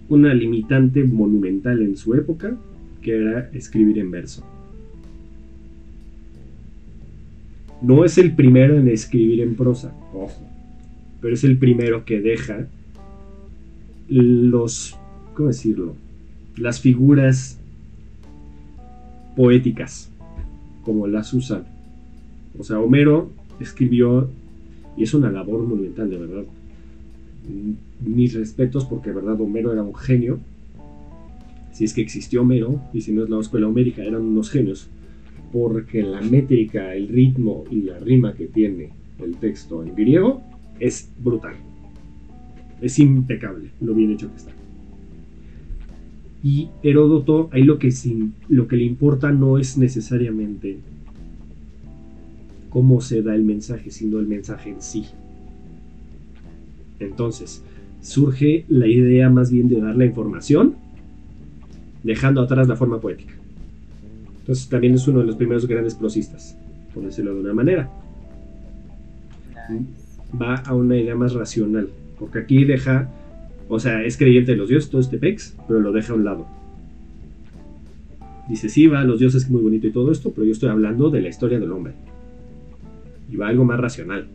una 0.10 0.34
limitante 0.34 1.04
monumental 1.04 1.82
en 1.82 1.96
su 1.96 2.16
época, 2.16 2.58
que 3.02 3.16
era 3.16 3.50
escribir 3.54 4.00
en 4.00 4.12
verso. 4.12 4.44
No 7.82 8.04
es 8.04 8.18
el 8.18 8.36
primero 8.36 8.78
en 8.78 8.90
escribir 8.90 9.40
en 9.40 9.56
prosa, 9.56 9.94
ojo, 10.14 10.42
pero 11.22 11.34
es 11.34 11.44
el 11.44 11.58
primero 11.58 12.04
que 12.04 12.20
deja 12.20 12.68
los, 14.10 14.98
¿cómo 15.36 15.50
decirlo? 15.50 15.96
Las 16.58 16.82
figuras 16.82 17.60
poéticas, 19.36 20.12
como 20.84 21.08
las 21.08 21.34
usan. 21.34 21.64
O 22.58 22.64
sea, 22.64 22.80
Homero 22.80 23.30
escribió, 23.60 24.30
y 24.98 25.04
es 25.04 25.14
una 25.14 25.32
labor 25.32 25.62
monumental, 25.62 26.10
de 26.10 26.18
verdad. 26.18 26.44
Mis 28.06 28.34
respetos, 28.34 28.86
porque 28.86 29.10
de 29.10 29.16
verdad 29.16 29.40
Homero 29.42 29.74
era 29.74 29.84
un 29.84 29.96
genio. 29.96 30.40
Si 31.72 31.86
es 31.86 31.94
que 31.94 32.02
existió 32.02 32.42
Homero, 32.42 32.82
y 32.94 33.02
si 33.02 33.12
no 33.12 33.24
es 33.24 33.30
la 33.30 33.40
escuela 33.40 33.68
homérica, 33.68 34.04
eran 34.04 34.22
unos 34.22 34.50
genios 34.50 34.90
porque 35.52 36.04
la 36.04 36.22
métrica, 36.22 36.94
el 36.94 37.08
ritmo 37.08 37.64
y 37.70 37.82
la 37.82 38.00
rima 38.00 38.34
que 38.34 38.48
tiene 38.48 38.90
el 39.20 39.36
texto 39.38 39.84
en 39.84 39.96
griego 39.96 40.42
es 40.80 41.10
brutal. 41.20 41.56
Es 42.82 43.00
impecable 43.00 43.72
lo 43.82 43.94
bien 43.94 44.12
hecho 44.12 44.30
que 44.30 44.38
está. 44.38 44.52
Y 46.42 46.70
Heródoto, 46.84 47.50
ahí 47.52 47.64
lo 47.64 47.80
que, 47.80 47.94
lo 48.48 48.68
que 48.68 48.78
le 48.78 48.86
importa 48.86 49.32
no 49.32 49.58
es 49.58 49.78
necesariamente 49.78 50.78
cómo 52.70 53.02
se 53.02 53.22
da 53.22 53.36
el 53.36 53.44
mensaje, 53.44 53.92
sino 53.92 54.20
el 54.20 54.28
mensaje 54.28 54.70
en 54.70 54.82
sí. 54.82 55.06
Entonces, 57.00 57.64
surge 58.02 58.66
la 58.68 58.88
idea 58.88 59.30
más 59.30 59.52
bien 59.52 59.68
de 59.70 59.82
dar 59.82 59.96
la 59.96 60.06
información, 60.06 60.76
dejando 62.04 62.42
atrás 62.42 62.68
la 62.68 62.76
forma 62.76 63.00
poética. 63.00 63.34
Entonces 64.40 64.68
también 64.70 64.96
es 64.96 65.08
uno 65.08 65.20
de 65.20 65.26
los 65.26 65.36
primeros 65.36 65.68
grandes 65.68 65.96
prosistas, 65.96 66.58
por 66.94 67.04
decirlo 67.04 67.36
de 67.36 67.42
una 67.42 67.54
manera. 67.54 67.90
Va 70.42 70.56
a 70.56 70.74
una 70.74 70.98
idea 70.98 71.16
más 71.16 71.34
racional, 71.34 71.90
porque 72.18 72.40
aquí 72.40 72.66
deja, 72.66 73.10
o 73.68 73.80
sea, 73.80 74.04
es 74.04 74.18
creyente 74.18 74.54
de 74.54 74.58
los 74.58 74.70
dioses, 74.70 74.90
todo 74.90 75.02
este 75.02 75.18
pex, 75.18 75.56
pero 75.68 75.80
lo 75.80 75.92
deja 75.92 76.14
a 76.14 76.16
un 76.16 76.26
lado. 76.26 76.48
Dice, 78.48 78.68
sí, 78.70 78.88
va, 78.88 79.04
los 79.04 79.20
dioses 79.20 79.44
es 79.44 79.50
muy 79.52 79.62
bonito 79.62 79.86
y 79.86 79.92
todo 79.92 80.12
esto, 80.12 80.32
pero 80.32 80.46
yo 80.46 80.54
estoy 80.54 80.70
hablando 80.70 81.12
de 81.12 81.22
la 81.22 81.30
historia 81.30 81.60
del 81.60 81.72
hombre. 81.72 81.94
Y 83.32 83.36
va 83.36 83.46
a 83.46 83.50
algo 83.50 83.64
más 83.64 83.80
racional. 83.80 84.26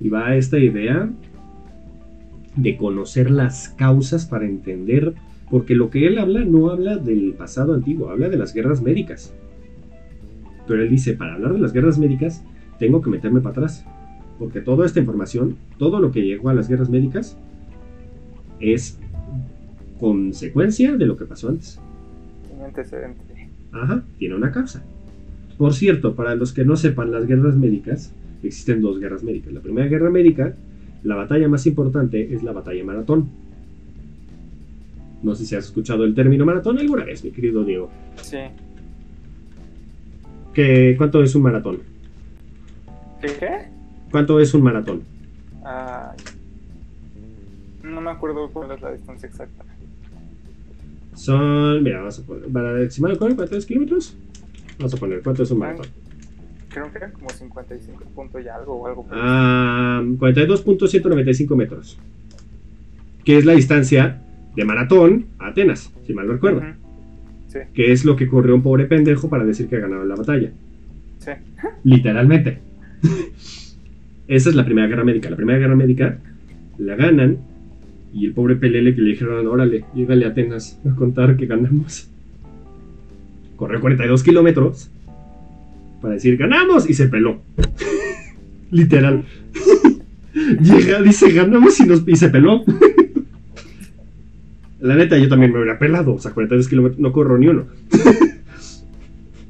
Y 0.00 0.08
va 0.08 0.28
a 0.28 0.36
esta 0.36 0.58
idea 0.58 1.10
de 2.56 2.76
conocer 2.76 3.30
las 3.30 3.70
causas 3.70 4.26
para 4.26 4.46
entender 4.46 5.14
porque 5.50 5.74
lo 5.74 5.90
que 5.90 6.06
él 6.06 6.18
habla 6.18 6.44
no 6.44 6.70
habla 6.70 6.96
del 6.96 7.34
pasado 7.34 7.74
antiguo, 7.74 8.10
habla 8.10 8.28
de 8.28 8.36
las 8.36 8.54
guerras 8.54 8.82
médicas. 8.82 9.34
Pero 10.66 10.82
él 10.82 10.88
dice, 10.88 11.14
para 11.14 11.34
hablar 11.34 11.52
de 11.52 11.60
las 11.60 11.72
guerras 11.72 11.98
médicas, 11.98 12.42
tengo 12.78 13.02
que 13.02 13.10
meterme 13.10 13.40
para 13.40 13.52
atrás. 13.52 13.84
Porque 14.38 14.60
toda 14.60 14.86
esta 14.86 15.00
información, 15.00 15.56
todo 15.78 16.00
lo 16.00 16.10
que 16.10 16.22
llegó 16.22 16.48
a 16.48 16.54
las 16.54 16.68
guerras 16.68 16.90
médicas, 16.90 17.36
es 18.58 18.98
consecuencia 20.00 20.96
de 20.96 21.06
lo 21.06 21.16
que 21.16 21.26
pasó 21.26 21.50
antes. 21.50 21.78
Un 22.56 22.64
antecedente. 22.64 23.50
Ajá, 23.72 24.02
tiene 24.18 24.34
una 24.34 24.50
causa. 24.50 24.82
Por 25.58 25.74
cierto, 25.74 26.16
para 26.16 26.34
los 26.34 26.52
que 26.52 26.64
no 26.64 26.76
sepan, 26.76 27.12
las 27.12 27.26
guerras 27.26 27.56
médicas, 27.56 28.12
existen 28.42 28.80
dos 28.80 28.98
guerras 28.98 29.22
médicas. 29.22 29.52
La 29.52 29.60
primera 29.60 29.86
guerra 29.86 30.10
médica, 30.10 30.56
la 31.04 31.14
batalla 31.14 31.48
más 31.48 31.66
importante 31.66 32.34
es 32.34 32.42
la 32.42 32.52
batalla 32.52 32.84
maratón 32.84 33.28
no 35.24 35.34
sé 35.34 35.46
si 35.46 35.56
has 35.56 35.64
escuchado 35.64 36.04
el 36.04 36.14
término 36.14 36.44
maratón 36.44 36.78
alguna 36.78 37.04
vez, 37.04 37.24
mi 37.24 37.30
querido 37.30 37.64
Diego. 37.64 37.90
Sí. 38.20 38.36
¿Qué, 40.52 40.94
¿Cuánto 40.98 41.22
es 41.22 41.34
un 41.34 41.42
maratón? 41.42 41.80
¿Qué 43.22 43.28
qué? 43.38 43.50
¿Cuánto 44.10 44.38
es 44.38 44.52
un 44.54 44.62
maratón? 44.62 45.02
no 47.82 48.00
me 48.00 48.10
acuerdo 48.10 48.50
cuál 48.50 48.70
es 48.72 48.82
la 48.82 48.92
distancia 48.92 49.26
exacta. 49.26 49.64
Son, 51.14 51.82
mira, 51.82 51.98
vamos 51.98 52.18
a 52.18 52.22
poner, 52.22 52.48
para 52.50 52.74
decimar 52.74 53.16
¿cuántos 53.16 53.64
kilómetros? 53.64 54.14
Vamos 54.78 54.92
a 54.92 54.96
poner, 54.98 55.22
¿cuánto 55.22 55.42
es 55.42 55.50
un 55.50 55.58
maratón? 55.58 55.86
Creo 56.74 56.90
que 56.90 56.98
eran 56.98 57.12
como 57.12 57.30
55 57.30 58.04
puntos 58.16 58.44
y 58.44 58.48
algo 58.48 58.74
o 58.74 58.86
algo. 58.88 59.06
Ah, 59.12 60.02
42.195 60.04 61.54
metros. 61.54 61.96
¿Qué 63.24 63.38
es 63.38 63.44
la 63.44 63.52
distancia 63.52 64.20
de 64.56 64.64
maratón 64.64 65.26
a 65.38 65.48
Atenas, 65.48 65.92
si 66.04 66.12
mal 66.12 66.26
no 66.26 66.32
recuerdo. 66.32 66.62
Que 67.72 67.92
es 67.92 68.04
lo 68.04 68.16
que 68.16 68.26
corrió 68.26 68.56
un 68.56 68.62
pobre 68.62 68.86
pendejo 68.86 69.28
para 69.28 69.44
decir 69.44 69.68
que 69.68 69.78
ganaron 69.78 70.08
la 70.08 70.16
batalla. 70.16 70.50
Sí. 71.20 71.30
Literalmente. 71.84 72.58
Esa 74.26 74.50
es 74.50 74.56
la 74.56 74.64
Primera 74.64 74.88
Guerra 74.88 75.04
Médica. 75.04 75.30
La 75.30 75.36
Primera 75.36 75.60
Guerra 75.60 75.76
Médica 75.76 76.18
la 76.78 76.96
ganan 76.96 77.38
y 78.12 78.26
el 78.26 78.32
pobre 78.32 78.56
Pelele 78.56 78.96
que 78.96 79.00
le 79.00 79.10
dijeron, 79.10 79.46
órale, 79.46 79.84
llegale 79.94 80.24
a 80.24 80.30
Atenas 80.30 80.80
a 80.84 80.92
contar 80.96 81.36
que 81.36 81.46
ganamos. 81.46 82.10
Corrió 83.54 83.80
42 83.80 84.24
kilómetros 84.24 84.90
para 86.04 86.16
decir, 86.16 86.36
ganamos 86.36 86.90
y 86.90 86.92
se 86.92 87.08
peló. 87.08 87.40
Literal. 88.70 89.24
Llega, 90.60 91.00
dice, 91.00 91.32
ganamos 91.32 91.80
y, 91.80 91.86
nos, 91.86 92.06
y 92.06 92.14
se 92.14 92.28
peló. 92.28 92.62
La 94.80 94.96
neta, 94.96 95.16
yo 95.16 95.30
también 95.30 95.50
me 95.50 95.60
hubiera 95.60 95.78
pelado. 95.78 96.12
O 96.12 96.18
sea, 96.18 96.32
42 96.32 96.68
kilómetros, 96.68 97.00
no 97.00 97.10
corro 97.10 97.38
ni 97.38 97.48
uno. 97.48 97.64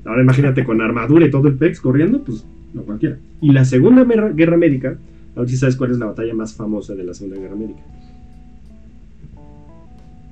Ahora 0.05 0.23
imagínate 0.23 0.63
con 0.63 0.81
armadura 0.81 1.27
y 1.27 1.31
todo 1.33 1.49
el 1.49 1.55
pex 1.55 1.81
corriendo, 1.81 2.23
pues 2.23 2.47
no 2.73 2.83
cualquiera. 2.83 3.19
Y 3.41 3.51
la 3.51 3.65
Segunda 3.65 4.05
Guerra 4.05 4.57
Médica, 4.57 4.97
a 5.35 5.41
ver 5.41 5.49
si 5.49 5.57
sabes 5.57 5.75
cuál 5.75 5.91
es 5.91 5.99
la 5.99 6.07
batalla 6.07 6.35
más 6.35 6.55
famosa 6.55 6.95
de 6.95 7.03
la 7.03 7.15
Segunda 7.15 7.41
Guerra 7.41 7.57
Médica. 7.57 7.81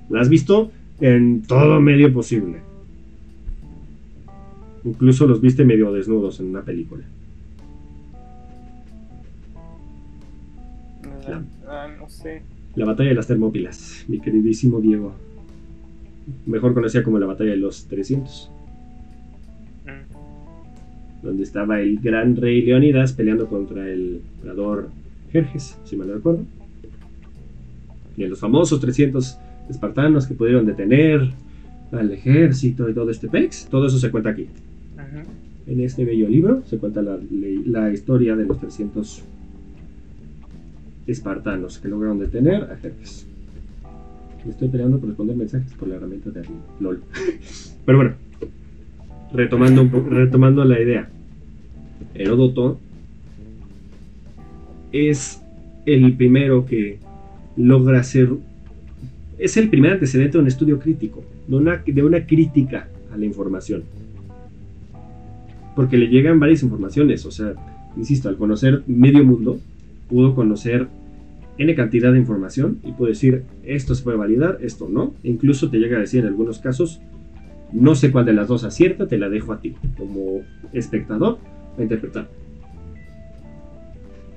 La 0.09 0.21
has 0.21 0.29
visto 0.29 0.71
en 1.01 1.43
todo 1.43 1.81
medio 1.81 2.13
posible. 2.13 2.59
Incluso 4.85 5.27
los 5.27 5.41
viste 5.41 5.65
medio 5.65 5.93
desnudos 5.93 6.41
en 6.41 6.47
una 6.47 6.63
película. 6.63 7.05
Ah, 11.69 11.89
no 11.99 12.09
sé. 12.09 12.43
La 12.75 12.85
batalla 12.85 13.11
de 13.11 13.15
las 13.15 13.27
Termópilas, 13.27 14.05
mi 14.09 14.21
queridísimo 14.21 14.81
Diego. 14.81 15.15
Mejor 16.47 16.75
conocida 16.75 17.03
como 17.03 17.19
la 17.19 17.27
batalla 17.27 17.51
de 17.51 17.57
los 17.57 17.87
300. 17.87 18.51
Mm. 19.85 21.25
Donde 21.25 21.43
estaba 21.43 21.81
el 21.81 21.99
gran 21.99 22.37
rey 22.37 22.63
Leónidas 22.63 23.13
peleando 23.13 23.47
contra 23.47 23.89
el 23.89 24.23
emperador 24.37 24.91
Jerjes, 25.33 25.79
si 25.85 25.97
mal 25.97 26.09
no 26.09 26.15
recuerdo. 26.15 26.45
Y 28.17 28.25
en 28.25 28.31
los 28.31 28.41
famosos 28.41 28.81
300 28.81 29.39
espartanos 29.71 30.27
que 30.27 30.35
pudieron 30.35 30.67
detener 30.67 31.31
al 31.93 32.11
ejército 32.11 32.89
y 32.89 32.95
todo 32.95 33.11
este 33.11 33.29
pex. 33.29 33.67
Todo 33.71 33.87
eso 33.87 33.99
se 33.99 34.11
cuenta 34.11 34.31
aquí. 34.31 34.49
En 35.67 35.81
este 35.81 36.05
bello 36.05 36.29
libro 36.29 36.63
se 36.67 36.79
cuenta 36.79 37.03
la, 37.03 37.93
historia 37.93 38.35
de 38.35 38.45
los 38.45 38.59
300 38.59 39.23
espartanos 41.07 41.79
que 41.79 41.89
lograron 41.89 42.19
detener 42.19 42.65
a 42.65 42.77
Jerjes. 42.77 43.27
Me 44.45 44.51
estoy 44.51 44.69
peleando 44.69 44.99
por 44.99 45.09
responder 45.09 45.37
mensajes 45.37 45.73
por 45.75 45.89
la 45.89 45.97
herramienta 45.97 46.31
de 46.31 46.43
LOL. 46.81 47.01
Pero 47.87 47.99
bueno, 47.99 48.15
retomando, 49.33 49.89
retomando 50.11 50.65
la 50.65 50.81
idea. 50.81 51.09
Heródoto 52.15 52.81
es 54.91 55.41
el 55.87 56.17
primero 56.17 56.67
que 56.67 56.99
logra 57.57 58.01
hacer. 58.01 58.31
Es 59.39 59.57
el 59.57 59.69
primer 59.69 59.93
antecedente 59.93 60.39
de 60.39 60.43
un 60.43 60.49
estudio 60.49 60.81
crítico, 60.81 61.25
de 61.47 61.57
una, 61.57 61.83
de 61.87 62.03
una 62.03 62.27
crítica 62.27 62.89
a 63.13 63.17
la 63.17 63.25
información. 63.25 63.85
Porque 65.75 65.97
le 65.97 66.09
llegan 66.09 66.39
varias 66.39 66.63
informaciones, 66.63 67.25
o 67.25 67.31
sea, 67.31 67.55
insisto, 67.97 68.29
al 68.29 68.37
conocer 68.37 68.83
medio 68.87 69.25
mundo, 69.25 69.59
pudo 70.09 70.35
conocer 70.35 70.89
N 71.59 71.75
cantidad 71.75 72.13
de 72.13 72.19
información 72.19 72.79
y 72.83 72.93
pudo 72.93 73.09
decir 73.09 73.45
esto 73.65 73.95
se 73.95 74.03
puede 74.03 74.17
validar, 74.17 74.59
esto 74.63 74.89
no. 74.89 75.15
incluso 75.23 75.71
te 75.71 75.79
llega 75.79 75.97
a 75.97 76.01
decir 76.01 76.21
en 76.21 76.29
algunos 76.29 76.59
casos, 76.59 77.01
no 77.73 77.95
sé 77.95 78.11
cuál 78.11 78.25
de 78.25 78.33
las 78.33 78.49
dos 78.49 78.65
acierta, 78.65 79.07
te 79.07 79.19
la 79.19 79.29
dejo 79.29 79.53
a 79.53 79.61
ti 79.61 79.75
como 79.97 80.41
espectador 80.73 81.39
a 81.79 81.83
interpretar. 81.83 82.29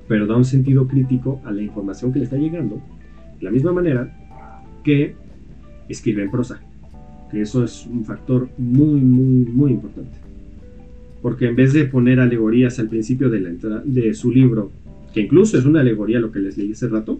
Pero 0.08 0.26
da 0.26 0.36
un 0.36 0.44
sentido 0.44 0.86
crítico 0.86 1.40
a 1.44 1.52
la 1.52 1.62
información 1.62 2.12
que 2.12 2.20
le 2.20 2.26
está 2.26 2.36
llegando, 2.36 2.80
de 3.38 3.44
la 3.44 3.50
misma 3.50 3.72
manera 3.72 4.14
que 4.84 5.14
escribe 5.88 6.22
en 6.22 6.30
prosa. 6.30 6.60
Que 7.30 7.40
eso 7.40 7.64
es 7.64 7.86
un 7.86 8.04
factor 8.04 8.48
muy, 8.56 9.00
muy, 9.00 9.44
muy 9.50 9.72
importante. 9.72 10.25
Porque 11.22 11.46
en 11.46 11.56
vez 11.56 11.72
de 11.72 11.86
poner 11.86 12.20
alegorías 12.20 12.78
al 12.78 12.88
principio 12.88 13.30
de, 13.30 13.40
la 13.40 13.82
de 13.84 14.14
su 14.14 14.30
libro 14.30 14.70
que 15.16 15.22
incluso 15.22 15.56
es 15.56 15.64
una 15.64 15.80
alegoría 15.80 16.20
lo 16.20 16.30
que 16.30 16.40
les 16.40 16.58
leí 16.58 16.72
hace 16.72 16.88
rato, 16.88 17.18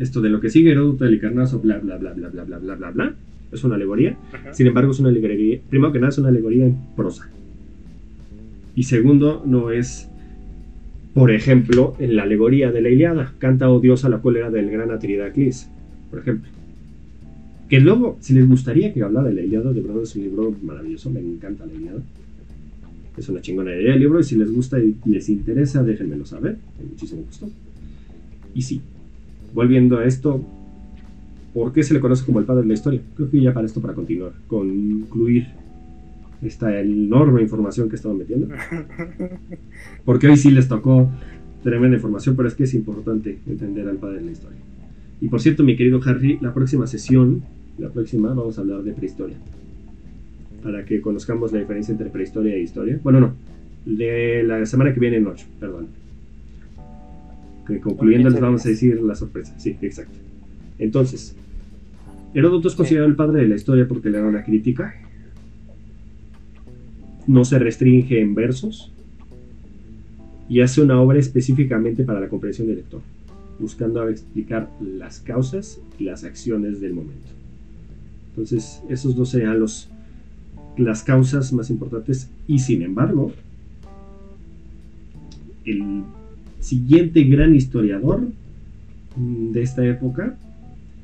esto 0.00 0.20
de 0.20 0.28
lo 0.28 0.40
que 0.40 0.50
sigue 0.50 0.72
Heródoto, 0.72 1.04
el 1.04 1.20
Carnazo, 1.20 1.60
bla, 1.60 1.78
bla, 1.78 1.98
bla, 1.98 2.14
bla, 2.14 2.30
bla, 2.30 2.42
bla, 2.42 2.58
bla, 2.58 2.74
bla, 2.74 2.90
bla, 2.90 3.14
es 3.52 3.62
una 3.62 3.76
alegoría. 3.76 4.16
Sin 4.50 4.66
embargo, 4.66 4.90
es 4.90 4.98
una 4.98 5.10
alegoría, 5.10 5.60
primero 5.70 5.92
que 5.92 6.00
nada, 6.00 6.08
es 6.08 6.18
una 6.18 6.30
alegoría 6.30 6.66
en 6.66 6.76
prosa. 6.96 7.30
Y 8.74 8.82
segundo, 8.82 9.44
no 9.46 9.70
es, 9.70 10.08
por 11.14 11.30
ejemplo, 11.30 11.94
en 12.00 12.16
la 12.16 12.24
alegoría 12.24 12.72
de 12.72 12.80
la 12.80 12.88
Iliada, 12.88 13.34
canta 13.38 13.70
odiosa 13.70 14.08
la 14.08 14.20
cólera 14.20 14.50
del 14.50 14.68
gran 14.68 14.90
Atridaclis, 14.90 15.68
por 16.10 16.18
ejemplo. 16.18 16.50
Que 17.68 17.78
luego, 17.78 18.16
si 18.20 18.34
les 18.34 18.48
gustaría 18.48 18.92
que 18.92 19.04
hablara 19.04 19.28
de 19.28 19.34
la 19.34 19.42
Iliada, 19.42 19.72
de 19.72 19.80
verdad 19.80 20.02
es 20.02 20.16
un 20.16 20.22
libro 20.22 20.54
maravilloso, 20.60 21.08
me 21.08 21.20
encanta 21.20 21.66
la 21.66 21.72
Iliada. 21.72 22.00
Es 23.16 23.28
una 23.28 23.40
chingonería 23.40 23.94
el 23.94 24.00
libro 24.00 24.20
y 24.20 24.24
si 24.24 24.36
les 24.36 24.52
gusta 24.52 24.78
y 24.78 24.96
les 25.04 25.28
interesa, 25.28 25.82
déjenmelo 25.82 26.24
saber, 26.24 26.58
con 26.76 26.88
muchísimo 26.88 27.22
gusto. 27.22 27.50
Y 28.54 28.62
sí, 28.62 28.80
volviendo 29.54 29.98
a 29.98 30.06
esto, 30.06 30.42
¿por 31.52 31.72
qué 31.72 31.82
se 31.82 31.94
le 31.94 32.00
conoce 32.00 32.24
como 32.24 32.38
el 32.38 32.46
padre 32.46 32.62
de 32.62 32.68
la 32.68 32.74
historia? 32.74 33.00
Creo 33.16 33.30
que 33.30 33.40
ya 33.40 33.52
para 33.52 33.66
esto, 33.66 33.80
para 33.80 33.94
continuar, 33.94 34.32
concluir 34.46 35.48
esta 36.42 36.80
enorme 36.80 37.42
información 37.42 37.88
que 37.88 37.96
estaba 37.96 38.14
metiendo. 38.14 38.48
Porque 40.04 40.28
hoy 40.28 40.36
sí 40.36 40.50
les 40.50 40.68
tocó 40.68 41.10
tremenda 41.62 41.96
información, 41.96 42.34
pero 42.34 42.48
es 42.48 42.54
que 42.54 42.64
es 42.64 42.74
importante 42.74 43.38
entender 43.46 43.88
al 43.88 43.96
padre 43.96 44.18
de 44.18 44.24
la 44.24 44.32
historia. 44.32 44.58
Y 45.20 45.28
por 45.28 45.40
cierto, 45.40 45.62
mi 45.62 45.76
querido 45.76 46.00
Harry, 46.04 46.38
la 46.40 46.52
próxima 46.52 46.86
sesión, 46.86 47.42
la 47.78 47.90
próxima, 47.90 48.28
vamos 48.34 48.58
a 48.58 48.62
hablar 48.62 48.82
de 48.82 48.92
prehistoria. 48.92 49.36
Para 50.62 50.84
que 50.84 51.00
conozcamos 51.00 51.52
la 51.52 51.58
diferencia 51.58 51.92
entre 51.92 52.08
prehistoria 52.08 52.54
e 52.54 52.62
historia. 52.62 53.00
Bueno, 53.02 53.20
no, 53.20 53.34
de 53.84 54.42
la 54.44 54.64
semana 54.66 54.94
que 54.94 55.00
viene 55.00 55.16
en 55.16 55.26
8, 55.26 55.46
perdón. 55.58 55.88
Que 57.66 57.80
concluyendo 57.80 58.30
les 58.30 58.40
vamos 58.40 58.64
a 58.64 58.68
decir 58.68 59.00
la 59.02 59.14
sorpresa. 59.14 59.58
Sí, 59.58 59.76
exacto. 59.80 60.18
Entonces, 60.78 61.36
Heródoto 62.34 62.68
es 62.68 62.74
considerado 62.74 63.08
el 63.08 63.16
padre 63.16 63.42
de 63.42 63.48
la 63.48 63.56
historia 63.56 63.86
porque 63.86 64.10
le 64.10 64.18
da 64.18 64.26
una 64.26 64.42
crítica. 64.42 64.94
No 67.26 67.44
se 67.44 67.58
restringe 67.58 68.20
en 68.20 68.34
versos. 68.34 68.90
Y 70.48 70.60
hace 70.60 70.82
una 70.82 71.00
obra 71.00 71.18
específicamente 71.18 72.04
para 72.04 72.20
la 72.20 72.28
comprensión 72.28 72.66
del 72.66 72.76
lector, 72.76 73.00
buscando 73.58 74.06
explicar 74.08 74.68
las 74.80 75.20
causas 75.20 75.80
y 75.98 76.04
las 76.04 76.24
acciones 76.24 76.80
del 76.80 76.92
momento. 76.92 77.28
Entonces, 78.30 78.82
esos 78.88 79.14
dos 79.14 79.30
serían 79.30 79.60
los, 79.60 79.88
las 80.76 81.02
causas 81.02 81.52
más 81.52 81.70
importantes. 81.70 82.30
Y 82.46 82.58
sin 82.58 82.82
embargo, 82.82 83.32
el 85.64 86.02
siguiente 86.60 87.22
gran 87.24 87.54
historiador 87.54 88.22
de 89.16 89.62
esta 89.62 89.84
época 89.86 90.36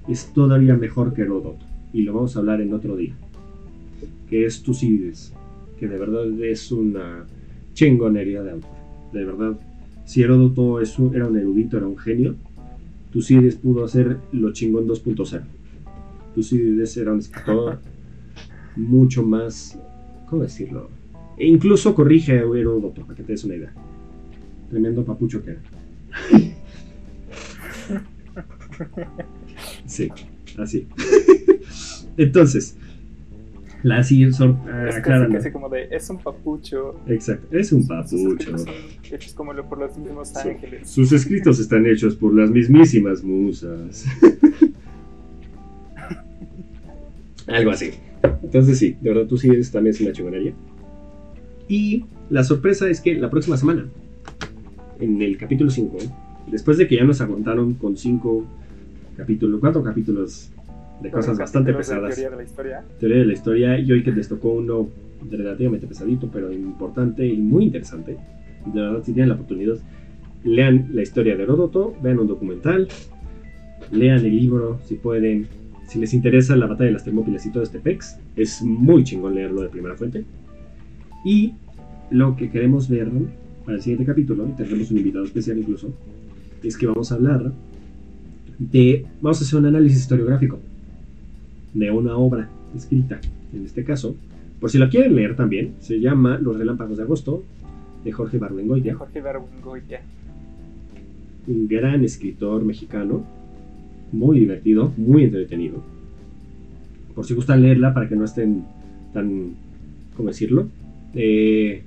es 0.09 0.33
todavía 0.33 0.77
mejor 0.77 1.13
que 1.13 1.23
Heródoto, 1.23 1.65
y 1.93 2.03
lo 2.03 2.15
vamos 2.15 2.35
a 2.35 2.41
hablar 2.41 2.61
en 2.61 2.73
otro 2.73 2.97
día, 2.97 3.15
que 4.31 4.47
es 4.47 4.63
Tucídides, 4.63 5.33
que 5.79 5.87
de 5.87 5.99
verdad 5.99 6.27
es 6.43 6.73
una 6.73 7.27
chingonería 7.75 8.43
de 8.43 8.53
autor. 8.53 8.71
De 9.13 9.25
verdad, 9.25 9.59
si 10.07 10.23
Heródoto 10.23 10.81
era 10.81 11.27
un 11.27 11.37
erudito, 11.37 11.77
era 11.77 11.87
un 11.87 11.99
genio, 11.99 12.35
Tucídides 13.13 13.57
pudo 13.57 13.85
hacer 13.85 14.19
lo 14.33 14.53
chingón 14.53 14.87
2.0. 14.87 15.43
Tucídides 16.35 16.97
era 16.97 17.13
un 17.13 17.19
escritor 17.19 17.79
mucho 18.79 19.23
más, 19.23 19.79
¿cómo 20.29 20.43
decirlo? 20.43 20.91
E 21.37 21.47
incluso 21.47 21.95
corrige 21.95 22.33
a 22.33 22.43
Heródoto, 22.43 23.03
para 23.03 23.15
que 23.15 23.23
te 23.23 23.33
des 23.33 23.45
una 23.45 23.57
idea. 23.57 23.73
Tremendo 24.71 25.05
papucho 25.05 25.43
que 25.43 25.51
era. 25.51 25.61
Sí, 29.87 30.09
así. 30.57 30.87
Entonces, 32.17 32.77
la 33.83 34.03
siguiente 34.03 34.37
son. 34.37 34.59
es 34.89 35.01
casi, 35.01 35.51
como 35.51 35.69
de. 35.69 35.89
Es 35.91 36.09
un 36.11 36.19
papucho. 36.19 37.01
Exacto, 37.07 37.57
es 37.57 37.73
un 37.73 37.87
papucho. 37.87 38.57
hechos 39.11 39.35
como 39.35 39.55
por 39.69 39.79
los 39.79 39.97
mismos 39.97 40.37
ángeles. 40.37 40.89
Sus 40.89 41.13
escritos 41.13 41.61
están 41.61 41.87
hechos 41.87 42.17
por 42.17 42.35
las 42.35 42.51
mismísimas 42.51 43.23
musas. 43.23 44.05
Algo 47.47 47.71
así. 47.71 47.93
Entonces, 48.43 48.79
sí, 48.79 48.97
de 49.01 49.11
verdad, 49.11 49.27
tú 49.27 49.37
sí 49.37 49.49
eres 49.49 49.71
también 49.71 49.95
es 49.95 50.01
una 50.01 50.13
chingonería. 50.13 50.53
Y 51.69 52.05
la 52.31 52.45
sorpresa 52.45 52.89
es 52.89 53.01
que 53.01 53.15
la 53.15 53.31
próxima 53.31 53.57
semana, 53.57 53.87
en 55.01 55.21
el 55.21 55.37
capítulo 55.37 55.71
5, 55.71 55.99
después 56.51 56.79
de 56.79 56.89
que 56.89 56.97
ya 56.97 57.05
nos 57.05 57.21
aguantaron 57.21 57.75
con 57.75 57.97
5 57.97 58.45
capítulos, 59.17 59.61
cuatro 59.61 59.83
capítulos 59.83 60.51
de 61.03 61.11
cosas 61.11 61.39
bastante 61.39 61.73
pesadas. 61.73 62.15
teoría 62.15 62.31
de 62.31 62.37
la 62.37 62.43
historia. 62.45 62.85
Teoría 62.99 63.19
de 63.19 63.25
la 63.27 63.33
historia, 63.33 63.79
y 63.79 63.93
hoy 63.93 64.03
que 64.03 64.13
les 64.13 64.29
tocó 64.29 64.51
uno 64.51 64.89
relativamente 65.31 65.87
pesadito, 65.87 66.29
pero 66.33 66.53
importante 66.53 67.27
y 67.27 67.37
muy 67.37 67.65
interesante. 67.65 68.17
De 68.67 68.81
verdad, 68.81 69.03
si 69.05 69.13
tienen 69.13 69.29
la 69.29 69.35
oportunidad, 69.35 69.77
lean 70.45 70.89
la 70.93 71.03
historia 71.03 71.37
de 71.37 71.43
Heródoto, 71.43 71.95
vean 72.03 72.19
un 72.19 72.29
documental, 72.29 72.89
lean 73.93 74.25
el 74.25 74.37
libro 74.37 74.81
si 74.85 74.95
pueden. 74.95 75.47
Si 75.89 75.99
les 75.99 76.15
interesa 76.15 76.55
la 76.55 76.67
batalla 76.67 76.89
de 76.89 76.93
las 76.93 77.05
Termópilas 77.05 77.45
y 77.47 77.51
todo 77.51 77.63
este 77.63 77.81
pex, 77.81 78.19
es 78.37 78.63
muy 78.63 79.03
chingón 79.05 79.35
leerlo 79.35 79.63
de 79.63 79.69
primera 79.69 79.97
fuente. 79.97 80.25
Y 81.25 81.55
lo 82.11 82.37
que 82.37 82.51
queremos 82.51 82.89
ver 82.89 83.11
para 83.65 83.77
el 83.77 83.83
siguiente 83.83 84.05
capítulo, 84.05 84.47
y 84.47 84.53
tendremos 84.53 84.91
un 84.91 84.99
invitado 84.99 85.25
especial 85.25 85.59
incluso, 85.59 85.93
es 86.63 86.77
que 86.77 86.87
vamos 86.87 87.11
a 87.11 87.17
hablar 87.17 87.53
vamos 89.21 89.41
a 89.41 89.45
hacer 89.45 89.59
un 89.59 89.67
análisis 89.67 90.01
historiográfico 90.01 90.59
de 91.75 91.91
una 91.91 92.17
obra 92.17 92.49
escrita, 92.75 93.21
en 93.53 93.65
este 93.65 93.85
caso, 93.85 94.17
por 94.61 94.71
si 94.71 94.79
lo 94.79 94.89
quieren 94.89 95.15
leer 95.15 95.37
también, 95.37 95.75
se 95.81 96.01
llama 96.01 96.39
Los 96.39 96.59
Relámpagos 96.59 96.97
de 96.97 97.05
Agosto, 97.05 97.45
de 98.05 98.13
Jorge 98.13 98.39
Barbengoitia. 98.39 98.95
Jorge 98.95 99.21
Un 101.47 101.69
gran 101.69 102.05
escritor 102.05 102.65
mexicano, 102.65 103.25
muy 104.13 104.41
divertido, 104.41 104.93
muy 104.97 105.25
entretenido. 105.25 105.83
Por 107.15 107.27
si 107.27 107.35
gustan 107.35 107.63
leerla 107.63 107.95
para 107.95 108.09
que 108.09 108.17
no 108.17 108.25
estén 108.25 108.65
tan, 109.13 109.55
¿cómo 110.17 110.29
decirlo? 110.29 110.69
Eh, 111.15 111.83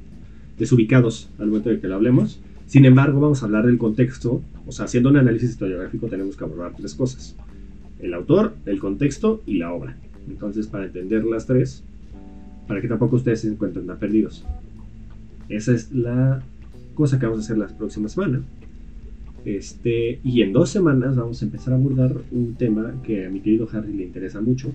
desubicados 0.57 1.29
al 1.39 1.47
momento 1.47 1.69
de 1.69 1.79
que 1.79 1.87
lo 1.87 1.95
hablemos. 1.95 2.39
Sin 2.67 2.85
embargo, 2.85 3.19
vamos 3.19 3.41
a 3.41 3.45
hablar 3.45 3.65
del 3.65 3.77
contexto, 3.77 4.41
o 4.65 4.71
sea, 4.71 4.85
haciendo 4.85 5.09
un 5.09 5.17
análisis 5.17 5.51
historiográfico 5.51 6.07
tenemos 6.07 6.37
que 6.37 6.43
abordar 6.43 6.73
tres 6.75 6.95
cosas. 6.95 7.35
El 7.99 8.13
autor, 8.13 8.55
el 8.65 8.79
contexto 8.79 9.41
y 9.45 9.57
la 9.57 9.73
obra. 9.73 9.97
Entonces, 10.27 10.67
para 10.67 10.85
entender 10.85 11.25
las 11.25 11.45
tres, 11.47 11.83
para 12.67 12.81
que 12.81 12.87
tampoco 12.87 13.17
ustedes 13.17 13.41
se 13.41 13.49
encuentren 13.49 13.87
tan 13.87 13.99
perdidos. 13.99 14.45
Esa 15.49 15.73
es 15.73 15.91
la 15.91 16.41
cosa 16.93 17.19
que 17.19 17.25
vamos 17.25 17.41
a 17.41 17.43
hacer 17.43 17.57
la 17.57 17.67
próxima 17.67 18.07
semana. 18.07 18.41
Este, 19.45 20.19
y 20.23 20.41
en 20.43 20.53
dos 20.53 20.69
semanas 20.69 21.15
vamos 21.15 21.41
a 21.41 21.45
empezar 21.45 21.73
a 21.73 21.77
abordar 21.77 22.15
un 22.31 22.55
tema 22.55 22.93
que 23.03 23.25
a 23.25 23.29
mi 23.29 23.39
querido 23.39 23.67
Harry 23.73 23.93
le 23.93 24.03
interesa 24.03 24.39
mucho, 24.39 24.71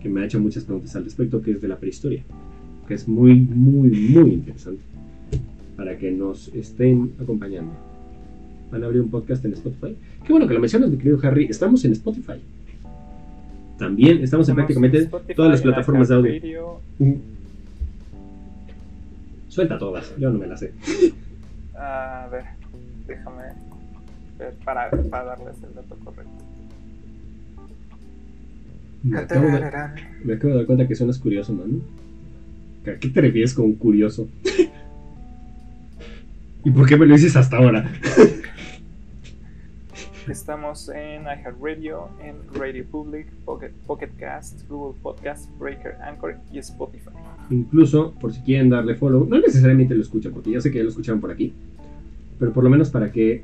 que 0.00 0.08
me 0.08 0.22
ha 0.22 0.24
hecho 0.24 0.40
muchas 0.40 0.64
preguntas 0.64 0.96
al 0.96 1.04
respecto, 1.04 1.42
que 1.42 1.52
es 1.52 1.60
de 1.60 1.68
la 1.68 1.76
prehistoria, 1.76 2.22
que 2.88 2.94
es 2.94 3.06
muy, 3.06 3.34
muy, 3.34 3.90
muy 3.90 4.32
interesante 4.32 4.82
para 5.76 5.98
que 5.98 6.10
nos 6.10 6.48
estén 6.48 7.12
acompañando. 7.20 7.72
Van 8.72 8.82
a 8.82 8.86
abrir 8.86 9.02
un 9.02 9.10
podcast 9.10 9.44
en 9.44 9.52
Spotify. 9.52 9.94
Qué 10.24 10.32
bueno 10.32 10.48
que 10.48 10.54
lo 10.54 10.60
mencionas, 10.60 10.90
mi 10.90 10.96
querido 10.96 11.18
Harry. 11.22 11.44
Estamos 11.44 11.84
en 11.84 11.92
Spotify. 11.92 12.40
También 13.78 14.22
estamos, 14.22 14.48
en 14.48 14.54
prácticamente 14.54 15.08
todas 15.34 15.50
las 15.50 15.60
plataformas 15.60 16.08
de 16.08 16.14
audio. 16.14 16.80
Suelta 19.48 19.78
todas, 19.78 20.14
yo 20.18 20.30
no 20.30 20.38
me 20.38 20.46
las 20.46 20.60
sé. 20.60 20.72
A 21.74 22.28
ver, 22.32 22.44
déjame 23.06 23.42
ver 24.38 24.54
para, 24.64 24.90
para 24.90 25.24
darles 25.24 25.56
el 25.62 25.74
dato 25.74 25.96
correcto. 26.04 26.32
Me 29.02 29.18
acabo, 29.18 29.46
de, 29.46 29.60
me 30.24 30.34
acabo 30.34 30.52
de 30.52 30.58
dar 30.58 30.66
cuenta 30.66 30.88
que 30.88 30.96
suenas 30.96 31.18
curioso, 31.18 31.52
man. 31.52 31.82
¿A 32.82 32.98
qué 32.98 33.08
te 33.08 33.20
refieres 33.20 33.54
con 33.54 33.72
curioso? 33.74 34.28
¿Y 36.64 36.70
por 36.70 36.88
qué 36.88 36.96
me 36.96 37.06
lo 37.06 37.14
dices 37.14 37.36
hasta 37.36 37.58
ahora? 37.58 37.88
Estamos 40.28 40.88
en 40.88 41.22
iHeartRadio, 41.22 42.08
en 42.20 42.34
Radio 42.58 42.84
Public, 42.84 43.28
Pocket, 43.44 43.70
Pocket 43.86 44.10
Cast, 44.18 44.68
Google 44.68 44.98
Podcast, 45.00 45.48
Breaker, 45.56 45.94
Anchor 46.02 46.38
y 46.52 46.58
Spotify. 46.58 47.10
Incluso, 47.50 48.12
por 48.20 48.32
si 48.32 48.40
quieren 48.40 48.70
darle 48.70 48.96
follow, 48.96 49.24
no 49.24 49.38
necesariamente 49.38 49.94
lo 49.94 50.02
escuchan, 50.02 50.32
porque 50.32 50.50
ya 50.50 50.60
sé 50.60 50.72
que 50.72 50.78
ya 50.78 50.82
lo 50.82 50.90
escucharon 50.90 51.20
por 51.20 51.30
aquí, 51.30 51.54
pero 52.38 52.52
por 52.52 52.64
lo 52.64 52.70
menos 52.70 52.90
para 52.90 53.10
que 53.12 53.42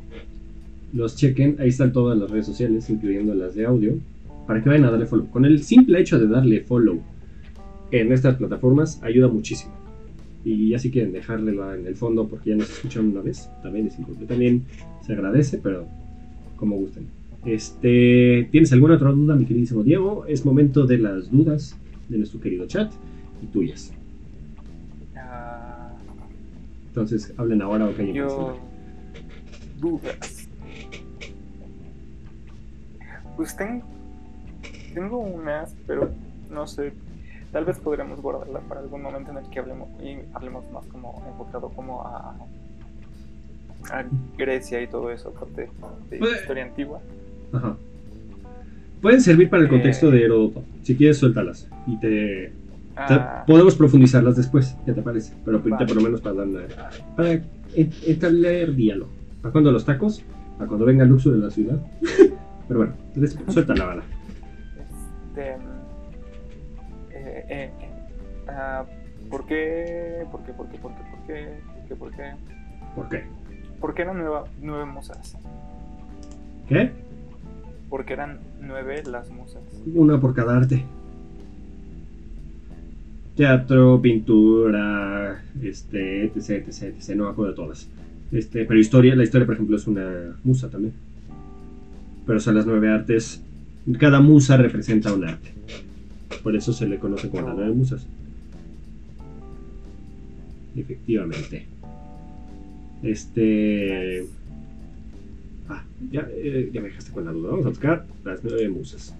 los 0.92 1.16
chequen, 1.16 1.56
ahí 1.58 1.68
están 1.68 1.92
todas 1.92 2.18
las 2.18 2.30
redes 2.30 2.46
sociales, 2.46 2.88
incluyendo 2.90 3.34
las 3.34 3.54
de 3.54 3.64
audio, 3.64 3.94
para 4.46 4.62
que 4.62 4.68
vayan 4.68 4.84
a 4.84 4.90
darle 4.90 5.06
follow. 5.06 5.28
Con 5.30 5.44
el 5.44 5.62
simple 5.62 6.00
hecho 6.00 6.18
de 6.18 6.26
darle 6.26 6.60
follow 6.60 7.00
en 7.90 8.12
estas 8.12 8.36
plataformas, 8.36 9.02
ayuda 9.02 9.28
muchísimo. 9.28 9.72
Y 10.44 10.70
ya 10.70 10.78
si 10.78 10.90
quieren 10.90 11.12
dejarle 11.12 11.52
en 11.52 11.86
el 11.86 11.94
fondo 11.94 12.26
porque 12.26 12.50
ya 12.50 12.56
nos 12.56 12.68
escucharon 12.68 13.10
una 13.10 13.20
vez, 13.20 13.48
también 13.62 13.86
es 13.86 13.98
importante. 13.98 14.26
También 14.26 14.64
se 15.06 15.12
agradece, 15.12 15.58
pero 15.62 15.86
como 16.56 16.76
gusten. 16.76 17.06
Este, 17.44 18.48
¿Tienes 18.50 18.72
alguna 18.72 18.94
otra 18.94 19.10
duda, 19.10 19.34
mi 19.34 19.44
queridísimo 19.44 19.82
Diego? 19.82 20.26
Es 20.26 20.44
momento 20.44 20.86
de 20.86 20.98
las 20.98 21.30
dudas 21.30 21.76
de 22.08 22.18
nuestro 22.18 22.40
querido 22.40 22.66
chat 22.66 22.92
y 23.42 23.46
tuyas. 23.46 23.92
Ah, 25.16 25.92
Entonces, 26.88 27.32
hablen 27.36 27.62
ahora 27.62 27.86
o 27.86 27.92
callen. 27.94 28.14
yo. 28.14 28.56
Dudas. 29.82 30.48
Pues 33.36 33.56
ten- 33.56 33.82
tengo 34.94 35.18
unas, 35.18 35.74
pero 35.86 36.10
no 36.50 36.66
sé. 36.68 36.92
Tal 37.50 37.64
vez 37.64 37.78
podremos 37.78 38.20
guardarla 38.22 38.60
para 38.60 38.80
algún 38.80 39.02
momento 39.02 39.30
en 39.32 39.38
el 39.38 39.50
que 39.50 39.58
hablemos 39.58 39.88
y 40.02 40.18
hablemos 40.34 40.64
más 40.72 40.86
como 40.86 41.22
enfocado 41.28 41.68
como 41.70 42.02
a, 42.02 42.34
a 43.90 44.04
Grecia 44.38 44.80
y 44.80 44.86
todo 44.86 45.10
eso, 45.10 45.30
aparte 45.36 45.68
de 46.10 46.18
Pues- 46.18 46.40
historia 46.40 46.64
antigua. 46.64 47.00
Ajá. 47.52 47.76
Pueden 49.02 49.20
servir 49.20 49.50
para 49.50 49.64
el 49.64 49.68
contexto 49.68 50.08
Eh. 50.08 50.12
de 50.12 50.24
Heródoto. 50.24 50.62
Si 50.84 50.96
quieres, 50.96 51.18
suéltalas. 51.18 51.68
Y 51.88 51.96
te, 51.98 52.08
te- 52.08 52.52
Ah, 52.94 53.42
podemos 53.46 53.74
profundizarlas 53.74 54.36
después, 54.36 54.76
¿qué 54.86 54.92
te 54.92 55.02
parece? 55.02 55.34
Pero 55.44 55.56
ahorita 55.58 55.76
Vale. 55.76 55.86
por 55.88 55.96
lo 55.96 56.02
menos 56.02 56.20
para 56.20 56.36
dar 56.36 56.46
una- 56.46 56.66
para 57.16 57.32
en- 57.32 57.44
entablar 58.06 58.74
diálogo. 58.76 59.10
¿Para 59.42 59.52
cuándo 59.52 59.72
los 59.72 59.84
tacos? 59.84 60.22
Para 60.56 60.68
cuando 60.68 60.86
venga 60.86 61.02
el 61.02 61.10
luxo 61.10 61.32
de 61.32 61.38
la 61.38 61.50
ciudad. 61.50 61.76
Pero 62.68 62.78
bueno, 62.78 62.94
suelta 63.48 63.74
la 63.74 63.84
bala. 63.84 64.02
Este, 64.78 65.56
mm, 65.56 65.60
eh, 67.10 67.44
eh, 67.48 67.70
uh, 68.48 69.28
¿Por 69.28 69.46
qué? 69.46 70.24
¿Por 70.30 70.44
qué? 70.44 70.52
¿Por 70.52 70.68
qué? 70.68 70.78
¿Por 70.78 70.90
qué? 70.92 71.04
¿Por 71.10 71.26
qué? 71.26 71.94
¿Por 71.96 72.10
qué? 72.10 72.32
¿Por 72.94 73.08
qué? 73.08 73.24
¿Por 73.80 73.94
qué 73.94 74.02
eran 74.02 74.18
nueva, 74.18 74.44
nueve 74.60 74.84
musas? 74.84 75.36
¿Qué? 76.68 76.92
Porque 77.90 78.12
eran 78.12 78.38
nueve 78.60 79.02
las 79.04 79.28
musas. 79.30 79.62
Una 79.92 80.20
por 80.20 80.34
cada 80.34 80.56
arte. 80.56 80.84
Teatro, 83.34 84.00
pintura, 84.00 85.42
este, 85.60 86.26
etc, 86.26 86.68
etc, 86.68 86.82
etc. 86.82 87.16
No 87.16 87.24
me 87.24 87.30
acuerdo 87.30 87.50
de 87.50 87.56
todas. 87.56 87.88
Este, 88.32 88.64
pero 88.64 88.80
historia, 88.80 89.14
la 89.14 89.24
historia, 89.24 89.46
por 89.46 89.54
ejemplo, 89.54 89.76
es 89.76 89.86
una 89.86 90.36
musa 90.42 90.70
también. 90.70 90.94
Pero 92.26 92.40
son 92.40 92.54
las 92.54 92.66
nueve 92.66 92.88
artes. 92.88 93.42
Cada 93.98 94.20
musa 94.20 94.56
representa 94.56 95.12
un 95.12 95.24
arte. 95.24 95.50
Por 96.42 96.56
eso 96.56 96.72
se 96.72 96.88
le 96.88 96.98
conoce 96.98 97.28
como 97.28 97.46
las 97.46 97.56
nueve 97.56 97.72
musas. 97.72 98.06
Efectivamente. 100.74 101.66
Este. 103.02 104.24
Ah, 105.68 105.84
ya, 106.10 106.26
eh, 106.30 106.70
ya 106.72 106.80
me 106.80 106.88
dejaste 106.88 107.12
con 107.12 107.26
la 107.26 107.32
duda. 107.32 107.50
Vamos 107.50 107.66
a 107.66 107.68
buscar 107.68 108.06
las 108.24 108.42
nueve 108.42 108.68
musas. 108.70 109.14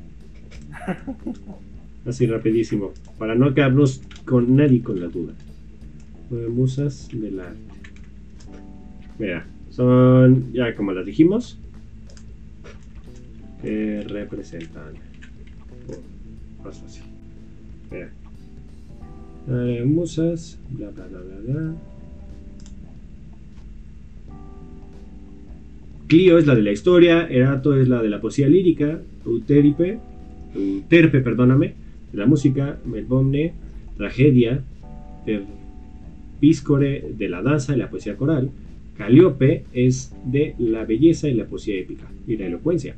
Así 2.07 2.27
rapidísimo. 2.27 2.93
Para 3.19 3.35
no 3.35 3.53
quedarnos 3.53 4.01
con 4.25 4.57
nadie 4.57 4.83
con 4.83 5.01
la 5.01 5.09
duda. 5.09 5.35
Nueve 6.31 6.49
musas 6.49 7.09
del 7.13 7.41
arte. 7.41 7.72
Mira, 9.23 9.47
son, 9.71 10.53
ya 10.53 10.75
como 10.75 10.93
las 10.93 11.07
dijimos, 11.07 11.57
representan. 13.63 14.95
Oh, 15.89 16.65
más. 16.65 17.03
Mira. 17.93 18.11
Nueve 19.47 19.85
musas, 19.85 20.59
bla 20.71 20.91
bla 20.91 21.07
bla 21.07 21.21
bla 21.21 21.37
bla. 21.39 21.75
Clio 26.09 26.39
es 26.39 26.47
la 26.49 26.57
de 26.57 26.63
la 26.63 26.73
historia, 26.73 27.29
Erato 27.29 27.77
es 27.77 27.87
la 27.87 28.03
de 28.03 28.09
la 28.09 28.21
poesía 28.21 28.49
lírica, 28.49 29.01
Euteripe, 29.25 30.01
Euterpe, 30.53 31.21
perdóname, 31.21 31.75
de 32.11 32.19
la 32.19 32.27
música, 32.27 32.77
Melbomne, 32.85 33.53
tragedia, 33.97 34.65
Piscore 36.41 37.13
de 37.17 37.29
la 37.29 37.41
danza 37.41 37.73
y 37.73 37.79
la 37.79 37.89
poesía 37.89 38.17
coral, 38.17 38.51
Calíope 38.97 39.65
es 39.73 40.13
de 40.25 40.55
la 40.59 40.85
belleza 40.85 41.29
y 41.29 41.35
la 41.35 41.47
poesía 41.47 41.77
épica 41.77 42.05
y 42.27 42.37
la 42.37 42.47
elocuencia, 42.47 42.95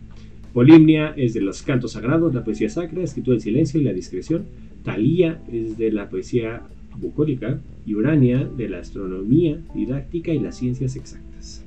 Polimnia 0.52 1.12
es 1.16 1.34
de 1.34 1.40
los 1.40 1.62
cantos 1.62 1.92
sagrados, 1.92 2.32
la 2.32 2.44
poesía 2.44 2.68
sacra, 2.70 3.02
escritura 3.02 3.34
del 3.34 3.42
silencio 3.42 3.80
y 3.80 3.84
la 3.84 3.92
discreción, 3.92 4.44
Talía 4.84 5.40
es 5.52 5.76
de 5.78 5.90
la 5.90 6.08
poesía 6.08 6.62
bucólica 6.96 7.58
y 7.84 7.94
Urania 7.94 8.48
de 8.56 8.68
la 8.68 8.78
astronomía 8.78 9.58
didáctica 9.74 10.32
y 10.32 10.38
las 10.38 10.56
ciencias 10.56 10.94
exactas. 10.94 11.64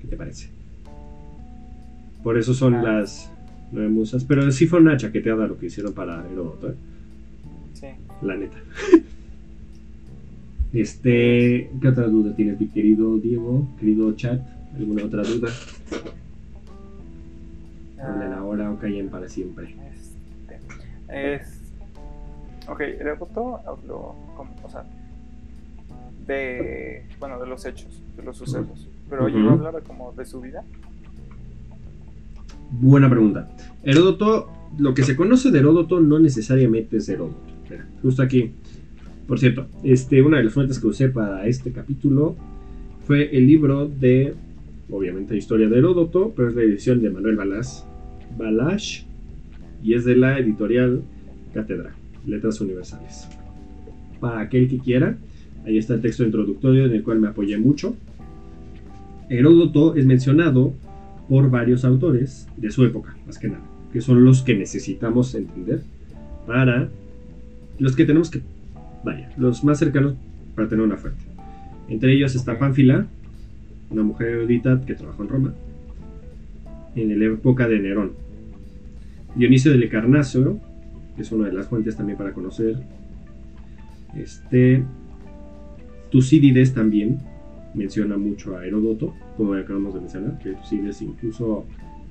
¿Qué 0.00 0.08
te 0.08 0.16
parece? 0.16 0.48
Por 2.22 2.38
eso 2.38 2.54
son 2.54 2.74
Ah. 2.76 2.82
las 2.82 3.30
nueve 3.72 3.90
musas, 3.90 4.24
pero 4.24 4.50
sí 4.52 4.66
fue 4.66 4.80
una 4.80 4.96
chaqueteada 4.96 5.46
lo 5.46 5.58
que 5.58 5.66
hicieron 5.66 5.92
para 5.92 6.24
Heródoto, 6.30 6.70
¿eh? 6.70 6.74
Sí. 7.74 7.86
la 8.22 8.36
neta. 8.36 8.56
Este, 10.76 11.70
¿qué 11.80 11.88
otra 11.88 12.06
duda 12.06 12.36
tienes, 12.36 12.60
mi 12.60 12.68
querido 12.68 13.16
Diego? 13.16 13.66
Querido 13.80 14.12
chat, 14.12 14.42
¿alguna 14.76 15.04
otra 15.06 15.22
duda? 15.22 15.48
Hablen 17.98 18.32
Ah, 18.34 18.38
ahora 18.40 18.70
o 18.70 18.78
callen 18.78 19.08
para 19.08 19.26
siempre. 19.26 19.74
Este, 19.94 20.60
es. 21.08 21.62
Ok, 22.68 22.80
Heródoto 22.80 23.60
habló 23.66 24.16
como, 24.36 24.54
o 24.62 24.68
sea, 24.68 24.84
de. 26.26 27.06
Bueno, 27.18 27.40
de 27.40 27.46
los 27.46 27.64
hechos, 27.64 28.02
de 28.14 28.22
los 28.22 28.36
sucesos. 28.36 28.86
Pero 29.08 29.28
Ujú. 29.28 29.34
llegó 29.34 29.48
a 29.48 29.52
hablar 29.52 29.82
como 29.82 30.12
de 30.12 30.26
su 30.26 30.42
vida. 30.42 30.62
Buena 32.70 33.08
pregunta. 33.08 33.48
Heródoto, 33.82 34.50
lo 34.76 34.92
que 34.92 35.04
se 35.04 35.16
conoce 35.16 35.50
de 35.50 35.60
Heródoto 35.60 36.00
no 36.00 36.18
necesariamente 36.18 36.98
es 36.98 37.08
Heródoto. 37.08 37.40
Justo 38.02 38.22
aquí. 38.22 38.52
Por 39.26 39.40
cierto, 39.40 39.66
este, 39.82 40.22
una 40.22 40.38
de 40.38 40.44
las 40.44 40.52
fuentes 40.52 40.78
que 40.78 40.86
usé 40.86 41.08
para 41.08 41.46
este 41.46 41.72
capítulo 41.72 42.36
fue 43.06 43.36
el 43.36 43.46
libro 43.46 43.88
de, 43.88 44.34
obviamente, 44.90 45.36
Historia 45.36 45.68
de 45.68 45.78
Heródoto, 45.78 46.32
pero 46.36 46.48
es 46.48 46.54
la 46.54 46.62
edición 46.62 47.00
de 47.02 47.10
Manuel 47.10 47.36
Balás, 47.36 47.86
Balázs 48.38 49.04
y 49.82 49.94
es 49.94 50.04
de 50.04 50.16
la 50.16 50.38
editorial 50.38 51.02
Cátedra, 51.52 51.92
Letras 52.26 52.60
Universales. 52.60 53.28
Para 54.20 54.40
aquel 54.40 54.68
que 54.68 54.78
quiera, 54.78 55.16
ahí 55.64 55.78
está 55.78 55.94
el 55.94 56.02
texto 56.02 56.24
introductorio 56.24 56.86
en 56.86 56.92
el 56.92 57.02
cual 57.02 57.20
me 57.20 57.28
apoyé 57.28 57.58
mucho. 57.58 57.96
Heródoto 59.28 59.96
es 59.96 60.06
mencionado 60.06 60.72
por 61.28 61.50
varios 61.50 61.84
autores 61.84 62.48
de 62.56 62.70
su 62.70 62.84
época, 62.84 63.16
más 63.26 63.38
que 63.38 63.48
nada, 63.48 63.64
que 63.92 64.00
son 64.00 64.24
los 64.24 64.42
que 64.42 64.54
necesitamos 64.54 65.34
entender 65.34 65.82
para 66.46 66.88
los 67.78 67.96
que 67.96 68.04
tenemos 68.04 68.30
que, 68.30 68.40
vaya, 69.06 69.30
los 69.38 69.62
más 69.64 69.78
cercanos 69.78 70.16
para 70.54 70.68
tener 70.68 70.84
una 70.84 70.96
fuente. 70.96 71.22
Entre 71.88 72.12
ellos 72.12 72.34
está 72.34 72.58
Pánfila, 72.58 73.06
una 73.90 74.02
mujer 74.02 74.28
erudita 74.30 74.82
que 74.84 74.94
trabajó 74.94 75.22
en 75.22 75.28
Roma, 75.28 75.54
en 76.96 77.18
la 77.18 77.26
época 77.26 77.68
de 77.68 77.78
Nerón. 77.78 78.12
Dionisio 79.36 79.70
de 79.70 79.78
Lecarnacio, 79.78 80.58
que 81.14 81.22
es 81.22 81.30
una 81.30 81.46
de 81.46 81.52
las 81.52 81.68
fuentes 81.68 81.96
también 81.96 82.18
para 82.18 82.32
conocer. 82.32 82.76
Este, 84.16 84.82
Tucídides 86.10 86.74
también 86.74 87.18
menciona 87.74 88.16
mucho 88.16 88.56
a 88.56 88.66
Heródoto, 88.66 89.14
como 89.36 89.54
acabamos 89.54 89.94
de 89.94 90.00
mencionar, 90.00 90.38
que 90.40 90.50
Tucídides 90.52 91.00
incluso 91.02 91.64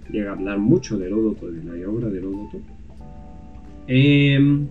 llega 0.10 0.30
a 0.30 0.34
hablar 0.36 0.60
mucho 0.60 0.98
de 0.98 1.08
Heródoto, 1.08 1.52
de 1.52 1.62
la 1.62 1.90
obra 1.90 2.10
de 2.10 2.20
Heródoto. 2.20 2.62
Em, 3.88 4.68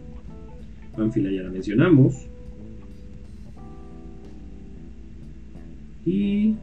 Pánfila 0.96 1.30
ya 1.30 1.42
la 1.42 1.50
mencionamos. 1.50 2.26
Y... 6.06 6.54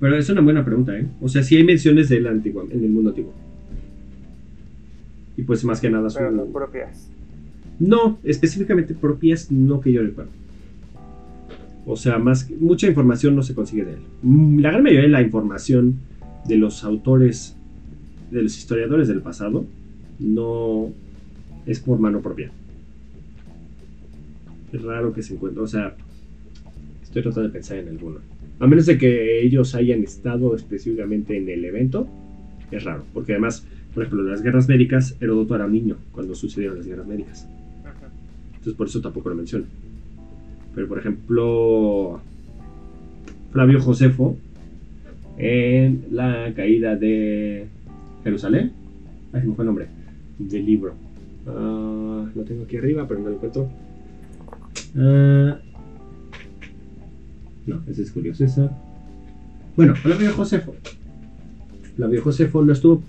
Pero 0.00 0.16
es 0.16 0.28
una 0.30 0.40
buena 0.42 0.64
pregunta, 0.64 0.96
¿eh? 0.96 1.06
O 1.20 1.28
sea, 1.28 1.42
sí 1.42 1.56
hay 1.56 1.64
menciones 1.64 2.08
de 2.08 2.18
él 2.18 2.26
antigua, 2.28 2.64
en 2.70 2.84
el 2.84 2.90
mundo 2.90 3.10
antiguo. 3.10 3.32
Y 5.36 5.42
pues 5.42 5.64
más 5.64 5.80
que 5.80 5.90
nada 5.90 6.08
Pero 6.14 6.30
no 6.30 6.46
su... 6.46 6.52
propias. 6.52 7.08
No, 7.80 8.18
específicamente 8.24 8.94
propias, 8.94 9.50
no 9.50 9.80
que 9.80 9.92
yo 9.92 10.02
recuerdo. 10.02 10.30
O 11.86 11.96
sea, 11.96 12.18
más 12.18 12.44
que- 12.44 12.54
mucha 12.56 12.86
información 12.86 13.34
no 13.34 13.42
se 13.42 13.54
consigue 13.54 13.84
de 13.84 13.92
él. 13.94 13.98
Mm, 14.22 14.58
La 14.60 14.70
gran 14.70 14.82
mayoría 14.82 15.02
de 15.04 15.08
la 15.08 15.22
información 15.22 15.96
de 16.46 16.56
los 16.58 16.84
autores, 16.84 17.56
de 18.30 18.42
los 18.42 18.56
historiadores 18.56 19.08
del 19.08 19.20
pasado, 19.20 19.64
no 20.20 20.90
es 21.68 21.80
por 21.80 21.98
mano 21.98 22.20
propia. 22.20 22.50
Es 24.72 24.82
raro 24.82 25.12
que 25.12 25.22
se 25.22 25.34
encuentre, 25.34 25.62
o 25.62 25.66
sea, 25.66 25.94
estoy 27.02 27.22
tratando 27.22 27.48
de 27.48 27.52
pensar 27.52 27.78
en 27.78 27.88
alguno. 27.88 28.18
A 28.58 28.66
menos 28.66 28.86
de 28.86 28.98
que 28.98 29.42
ellos 29.42 29.74
hayan 29.74 30.02
estado 30.02 30.56
específicamente 30.56 31.36
en 31.36 31.48
el 31.48 31.64
evento, 31.64 32.08
es 32.70 32.84
raro, 32.84 33.04
porque 33.14 33.32
además, 33.32 33.64
por 33.94 34.02
ejemplo, 34.02 34.24
en 34.24 34.32
las 34.32 34.42
guerras 34.42 34.68
médicas, 34.68 35.16
Heródoto 35.20 35.54
era 35.54 35.66
un 35.66 35.72
niño 35.72 35.96
cuando 36.12 36.34
sucedieron 36.34 36.78
las 36.78 36.86
guerras 36.86 37.06
médicas. 37.06 37.48
Entonces 38.50 38.74
por 38.74 38.88
eso 38.88 39.00
tampoco 39.00 39.28
lo 39.28 39.36
menciona. 39.36 39.64
Pero 40.74 40.88
por 40.88 40.98
ejemplo, 40.98 42.20
Flavio 43.52 43.80
Josefo 43.80 44.36
en 45.38 46.06
la 46.10 46.52
caída 46.54 46.96
de 46.96 47.66
Jerusalén. 48.24 48.72
Ay, 49.32 49.46
me 49.46 49.54
fue 49.54 49.64
el 49.64 49.66
nombre 49.66 49.86
del 50.38 50.66
libro. 50.66 51.07
Ah, 51.48 52.26
lo 52.34 52.42
tengo 52.42 52.64
aquí 52.64 52.76
arriba, 52.76 53.06
pero 53.08 53.20
no 53.20 53.30
lo 53.30 53.36
encuentro. 53.36 53.68
Ah, 54.96 55.58
no, 57.66 57.82
ese 57.88 58.02
es 58.02 58.10
Julio 58.10 58.34
César. 58.34 58.70
Bueno, 59.76 59.94
Flavio 59.94 60.32
Josefo. 60.32 60.74
Flavio 61.96 62.22
Josefo 62.22 62.62
no 62.62 62.72
estuvo 62.72 63.02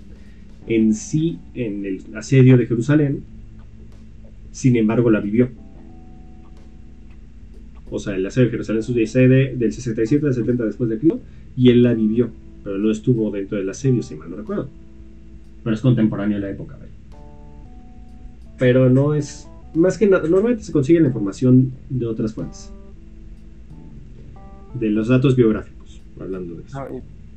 en 0.66 0.94
sí 0.94 1.38
en 1.54 1.84
el 1.84 2.02
asedio 2.14 2.56
de 2.56 2.66
Jerusalén, 2.66 3.22
sin 4.52 4.76
embargo 4.76 5.10
la 5.10 5.20
vivió. 5.20 5.48
O 7.90 7.98
sea, 7.98 8.14
el 8.14 8.24
asedio 8.24 8.46
de 8.46 8.52
Jerusalén 8.52 8.82
sucede 8.82 9.56
del 9.56 9.72
67 9.72 10.26
al 10.26 10.34
70 10.34 10.64
después 10.64 10.90
de 10.90 10.98
Cristo 10.98 11.20
y 11.56 11.70
él 11.70 11.82
la 11.82 11.94
vivió, 11.94 12.30
pero 12.62 12.78
no 12.78 12.90
estuvo 12.90 13.30
dentro 13.30 13.58
del 13.58 13.68
asedio, 13.68 14.02
si 14.02 14.14
mal 14.14 14.30
no 14.30 14.36
recuerdo. 14.36 14.68
Pero 15.64 15.74
es 15.74 15.80
contemporáneo 15.80 16.36
a 16.36 16.40
la 16.40 16.50
época, 16.50 16.78
Pero 18.60 18.90
no 18.90 19.14
es. 19.14 19.48
Más 19.74 19.98
que 19.98 20.06
nada, 20.06 20.28
normalmente 20.28 20.62
se 20.62 20.70
consigue 20.70 21.00
la 21.00 21.08
información 21.08 21.72
de 21.88 22.06
otras 22.06 22.34
fuentes. 22.34 22.70
De 24.74 24.90
los 24.90 25.08
datos 25.08 25.34
biográficos, 25.34 26.00
hablando 26.20 26.54
de 26.56 26.62
eso. 26.64 26.78
Ah, 26.78 26.88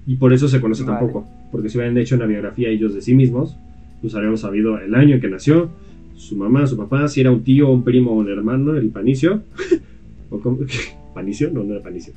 y, 0.05 0.15
por 0.17 0.33
eso 0.33 0.47
se 0.47 0.59
conoce 0.59 0.83
tampoco. 0.83 1.25
Porque 1.51 1.69
si 1.69 1.77
hubieran 1.77 1.97
hecho 1.97 2.15
una 2.15 2.25
biografía 2.25 2.69
ellos 2.69 2.93
de 2.93 3.01
sí 3.01 3.15
mismos, 3.15 3.55
pues 4.01 4.13
habríamos 4.15 4.41
sabido 4.41 4.77
el 4.77 4.93
año 4.93 5.15
en 5.15 5.21
que 5.21 5.29
nació, 5.29 5.69
su 6.15 6.35
mamá, 6.35 6.67
su 6.67 6.75
papá, 6.75 7.07
si 7.07 7.21
era 7.21 7.31
un 7.31 7.43
tío, 7.43 7.71
un 7.71 7.83
primo 7.83 8.11
o 8.11 8.15
un 8.15 8.29
hermano, 8.29 8.75
el 8.75 8.89
panicio. 8.89 9.43
¿O 10.29 10.39
¿Panicio? 11.13 11.51
No, 11.51 11.63
no 11.63 11.75
era 11.75 11.83
panicio. 11.83 12.13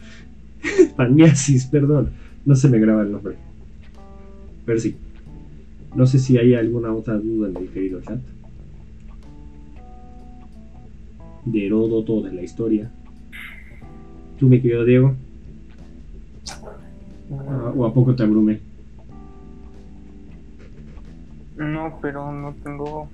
Paniasis, 0.97 1.67
perdón. 1.67 2.11
No 2.45 2.57
se 2.57 2.69
me 2.69 2.79
graba 2.79 3.03
el 3.03 3.13
nombre. 3.13 3.37
Pero 4.65 4.81
sí. 4.81 4.97
No 5.95 6.07
sé 6.07 6.19
si 6.19 6.39
hay 6.39 6.55
alguna 6.55 6.93
otra 6.93 7.15
duda 7.19 7.49
en 7.49 7.57
el 7.57 7.69
querido 7.69 8.01
chat. 8.01 8.21
De 11.47 11.67
Heródoto, 11.67 12.21
de 12.21 12.33
la 12.33 12.43
historia. 12.43 12.91
¿Tú, 14.39 14.49
mi 14.49 14.61
querido 14.61 14.85
Diego? 14.85 15.15
¿O 17.75 17.87
a 17.87 17.95
poco 17.95 18.15
te 18.15 18.23
abrumé? 18.23 18.61
No, 21.57 21.99
pero 22.03 22.33
no 22.33 22.55
tengo. 22.63 23.09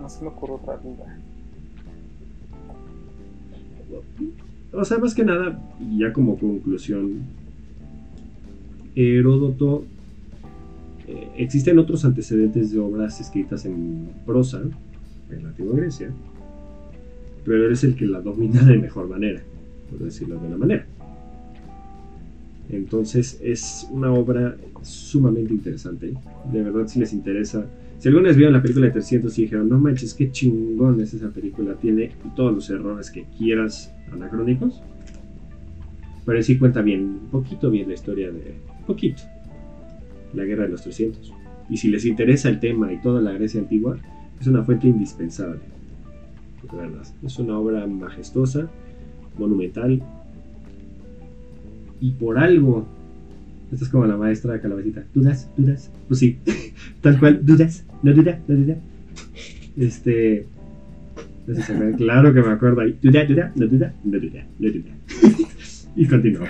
No 0.00 0.08
se 0.08 0.22
me 0.22 0.28
ocurre 0.28 0.52
otra 0.54 0.76
duda. 0.76 1.18
O 4.72 4.84
sea, 4.84 4.98
más 4.98 5.14
que 5.14 5.24
nada, 5.24 5.58
ya 5.96 6.12
como 6.12 6.38
conclusión, 6.38 7.22
Heródoto, 8.94 9.84
eh, 11.06 11.28
existen 11.36 11.78
otros 11.78 12.04
antecedentes 12.04 12.72
de 12.72 12.78
obras 12.78 13.20
escritas 13.20 13.64
en 13.64 14.10
prosa 14.26 14.60
en 15.30 15.42
la 15.42 15.48
antigua 15.48 15.76
Grecia, 15.76 16.12
pero 17.48 17.66
él 17.66 17.72
es 17.72 17.82
el 17.82 17.96
que 17.96 18.06
la 18.06 18.20
domina 18.20 18.62
de 18.62 18.76
mejor 18.76 19.08
manera, 19.08 19.40
por 19.90 19.98
decirlo 20.00 20.38
de 20.38 20.46
una 20.46 20.58
manera. 20.58 20.86
Entonces 22.70 23.40
es 23.42 23.88
una 23.90 24.12
obra 24.12 24.54
sumamente 24.82 25.54
interesante. 25.54 26.12
De 26.52 26.62
verdad, 26.62 26.86
si 26.86 27.00
les 27.00 27.14
interesa. 27.14 27.66
Si 27.98 28.08
alguna 28.08 28.28
vez 28.28 28.36
vieron 28.36 28.52
la 28.52 28.62
película 28.62 28.86
de 28.86 28.92
300 28.92 29.36
y 29.38 29.42
dijeron, 29.42 29.68
no 29.68 29.78
manches, 29.80 30.14
qué 30.14 30.30
chingón 30.30 31.00
es 31.00 31.14
esa 31.14 31.30
película, 31.30 31.74
tiene 31.74 32.12
todos 32.36 32.54
los 32.54 32.70
errores 32.70 33.10
que 33.10 33.24
quieras 33.36 33.92
anacrónicos. 34.12 34.82
Pero 36.26 36.42
sí 36.42 36.58
cuenta 36.58 36.82
bien, 36.82 37.20
poquito 37.32 37.70
bien 37.70 37.88
la 37.88 37.94
historia 37.94 38.30
de. 38.30 38.54
Poquito. 38.86 39.22
La 40.34 40.44
guerra 40.44 40.64
de 40.64 40.68
los 40.68 40.82
300. 40.82 41.32
Y 41.70 41.78
si 41.78 41.88
les 41.88 42.04
interesa 42.04 42.50
el 42.50 42.60
tema 42.60 42.92
y 42.92 43.00
toda 43.00 43.22
la 43.22 43.32
Grecia 43.32 43.60
antigua, 43.60 43.96
es 44.38 44.46
una 44.46 44.62
fuente 44.62 44.86
indispensable. 44.86 45.77
Verdad. 46.72 47.06
Es 47.24 47.38
una 47.38 47.58
obra 47.58 47.86
majestuosa, 47.86 48.68
monumental, 49.38 50.02
y 52.00 52.10
por 52.12 52.38
algo. 52.38 52.86
Esto 53.72 53.84
es 53.84 53.90
como 53.90 54.06
la 54.06 54.16
maestra 54.16 54.54
de 54.54 54.60
calabacita. 54.60 55.04
¿Dudas? 55.14 55.50
¿Dudas? 55.56 55.90
Pues 56.08 56.20
sí, 56.20 56.38
tal 57.00 57.18
cual. 57.18 57.44
¿Dudas? 57.44 57.84
¿No 58.02 58.12
duda? 58.12 58.40
¿No 58.48 58.56
duda? 58.56 58.76
Este. 59.76 60.46
Claro 61.96 62.34
que 62.34 62.42
me 62.42 62.52
acuerdo 62.52 62.82
ahí. 62.82 62.98
¿Duda? 63.02 63.24
¿Duda? 63.24 63.52
¿No 63.56 63.66
duda? 63.66 63.94
No 64.04 64.18
duda? 64.18 64.46
¿No 64.58 64.70
duda? 64.70 64.90
y 65.96 66.06
continuó. 66.06 66.44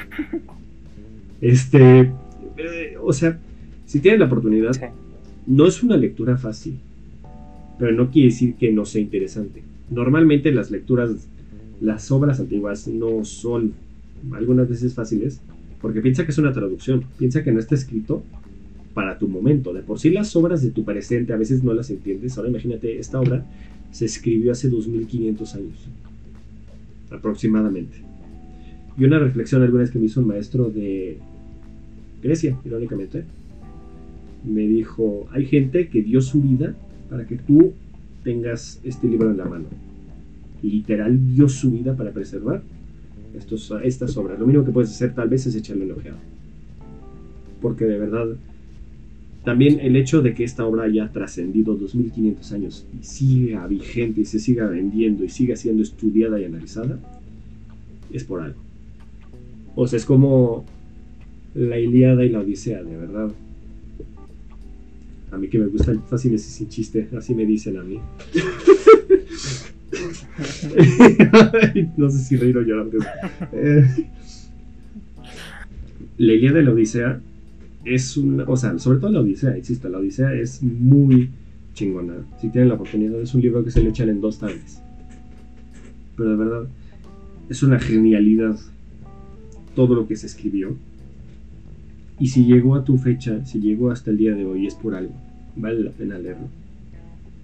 Este. 1.40 2.12
Eh, 2.56 2.96
o 3.00 3.12
sea, 3.12 3.38
si 3.86 4.00
tienen 4.00 4.20
la 4.20 4.26
oportunidad, 4.26 4.72
no 5.46 5.66
es 5.66 5.82
una 5.82 5.96
lectura 5.96 6.36
fácil. 6.36 6.78
Pero 7.78 7.92
no 7.92 8.10
quiere 8.10 8.30
decir 8.30 8.54
que 8.54 8.72
no 8.72 8.84
sea 8.84 9.00
interesante. 9.00 9.62
Normalmente 9.90 10.52
las 10.52 10.70
lecturas, 10.70 11.28
las 11.80 12.10
obras 12.10 12.40
antiguas 12.40 12.88
no 12.88 13.24
son 13.24 13.72
algunas 14.32 14.68
veces 14.68 14.94
fáciles, 14.94 15.40
porque 15.80 16.00
piensa 16.00 16.24
que 16.24 16.32
es 16.32 16.38
una 16.38 16.52
traducción, 16.52 17.04
piensa 17.18 17.42
que 17.42 17.52
no 17.52 17.60
está 17.60 17.74
escrito 17.74 18.22
para 18.94 19.18
tu 19.18 19.28
momento. 19.28 19.72
De 19.72 19.82
por 19.82 19.98
sí 19.98 20.10
las 20.10 20.34
obras 20.36 20.62
de 20.62 20.70
tu 20.70 20.84
presente 20.84 21.32
a 21.32 21.36
veces 21.36 21.62
no 21.62 21.72
las 21.72 21.90
entiendes. 21.90 22.36
Ahora 22.36 22.50
imagínate, 22.50 22.98
esta 22.98 23.20
obra 23.20 23.46
se 23.90 24.04
escribió 24.04 24.52
hace 24.52 24.68
2500 24.68 25.54
años, 25.54 25.88
aproximadamente. 27.10 27.98
Y 28.98 29.04
una 29.04 29.18
reflexión 29.18 29.62
alguna 29.62 29.82
vez 29.82 29.90
que 29.92 29.98
me 29.98 30.06
hizo 30.06 30.20
un 30.20 30.26
maestro 30.26 30.68
de 30.70 31.18
Grecia, 32.22 32.58
irónicamente, 32.64 33.24
me 34.44 34.62
dijo, 34.62 35.28
hay 35.30 35.46
gente 35.46 35.88
que 35.88 36.02
dio 36.02 36.20
su 36.20 36.42
vida 36.42 36.74
para 37.08 37.26
que 37.26 37.36
tú 37.36 37.72
tengas 38.28 38.78
este 38.84 39.08
libro 39.08 39.30
en 39.30 39.38
la 39.38 39.46
mano. 39.46 39.64
Literal 40.62 41.34
dio 41.34 41.48
su 41.48 41.70
vida 41.70 41.96
para 41.96 42.10
preservar 42.10 42.60
estos, 43.34 43.72
estas 43.82 44.14
obras. 44.18 44.38
Lo 44.38 44.46
mínimo 44.46 44.66
que 44.66 44.70
puedes 44.70 44.90
hacer 44.90 45.14
tal 45.14 45.30
vez 45.30 45.46
es 45.46 45.54
echarle 45.54 45.86
un 45.86 45.92
ojeado. 45.92 46.18
Porque 47.62 47.86
de 47.86 47.98
verdad, 47.98 48.26
también 49.46 49.80
el 49.80 49.96
hecho 49.96 50.20
de 50.20 50.34
que 50.34 50.44
esta 50.44 50.66
obra 50.66 50.82
haya 50.82 51.10
trascendido 51.10 51.74
2500 51.74 52.52
años 52.52 52.86
y 53.00 53.02
siga 53.02 53.66
vigente 53.66 54.20
y 54.20 54.26
se 54.26 54.38
siga 54.38 54.66
vendiendo 54.66 55.24
y 55.24 55.30
siga 55.30 55.56
siendo 55.56 55.82
estudiada 55.82 56.38
y 56.38 56.44
analizada, 56.44 56.98
es 58.12 58.24
por 58.24 58.42
algo. 58.42 58.60
O 59.74 59.86
sea, 59.86 59.96
es 59.96 60.04
como 60.04 60.66
la 61.54 61.78
Iliada 61.78 62.26
y 62.26 62.28
la 62.28 62.40
Odisea, 62.40 62.82
de 62.82 62.94
verdad. 62.94 63.30
A 65.30 65.36
mí 65.36 65.48
que 65.48 65.58
me 65.58 65.66
gustan 65.66 66.02
fáciles 66.04 66.46
y 66.46 66.50
sin 66.50 66.68
chiste, 66.68 67.08
así 67.16 67.34
me 67.34 67.44
dicen 67.44 67.76
a 67.76 67.82
mí. 67.82 68.00
no 71.96 72.10
sé 72.10 72.18
si 72.18 72.36
reír 72.36 72.56
o 72.58 72.62
llorar. 72.62 72.86
Eh, 73.52 73.86
la 76.18 76.32
idea 76.32 76.52
de 76.52 76.62
la 76.62 76.72
Odisea 76.72 77.20
es 77.84 78.16
una. 78.16 78.44
O 78.44 78.56
sea, 78.56 78.78
sobre 78.78 78.98
todo 78.98 79.10
la 79.10 79.20
Odisea, 79.20 79.56
existe. 79.56 79.88
La 79.88 79.98
Odisea 79.98 80.32
es 80.34 80.62
muy 80.62 81.30
chingona. 81.74 82.14
Si 82.40 82.48
tienen 82.48 82.68
la 82.68 82.74
oportunidad, 82.74 83.20
es 83.20 83.34
un 83.34 83.40
libro 83.40 83.64
que 83.64 83.70
se 83.70 83.82
le 83.82 83.90
echan 83.90 84.08
en 84.08 84.20
dos 84.20 84.38
tardes. 84.38 84.80
Pero 86.16 86.30
de 86.30 86.36
verdad, 86.36 86.68
es 87.48 87.62
una 87.62 87.78
genialidad 87.78 88.58
todo 89.74 89.94
lo 89.94 90.06
que 90.06 90.16
se 90.16 90.26
escribió. 90.26 90.76
Y 92.20 92.28
si 92.28 92.44
llegó 92.44 92.74
a 92.74 92.84
tu 92.84 92.98
fecha, 92.98 93.44
si 93.44 93.60
llegó 93.60 93.90
hasta 93.90 94.10
el 94.10 94.18
día 94.18 94.34
de 94.34 94.44
hoy, 94.44 94.66
es 94.66 94.74
por 94.74 94.94
algo. 94.94 95.12
Vale 95.56 95.80
la 95.80 95.90
pena 95.90 96.18
leerlo. 96.18 96.48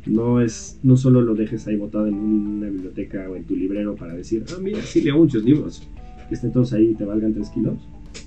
No 0.06 0.40
es, 0.40 0.78
no 0.82 0.96
solo 0.96 1.22
lo 1.22 1.34
dejes 1.34 1.66
ahí 1.66 1.76
botado 1.76 2.06
en 2.06 2.14
una 2.14 2.68
biblioteca 2.68 3.28
o 3.30 3.36
en 3.36 3.44
tu 3.44 3.56
librero 3.56 3.94
para 3.94 4.14
decir, 4.14 4.44
ah, 4.50 4.58
mira, 4.60 4.82
sí 4.82 5.00
leo 5.00 5.16
muchos 5.16 5.44
libros, 5.44 5.82
que 6.28 6.34
estén 6.34 6.52
todos 6.52 6.72
ahí 6.72 6.90
y 6.90 6.94
te 6.94 7.04
valgan 7.04 7.32
3 7.32 7.48
kilos, 7.50 7.74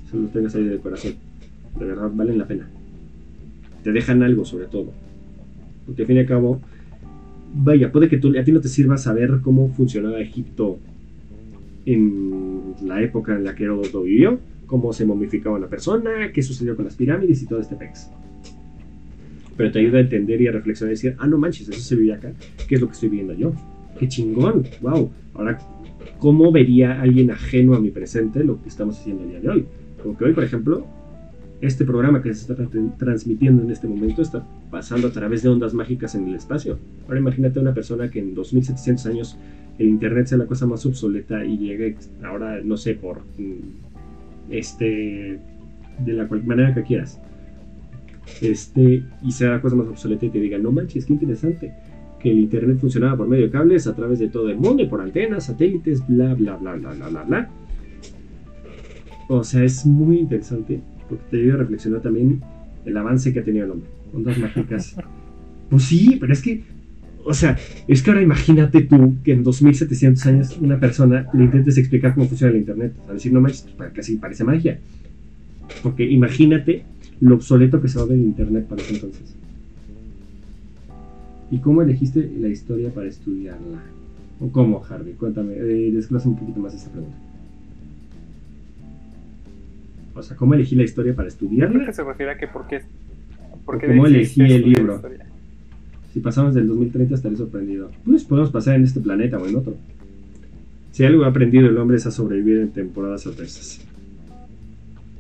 solo 0.10 0.24
los 0.24 0.32
tengas 0.32 0.56
ahí 0.56 0.64
de 0.64 0.78
corazón. 0.78 1.14
De 1.78 1.86
verdad, 1.86 2.10
valen 2.14 2.38
la 2.38 2.48
pena. 2.48 2.68
Te 3.84 3.91
dejan 3.91 4.24
algo 4.24 4.43
sobre 4.45 4.66
todo. 4.66 4.91
Porque 5.86 6.02
al 6.02 6.08
fin 6.08 6.18
y 6.18 6.20
al 6.20 6.26
cabo, 6.26 6.62
vaya, 7.54 7.91
puede 7.91 8.10
que 8.10 8.18
tú, 8.18 8.34
a 8.38 8.43
ti 8.43 8.52
no 8.52 8.62
te 8.62 8.70
sirva 8.70 8.98
saber 8.98 9.39
cómo 9.41 9.70
funcionaba 9.70 10.20
Egipto 10.20 10.80
en 11.86 12.74
la 12.84 13.02
época 13.02 13.36
en 13.36 13.43
la 13.43 13.56
que 13.56 13.66
Heródoto 13.66 14.02
vivió, 14.02 14.39
cómo 14.68 14.93
se 14.93 15.05
momificaba 15.05 15.57
una 15.57 15.68
persona, 15.68 16.32
qué 16.32 16.43
sucedió 16.43 16.76
con 16.76 16.86
las 16.86 16.95
pirámides 16.95 17.41
y 17.41 17.47
todo 17.47 17.59
este 17.59 17.76
pex 17.76 18.09
pero 19.57 19.72
te 19.72 19.80
ayuda 19.80 19.97
a 19.97 20.01
entender 20.01 20.39
y 20.39 20.47
a 20.47 20.51
reflexionar 20.51 20.91
y 20.91 20.95
decir, 20.95 21.15
ah, 21.18 21.28
no 21.28 21.38
manches, 21.38 21.68
eso 21.68 21.82
se 21.82 21.95
vive 21.95 22.13
acá, 22.13 22.32
¿qué 22.68 22.76
es 22.76 22.82
lo 22.82 22.88
que 22.88 22.93
estoy 22.93 23.09
viendo 23.09 23.34
yo? 23.34 23.51
¡Qué 23.99 24.07
chingón! 24.07 24.63
¡Wow! 24.82 25.09
Ahora, 25.34 25.57
¿cómo 26.20 26.51
vería 26.51 27.01
alguien 27.01 27.32
ajeno 27.32 27.74
a 27.74 27.82
mi 27.82 27.89
presente 27.89 28.43
lo 28.43 28.61
que 28.61 28.70
estamos 28.70 28.99
haciendo 28.99 29.24
el 29.24 29.30
día 29.30 29.39
de 29.39 29.49
hoy? 29.49 29.65
Como 30.01 30.15
que 30.15 30.26
hoy, 30.26 30.34
por 30.34 30.43
ejemplo, 30.43 30.86
este 31.59 31.84
programa 31.86 32.22
que 32.22 32.32
se 32.36 32.41
está 32.41 32.70
transmitiendo 32.99 33.63
en 33.63 33.72
este 33.72 33.88
momento 33.88 34.22
está 34.22 34.45
pasando 34.70 35.07
a 35.07 35.11
través 35.11 35.41
de 35.41 35.49
ondas 35.49 35.74
mágicas 35.74 36.13
en 36.13 36.28
el 36.28 36.36
espacio. 36.36 36.78
Ahora 37.07 37.20
imagínate 37.20 37.59
una 37.59 37.74
persona 37.74 38.11
que 38.11 38.20
en 38.20 38.36
2700 38.36 39.05
años 39.07 39.38
el 39.80 39.88
Internet 39.88 40.28
sea 40.28 40.38
la 40.38 40.45
cosa 40.45 40.68
más 40.68 40.86
obsoleta 40.86 41.43
y 41.43 41.57
llegue 41.57 41.95
ahora, 42.24 42.61
no 42.63 42.78
sé, 42.78 42.93
por 42.93 43.22
mm, 43.39 43.97
este 44.50 45.39
de 46.00 46.14
la 46.14 46.28
cual 46.28 46.43
manera 46.45 46.74
que 46.74 46.84
quieras. 46.84 47.20
Este, 48.41 49.04
y 49.24 49.32
sea 49.32 49.52
la 49.52 49.62
cosa 49.62 49.76
más 49.76 49.88
obsoleta 49.88 50.26
y 50.26 50.30
te 50.30 50.39
diga, 50.39 50.58
no 50.58 50.72
manches, 50.72 51.06
qué 51.06 51.14
interesante, 51.14 51.74
que 52.20 52.32
el 52.32 52.39
internet 52.39 52.78
funcionaba 52.80 53.18
por 53.18 53.28
medio 53.28 53.45
de 53.45 53.52
cables 53.52 53.88
a 53.88 53.95
través 53.95 54.20
de 54.20 54.28
todo 54.28 54.50
el 54.50 54.58
mundo 54.58 54.84
y 54.84 54.88
por 54.88 55.02
antenas, 55.02 55.45
satélites, 55.45 56.06
bla, 56.08 56.34
bla, 56.34 56.58
bla, 56.58 56.76
bla, 56.76 56.93
bla, 56.93 57.10
bla, 57.10 57.24
bla. 57.24 57.50
O 59.30 59.43
sea, 59.43 59.64
es 59.64 59.86
muy 59.86 60.20
interesante 60.20 60.82
porque 61.10 61.24
te 61.32 61.38
ayuda 61.38 61.56
a 61.56 61.58
reflexionar 61.58 62.02
también 62.02 62.41
el 62.86 62.98
avance 62.98 63.34
que 63.34 63.39
ha 63.39 63.43
tenido 63.43 63.66
el 63.66 63.72
hombre. 63.72 63.89
Ondas 64.14 64.38
mágicas. 64.38 64.95
Pues 65.70 65.84
sí, 65.84 66.16
pero 66.18 66.32
es 66.32 66.41
que, 66.41 66.64
o 67.28 67.34
sea, 67.34 67.57
es 67.88 68.01
que 68.01 68.09
ahora 68.09 68.21
imagínate 68.21 68.82
tú 68.84 69.17
que 69.23 69.34
en 69.34 69.43
2700 69.43 70.25
años 70.28 70.57
una 70.61 70.80
persona 70.80 71.28
le 71.34 71.43
intentes 71.43 71.78
explicar 71.78 72.13
cómo 72.13 72.25
funciona 72.28 72.53
el 72.53 72.59
internet. 72.59 72.93
A 73.09 73.13
decir, 73.13 73.34
no 73.34 73.41
manches, 73.41 73.67
pues, 73.75 73.91
casi 73.91 74.15
parece 74.15 74.45
magia. 74.45 74.80
Porque 75.84 76.05
imagínate 76.09 76.84
lo 77.19 77.36
obsoleto 77.36 77.82
que 77.82 77.89
se 77.89 77.97
va 77.97 78.05
a 78.05 78.07
ver 78.07 78.17
el 78.17 78.25
internet 78.25 78.65
para 78.65 78.82
ese 78.82 78.95
entonces. 78.95 79.36
¿Y 81.51 81.59
cómo 81.59 81.82
elegiste 81.82 82.32
la 82.39 82.47
historia 82.47 82.91
para 82.91 83.07
estudiarla? 83.07 83.84
¿O 84.39 84.49
cómo, 84.49 84.84
Harvey? 84.89 85.13
Cuéntame, 85.13 85.53
eh, 85.53 85.91
desglosa 85.91 86.30
un 86.30 86.38
poquito 86.38 86.61
más 86.61 86.73
esta 86.73 86.91
pregunta. 86.91 87.17
O 90.15 90.23
sea, 90.23 90.38
¿cómo 90.38 90.53
elegí 90.53 90.75
la 90.75 90.84
historia 90.84 91.13
para 91.13 91.28
estudiarla? 91.28 91.75
Creo 91.75 91.88
que 91.88 91.93
se 91.93 92.03
refiere 92.03 92.32
a 92.32 92.38
que 92.38 92.47
por 92.47 92.67
qué. 92.67 92.82
Por 93.65 93.80
qué 93.80 93.88
¿Cómo 93.88 94.05
elegí 94.07 94.41
el 94.41 94.61
libro? 94.69 95.01
Si 96.18 96.22
pasamos 96.24 96.55
del 96.55 96.65
2030 96.65 97.13
estaré 97.13 97.36
sorprendido. 97.36 97.91
Pues 98.03 98.24
podemos 98.24 98.49
pasar 98.49 98.74
en 98.74 98.86
este 98.86 98.99
planeta 98.99 99.38
o 99.38 99.45
en 99.45 99.55
otro. 99.55 99.76
Si 100.91 101.05
algo 101.05 101.26
ha 101.26 101.28
aprendido 101.28 101.70
el 101.70 101.78
hombre 101.78 101.97
es 101.97 102.07
a 102.07 102.11
sobrevivir 102.11 102.57
en 102.57 102.72
temporadas 102.72 103.28
adversas. 103.28 103.86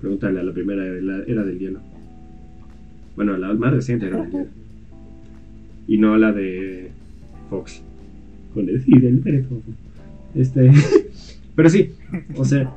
Pregúntale 0.01 0.39
a 0.39 0.43
la 0.43 0.51
primera 0.51 0.83
era 0.83 1.43
del 1.43 1.59
hielo. 1.59 1.81
Bueno, 3.15 3.37
la 3.37 3.53
más 3.53 3.73
reciente 3.73 4.07
era 4.07 4.23
del 4.23 4.31
hielo. 4.31 4.47
Y 5.87 5.99
no 5.99 6.17
la 6.17 6.31
de 6.31 6.89
Fox. 7.51 7.83
Con 8.55 8.67
el 8.67 8.83
del 8.83 9.45
Este. 10.33 10.71
Pero 11.55 11.69
sí, 11.69 11.91
o 12.35 12.43
sea. 12.43 12.73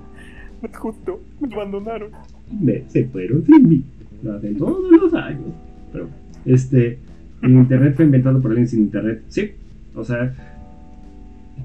Justo, 0.74 1.22
me 1.40 1.54
abandonaron. 1.54 2.10
Me, 2.60 2.84
se 2.86 3.06
fueron 3.06 3.46
sin 3.46 3.66
mí. 3.66 3.82
Hacen 4.30 4.58
todos 4.58 4.92
los 4.92 5.14
años. 5.14 5.54
Pero, 5.90 6.10
este. 6.44 6.98
El 7.42 7.52
internet 7.52 7.94
fue 7.96 8.04
inventado 8.04 8.40
por 8.40 8.50
alguien 8.50 8.68
sin 8.68 8.80
internet. 8.80 9.22
Sí, 9.28 9.52
o 9.94 10.04
sea. 10.04 10.34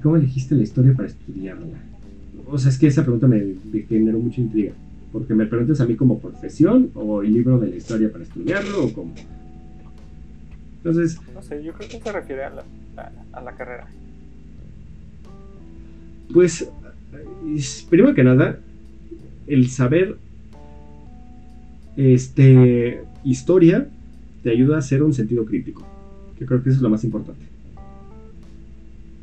¿Cómo 0.02 0.16
elegiste 0.16 0.54
la 0.54 0.62
historia 0.62 0.94
para 0.94 1.08
estudiarla? 1.08 1.78
O 2.46 2.58
sea, 2.58 2.70
es 2.70 2.78
que 2.78 2.86
esa 2.86 3.02
pregunta 3.02 3.26
me 3.26 3.56
generó 3.88 4.18
mucha 4.18 4.40
intriga. 4.40 4.72
Porque 5.12 5.34
me 5.34 5.46
preguntas 5.46 5.80
a 5.80 5.86
mí 5.86 5.96
como 5.96 6.18
profesión 6.18 6.90
o 6.94 7.22
el 7.22 7.32
libro 7.32 7.58
de 7.58 7.68
la 7.68 7.76
historia 7.76 8.10
para 8.12 8.24
estudiarlo 8.24 8.84
o 8.84 8.92
como... 8.92 9.14
Entonces... 10.78 11.18
No 11.34 11.42
sé, 11.42 11.62
yo 11.64 11.72
creo 11.72 11.88
que 11.88 12.00
se 12.00 12.12
refiere 12.12 12.44
a 12.44 12.50
la, 12.50 12.64
a, 13.32 13.40
la 13.40 13.52
carrera. 13.52 13.86
Pues, 16.32 16.70
primero 17.88 18.14
que 18.14 18.24
nada, 18.24 18.58
el 19.46 19.68
saber 19.68 20.16
este, 21.96 23.02
historia 23.24 23.88
te 24.46 24.52
ayuda 24.52 24.76
a 24.76 24.78
hacer 24.78 25.02
un 25.02 25.12
sentido 25.12 25.44
crítico. 25.44 25.84
Que 26.38 26.46
creo 26.46 26.62
que 26.62 26.68
eso 26.68 26.76
es 26.76 26.82
lo 26.82 26.88
más 26.88 27.02
importante. 27.02 27.44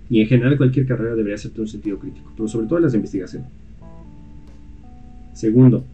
Y 0.10 0.20
en 0.20 0.28
general 0.28 0.58
cualquier 0.58 0.86
carrera 0.86 1.16
debería 1.16 1.36
hacerte 1.36 1.62
un 1.62 1.68
sentido 1.70 1.98
crítico, 1.98 2.30
pero 2.36 2.50
sobre 2.50 2.68
todo 2.68 2.80
las 2.80 2.92
de 2.92 2.98
investigación. 2.98 3.46
Segundo, 5.32 5.86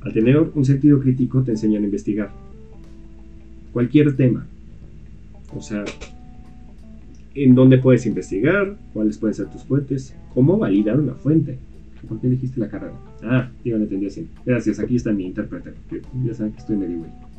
al 0.00 0.14
tener 0.14 0.38
un 0.38 0.64
sentido 0.64 0.98
crítico 0.98 1.42
te 1.42 1.50
enseñan 1.50 1.82
a 1.82 1.84
investigar. 1.84 2.30
Cualquier 3.70 4.16
tema. 4.16 4.46
O 5.54 5.60
sea, 5.60 5.84
en 7.34 7.54
dónde 7.54 7.76
puedes 7.76 8.06
investigar, 8.06 8.78
cuáles 8.94 9.18
pueden 9.18 9.34
ser 9.34 9.50
tus 9.50 9.62
fuentes, 9.64 10.14
cómo 10.32 10.56
validar 10.56 10.98
una 10.98 11.12
fuente. 11.12 11.58
¿Por 12.08 12.18
qué 12.18 12.28
elegiste 12.28 12.58
la 12.60 12.70
carrera? 12.70 12.94
Ah, 13.22 13.50
digo, 13.62 13.76
lo 13.76 13.84
entendí 13.84 14.06
así. 14.06 14.26
Gracias, 14.46 14.78
aquí 14.78 14.96
está 14.96 15.12
mi 15.12 15.26
intérprete. 15.26 15.74
Ya 16.24 16.32
saben 16.32 16.54
que 16.54 16.60
estoy 16.60 16.76
medio 16.76 16.96
güey. 16.96 17.31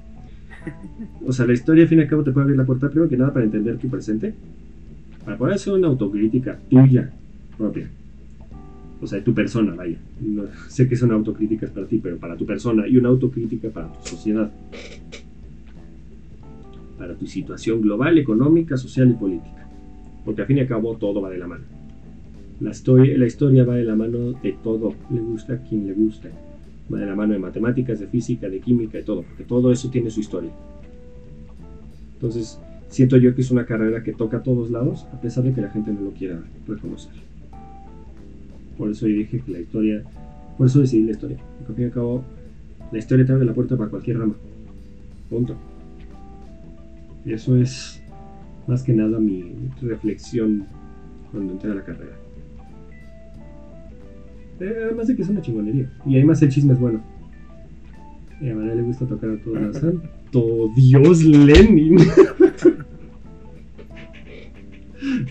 O 1.25 1.31
sea, 1.31 1.45
la 1.45 1.53
historia, 1.53 1.83
al 1.83 1.89
fin 1.89 1.99
y 1.99 2.01
al 2.01 2.07
cabo, 2.07 2.23
te 2.23 2.31
puede 2.31 2.43
abrir 2.43 2.57
la 2.57 2.65
puerta, 2.65 2.89
primero 2.89 3.09
que 3.09 3.17
nada, 3.17 3.33
para 3.33 3.45
entender 3.45 3.77
tu 3.77 3.87
presente, 3.87 4.33
para 5.23 5.37
poder 5.37 5.55
hacer 5.55 5.73
una 5.73 5.87
autocrítica 5.87 6.59
tuya 6.69 7.11
propia 7.57 7.89
o 9.03 9.07
sea, 9.07 9.19
de 9.19 9.25
tu 9.25 9.33
persona, 9.33 9.75
vaya. 9.75 9.97
sé 10.69 10.87
que 10.87 10.95
son 10.95 11.11
autocríticas 11.11 11.69
para 11.71 11.85
ti, 11.85 11.99
pero 12.01 12.17
para 12.17 12.37
tu 12.37 12.45
persona 12.45 12.87
y 12.87 12.95
una 12.95 13.09
autocrítica 13.09 13.69
para 13.69 13.91
tu 13.91 14.09
sociedad. 14.09 14.49
Para 16.97 17.13
tu 17.15 17.27
situación 17.27 17.81
global, 17.81 18.17
económica, 18.17 18.77
social 18.77 19.09
y 19.09 19.13
política. 19.13 19.67
Porque 20.23 20.41
al 20.41 20.47
fin 20.47 20.57
y 20.57 20.61
al 20.61 20.67
cabo 20.67 20.95
todo 20.95 21.21
va 21.21 21.29
de 21.29 21.37
la 21.37 21.47
mano. 21.47 21.65
La 22.61 22.71
historia, 22.71 23.17
la 23.17 23.25
historia 23.25 23.65
va 23.65 23.75
de 23.75 23.83
la 23.83 23.95
mano 23.95 24.39
de 24.41 24.55
todo, 24.63 24.93
le 25.13 25.19
gusta 25.19 25.55
a 25.55 25.57
quien 25.57 25.85
le 25.85 25.93
gusta. 25.93 26.29
De 26.89 27.05
la 27.05 27.15
mano 27.15 27.33
de 27.33 27.39
matemáticas, 27.39 27.99
de 27.99 28.07
física, 28.07 28.49
de 28.49 28.59
química, 28.59 28.97
de 28.97 29.03
todo, 29.03 29.23
porque 29.23 29.43
todo 29.43 29.71
eso 29.71 29.89
tiene 29.89 30.09
su 30.09 30.19
historia. 30.19 30.51
Entonces, 32.15 32.59
siento 32.89 33.17
yo 33.17 33.33
que 33.33 33.41
es 33.41 33.51
una 33.51 33.65
carrera 33.65 34.03
que 34.03 34.13
toca 34.13 34.37
a 34.37 34.43
todos 34.43 34.69
lados, 34.69 35.07
a 35.11 35.19
pesar 35.19 35.43
de 35.43 35.53
que 35.53 35.61
la 35.61 35.69
gente 35.69 35.91
no 35.91 36.01
lo 36.01 36.11
quiera 36.11 36.41
reconocer. 36.67 37.13
Por 38.77 38.91
eso 38.91 39.07
yo 39.07 39.17
dije 39.17 39.41
que 39.41 39.51
la 39.51 39.59
historia, 39.59 40.03
por 40.57 40.67
eso 40.67 40.79
decidí 40.79 41.03
la 41.03 41.11
historia. 41.11 41.37
Porque 41.57 41.71
al 41.71 41.75
fin 41.75 41.83
y 41.83 41.87
al 41.87 41.93
cabo, 41.93 42.23
la 42.91 42.99
historia 42.99 43.25
te 43.25 43.31
abre 43.31 43.45
la 43.45 43.53
puerta 43.53 43.75
para 43.75 43.89
cualquier 43.89 44.19
rama. 44.19 44.35
Punto. 45.29 45.55
Y 47.25 47.33
eso 47.33 47.55
es 47.57 48.01
más 48.67 48.83
que 48.83 48.93
nada 48.93 49.19
mi 49.19 49.53
reflexión 49.81 50.65
cuando 51.31 51.53
entré 51.53 51.71
a 51.71 51.75
la 51.75 51.83
carrera. 51.83 52.22
Eh, 54.63 54.83
además 54.85 55.07
de 55.07 55.15
que 55.17 55.23
es 55.23 55.29
una 55.29 55.41
chingonería. 55.41 55.91
Y 56.05 56.15
además 56.15 56.41
el 56.41 56.47
chisme 56.47 56.71
es 56.71 56.79
bueno. 56.79 57.03
Y 58.39 58.49
a 58.49 58.55
Manuel 58.55 58.77
le 58.77 58.83
gusta 58.83 59.05
tocar 59.05 59.31
a 59.31 59.37
todos 59.37 59.61
los 59.61 59.75
santo 59.75 60.71
Dios 60.73 61.21
Lenin. 61.21 61.97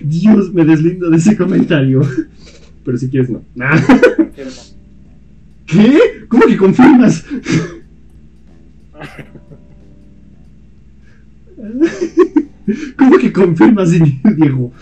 Dios, 0.02 0.52
me 0.52 0.66
deslindo 0.66 1.08
de 1.08 1.16
ese 1.16 1.34
comentario. 1.34 2.02
Pero 2.84 2.98
si 2.98 3.08
quieres, 3.08 3.30
no. 3.30 3.42
¿Qué? 5.64 5.98
¿Cómo 6.28 6.46
que 6.46 6.56
confirmas? 6.58 7.24
¿Cómo 12.98 13.16
que 13.16 13.32
confirmas, 13.32 13.92
Diego? 14.36 14.72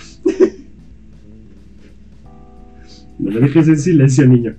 No 3.21 3.31
me 3.31 3.41
dejes 3.41 3.68
en 3.68 3.79
silencio, 3.79 4.27
niño. 4.27 4.55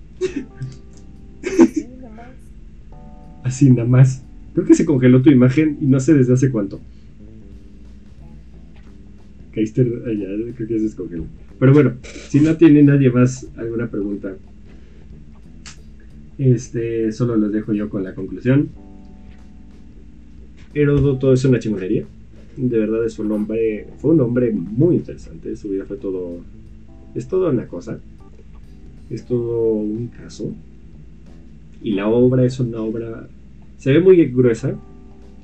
Así 3.44 3.70
nada 3.72 3.88
más. 3.88 4.24
Creo 4.54 4.66
que 4.66 4.76
se 4.76 4.86
congeló 4.86 5.22
tu 5.22 5.32
imagen 5.32 5.78
y 5.82 5.86
no 5.88 6.00
sé 6.00 6.14
desde 6.14 6.34
hace 6.34 6.52
cuánto. 6.52 6.80
Caíste 9.52 9.82
allá, 9.82 10.28
creo 10.56 10.68
que 10.68 10.78
se 10.78 10.84
descongeló. 10.84 11.26
Pero 11.60 11.74
bueno, 11.74 11.94
si 12.30 12.40
no 12.40 12.56
tiene 12.56 12.84
nadie 12.84 13.10
más 13.10 13.48
alguna 13.58 13.90
pregunta, 13.90 14.36
este, 16.38 17.12
solo 17.12 17.36
los 17.36 17.52
dejo 17.52 17.74
yo 17.74 17.90
con 17.90 18.04
la 18.04 18.14
conclusión. 18.14 18.70
Heródoto 20.74 21.34
es 21.34 21.44
una 21.46 21.60
chingonería. 21.60 22.06
De 22.58 22.78
verdad 22.78 23.06
es 23.06 23.18
un 23.18 23.32
hombre, 23.32 23.88
fue 23.98 24.12
un 24.12 24.22
hombre 24.22 24.52
muy 24.52 24.98
interesante. 24.98 25.56
Su 25.56 25.70
vida 25.70 25.86
fue 25.86 25.98
todo, 25.98 26.42
es 27.16 27.28
todo 27.28 27.50
una 27.50 27.68
cosa. 27.68 28.00
Es 29.12 29.26
todo 29.26 29.74
un 29.74 30.08
caso. 30.08 30.54
Y 31.84 31.92
la 31.92 32.08
obra 32.08 32.46
es 32.46 32.60
una 32.60 32.82
obra, 32.82 33.28
se 33.78 33.92
ve 33.92 34.00
muy 34.00 34.24
gruesa, 34.28 34.76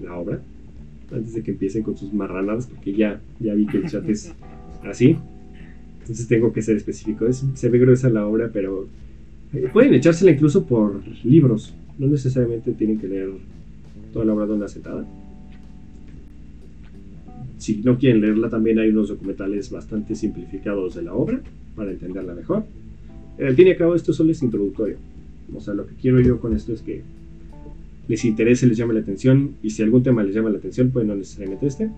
la 0.02 0.18
obra, 0.18 0.40
antes 1.12 1.34
de 1.34 1.44
que 1.44 1.52
empiecen 1.52 1.84
con 1.84 1.98
sus 1.98 2.14
marranadas, 2.14 2.68
porque 2.68 2.94
ya, 2.94 3.20
ya 3.40 3.54
vi 3.54 3.66
que 3.68 3.78
el 3.78 3.90
chat 3.90 4.08
es 4.08 4.34
así. 4.84 5.18
Entonces 6.02 6.28
tengo 6.28 6.54
que 6.54 6.62
ser 6.62 6.78
específico. 6.78 7.26
se 7.32 7.70
ve 7.70 7.80
gruesa 7.80 8.10
la 8.10 8.26
obra, 8.26 8.50
pero 8.54 8.88
eh, 9.54 9.70
pueden 9.74 9.94
echársela 9.94 10.32
incluso 10.32 10.66
por 10.66 11.02
libros. 11.24 11.74
No 11.98 12.08
necesariamente 12.08 12.72
tienen 12.74 13.00
que 13.00 13.08
leer 13.08 13.32
toda 14.14 14.24
la 14.24 14.34
obra 14.34 14.46
de 14.46 14.54
una 14.54 14.68
sentada. 14.68 15.06
Si 17.58 17.78
no 17.78 17.98
quieren 17.98 18.22
leerla, 18.22 18.50
también 18.50 18.80
hay 18.80 18.90
unos 18.90 19.10
documentales 19.10 19.72
bastante 19.72 20.16
simplificados 20.16 20.96
de 20.96 21.02
la 21.02 21.14
obra 21.14 21.42
para 21.76 21.92
entenderla 21.92 22.34
mejor. 22.34 22.64
Al 23.40 23.56
fin 23.56 23.68
y 23.68 23.72
al 23.72 23.78
cabo, 23.78 23.96
esto 23.96 24.14
solo 24.14 24.32
es 24.32 24.42
introductorio. 24.42 24.98
O 25.56 25.62
sea, 25.62 25.74
lo 25.74 25.86
que 25.86 25.96
quiero 25.96 26.20
yo 26.20 26.40
con 26.40 26.54
esto 26.54 26.74
es 26.74 26.82
que 26.82 27.02
les 28.08 28.26
interese, 28.26 28.68
les 28.68 28.78
llame 28.78 28.94
la 28.94 29.02
atención. 29.02 29.56
Y 29.62 29.70
si 29.70 29.84
algún 29.84 30.04
tema 30.04 30.24
les 30.24 30.36
llama 30.36 30.50
la 30.50 30.58
atención, 30.58 30.92
pues 30.92 31.06
no 31.06 31.16
necesariamente 31.16 31.68
este. 31.68 31.90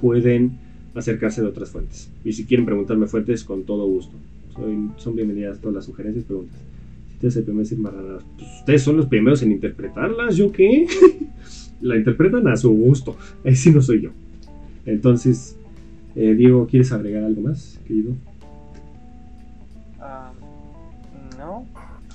Pueden 0.00 0.58
acercarse 0.94 1.40
de 1.40 1.48
otras 1.48 1.70
fuentes. 1.70 2.10
Y 2.24 2.32
si 2.32 2.44
quieren 2.44 2.66
preguntarme 2.66 3.06
fuentes, 3.06 3.44
con 3.44 3.64
todo 3.64 3.86
gusto. 3.86 4.14
son 4.96 5.16
bienvenidas 5.16 5.58
todas 5.60 5.76
las 5.76 5.84
sugerencias 5.84 6.24
y 6.24 6.26
preguntas. 6.26 6.58
Si 7.20 7.26
Ustedes 7.28 7.78
marranadas. 7.78 8.24
Pues 8.36 8.50
ustedes 8.58 8.82
son 8.82 8.96
los 8.96 9.06
primeros 9.06 9.42
en 9.42 9.52
interpretarlas, 9.52 10.36
¿yo 10.36 10.50
qué? 10.50 10.86
la 11.80 11.96
interpretan 11.96 12.48
a 12.48 12.56
su 12.56 12.70
gusto. 12.70 13.16
Ahí 13.44 13.54
sí 13.54 13.70
no 13.70 13.80
soy 13.80 14.02
yo. 14.02 14.10
Entonces, 14.84 15.56
eh, 16.16 16.34
Diego, 16.34 16.66
¿quieres 16.66 16.90
agregar 16.90 17.22
algo 17.22 17.42
más, 17.42 17.78
querido? 17.86 18.14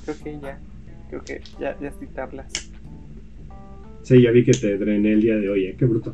Creo 0.08 0.24
que 0.24 0.40
ya. 0.40 0.60
Creo 1.10 1.24
que 1.24 1.42
ya, 1.60 1.78
ya 1.80 1.90
estoy 1.90 2.08
tablas. 2.08 2.48
Sí, 4.04 4.22
ya 4.22 4.32
vi 4.32 4.44
que 4.44 4.52
te 4.52 4.78
drené 4.78 5.14
el 5.14 5.22
día 5.22 5.36
de 5.36 5.50
hoy, 5.50 5.66
¿eh? 5.66 5.76
Qué 5.78 5.86
bruto. 5.86 6.14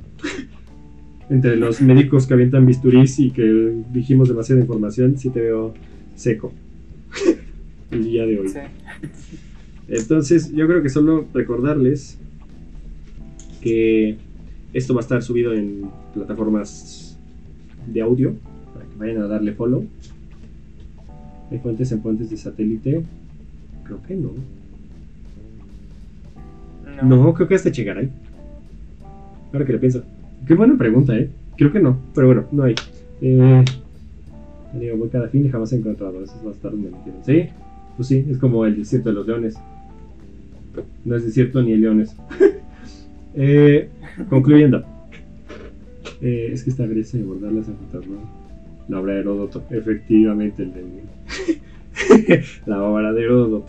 Entre 1.30 1.56
los 1.56 1.82
médicos 1.82 2.28
que 2.28 2.34
avientan 2.34 2.66
bisturís 2.66 3.20
y 3.20 3.32
que 3.32 3.44
dijimos 3.92 4.30
demasiada 4.30 4.62
información, 4.62 5.18
sí 5.18 5.30
te 5.30 5.42
veo 5.42 5.74
seco. 6.16 6.52
el 7.92 8.04
día 8.04 8.26
de 8.26 8.40
hoy. 8.40 8.50
Sí. 8.50 8.60
Entonces, 9.88 10.52
yo 10.54 10.68
creo 10.68 10.82
que 10.82 10.90
solo 10.90 11.28
recordarles 11.34 12.18
que 13.62 14.18
esto 14.74 14.94
va 14.94 15.02
a 15.02 15.04
estar 15.04 15.22
subido 15.22 15.54
en 15.54 15.90
plataformas 16.14 17.18
de 17.88 18.02
audio 18.02 18.34
para 18.74 18.86
que 18.86 18.96
vayan 18.98 19.22
a 19.22 19.28
darle 19.28 19.54
follow. 19.54 19.86
Hay 21.52 21.60
fuentes 21.60 21.92
en 21.92 22.02
fuentes 22.02 22.30
de 22.30 22.38
satélite. 22.38 23.04
Creo 24.02 24.08
que 24.08 24.16
no. 24.16 24.32
No, 27.04 27.34
creo 27.34 27.48
que 27.48 27.56
hasta 27.56 27.70
llegará 27.70 28.02
ahí. 28.02 28.10
Ahora 29.52 29.66
que 29.66 29.74
le 29.74 29.80
pienso. 29.80 30.04
Qué 30.48 30.56
buena 30.56 30.78
pregunta, 30.78 31.16
¿eh? 31.16 31.30
Creo 31.58 31.72
que 31.72 31.80
no, 31.80 31.98
pero 32.14 32.28
bueno, 32.28 32.46
no 32.52 32.64
hay. 32.64 32.76
Eh, 33.22 33.64
digo, 34.74 34.98
voy 34.98 35.10
cada 35.10 35.28
fin 35.28 35.46
y 35.46 35.50
jamás 35.50 35.72
he 35.74 35.78
encontrado. 35.78 36.24
Esos 36.24 36.44
bastardos 36.44 36.80
me 36.80 36.90
metieron. 36.90 37.24
¿Sí? 37.24 37.50
Pues 37.96 38.08
sí, 38.08 38.26
es 38.30 38.38
como 38.38 38.66
el 38.66 38.78
desierto 38.78 39.10
de 39.10 39.16
los 39.16 39.28
leones. 39.28 39.56
No 41.06 41.16
es 41.16 41.24
desierto 41.24 41.62
ni 41.62 41.74
el 41.74 41.82
leones. 41.82 42.16
eh, 43.36 43.90
concluyendo. 44.30 44.84
Eh, 46.22 46.52
es 46.54 46.64
que 46.64 46.70
esta 46.70 46.86
Grecia 46.86 47.20
de 47.20 47.26
bordar 47.26 47.52
las 47.52 47.68
¿no? 47.68 47.74
La 48.88 49.00
obra 49.00 49.14
de 49.14 49.20
Heródoto. 49.20 49.64
Efectivamente, 49.70 50.64
el 50.64 50.74
de... 50.74 50.84
la 52.66 52.84
obra 52.84 53.14
de 53.14 53.24
Heródoto. 53.24 53.66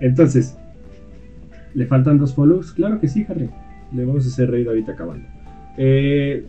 Entonces, 0.00 0.56
¿le 1.74 1.86
faltan 1.86 2.18
dos 2.18 2.34
follows? 2.34 2.72
Claro 2.72 3.00
que 3.00 3.08
sí, 3.08 3.24
Harry. 3.28 3.50
Le 3.92 4.04
vamos 4.04 4.24
a 4.24 4.28
hacer 4.28 4.50
reír 4.50 4.68
ahorita 4.68 4.92
acabando. 4.92 5.26
Eh, 5.76 6.44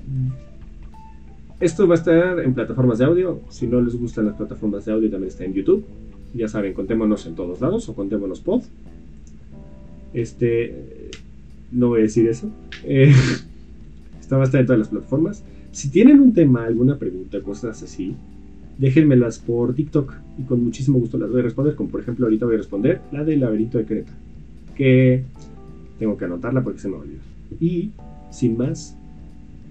esto 1.59 1.87
va 1.87 1.95
a 1.95 1.97
estar 1.97 2.39
en 2.39 2.53
plataformas 2.53 2.99
de 2.99 3.05
audio. 3.05 3.41
Si 3.49 3.67
no 3.67 3.81
les 3.81 3.95
gustan 3.95 4.25
las 4.25 4.35
plataformas 4.35 4.85
de 4.85 4.91
audio, 4.91 5.09
también 5.09 5.29
está 5.29 5.45
en 5.45 5.53
YouTube. 5.53 5.85
Ya 6.33 6.47
saben, 6.47 6.73
contémonos 6.73 7.25
en 7.27 7.35
todos 7.35 7.61
lados 7.61 7.87
o 7.87 7.95
contémonos 7.95 8.41
pod. 8.41 8.63
Este. 10.13 11.11
No 11.71 11.89
voy 11.89 11.99
a 11.99 12.03
decir 12.03 12.27
eso. 12.27 12.49
Eh, 12.83 13.13
esta 14.19 14.37
va 14.37 14.43
a 14.43 14.45
estar 14.45 14.61
en 14.61 14.67
todas 14.67 14.79
las 14.79 14.89
plataformas. 14.89 15.43
Si 15.71 15.89
tienen 15.89 16.19
un 16.19 16.33
tema, 16.33 16.65
alguna 16.65 16.97
pregunta, 16.97 17.41
cosas 17.41 17.83
así, 17.83 18.15
déjenmelas 18.77 19.39
por 19.39 19.73
TikTok 19.73 20.13
y 20.37 20.43
con 20.43 20.63
muchísimo 20.63 20.99
gusto 20.99 21.17
las 21.17 21.29
voy 21.29 21.39
a 21.39 21.43
responder. 21.43 21.75
Como 21.75 21.89
por 21.89 22.01
ejemplo, 22.01 22.25
ahorita 22.25 22.45
voy 22.45 22.55
a 22.55 22.59
responder 22.59 23.01
la 23.11 23.23
del 23.23 23.39
laberinto 23.39 23.77
de 23.77 23.85
Creta. 23.85 24.11
Que 24.75 25.23
tengo 25.99 26.17
que 26.17 26.25
anotarla 26.25 26.63
porque 26.63 26.79
se 26.79 26.89
me 26.89 26.95
olvidó. 26.95 27.21
Y 27.59 27.91
sin 28.31 28.57
más, 28.57 28.97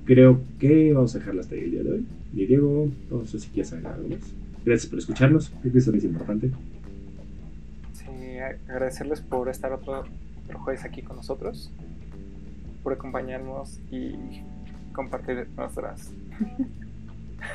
creo 0.05 0.41
que 0.59 0.93
vamos 0.93 1.15
a 1.15 1.19
dejarla 1.19 1.43
hasta 1.43 1.55
ahí 1.55 1.63
el 1.63 1.71
día 1.71 1.83
de 1.83 1.91
hoy. 1.93 2.07
Y 2.35 2.47
Diego, 2.47 2.89
no 3.11 3.25
sé 3.25 3.39
si 3.39 3.49
quieres 3.49 3.73
agregar 3.73 3.95
algo 3.95 4.09
más. 4.09 4.35
Gracias 4.65 4.89
por 4.89 4.99
escucharnos, 4.99 5.53
creo 5.61 5.73
que 5.73 5.79
eso 5.79 5.93
es 5.95 6.05
importante. 6.05 6.51
Sí, 7.93 8.07
agradecerles 8.69 9.21
por 9.21 9.49
estar 9.51 9.73
otro, 9.73 10.05
otro 10.45 10.59
jueves 10.61 10.85
aquí 10.85 11.03
con 11.03 11.17
nosotros, 11.17 11.71
por 12.83 12.95
acompañarnos 12.95 13.79
y 13.91 14.15
compartir 14.95 15.47
nuestras 15.57 16.11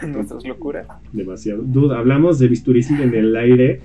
nuestras 0.08 0.46
locuras. 0.46 0.88
Demasiado. 1.12 1.64
Duda, 1.64 2.00
hablamos 2.00 2.40
de 2.40 2.48
bisturí 2.48 2.86
en 2.90 3.14
el 3.14 3.36
aire 3.36 3.82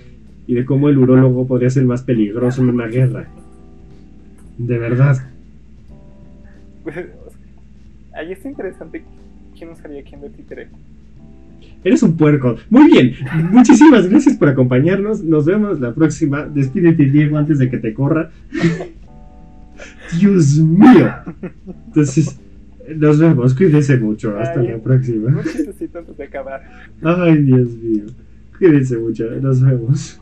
y 0.46 0.54
de 0.54 0.64
cómo 0.64 0.88
el 0.88 0.98
urólogo 0.98 1.46
podría 1.46 1.70
ser 1.70 1.84
más 1.84 2.02
peligroso 2.02 2.62
en 2.62 2.70
una 2.70 2.86
guerra. 2.86 3.28
De 4.58 4.78
verdad. 4.78 5.16
Ahí 8.14 8.32
está 8.32 8.48
interesante 8.48 9.04
quién 9.56 9.70
usaría 9.70 10.02
quién 10.02 10.20
de 10.20 10.30
títere. 10.30 10.68
Eres 11.82 12.02
un 12.02 12.16
puerco. 12.16 12.56
Muy 12.70 12.90
bien. 12.90 13.14
Muchísimas 13.50 14.08
gracias 14.08 14.36
por 14.36 14.48
acompañarnos. 14.48 15.22
Nos 15.22 15.44
vemos 15.44 15.80
la 15.80 15.94
próxima. 15.94 16.44
Despídete, 16.44 17.04
Diego, 17.04 17.36
antes 17.36 17.58
de 17.58 17.68
que 17.68 17.78
te 17.78 17.92
corra. 17.92 18.30
Dios 20.18 20.58
mío. 20.58 21.12
Entonces, 21.86 22.38
nos 22.96 23.18
vemos. 23.18 23.54
Cuídense 23.54 23.96
mucho. 23.98 24.36
Hasta 24.38 24.60
Ay, 24.60 24.68
la 24.68 24.78
próxima. 24.78 25.30
Antes 25.40 26.16
de 26.16 26.24
acabar. 26.24 26.62
Ay, 27.02 27.38
Dios 27.38 27.68
mío. 27.76 28.04
Cuídense 28.58 28.96
mucho. 28.98 29.30
Nos 29.40 29.62
vemos. 29.62 30.20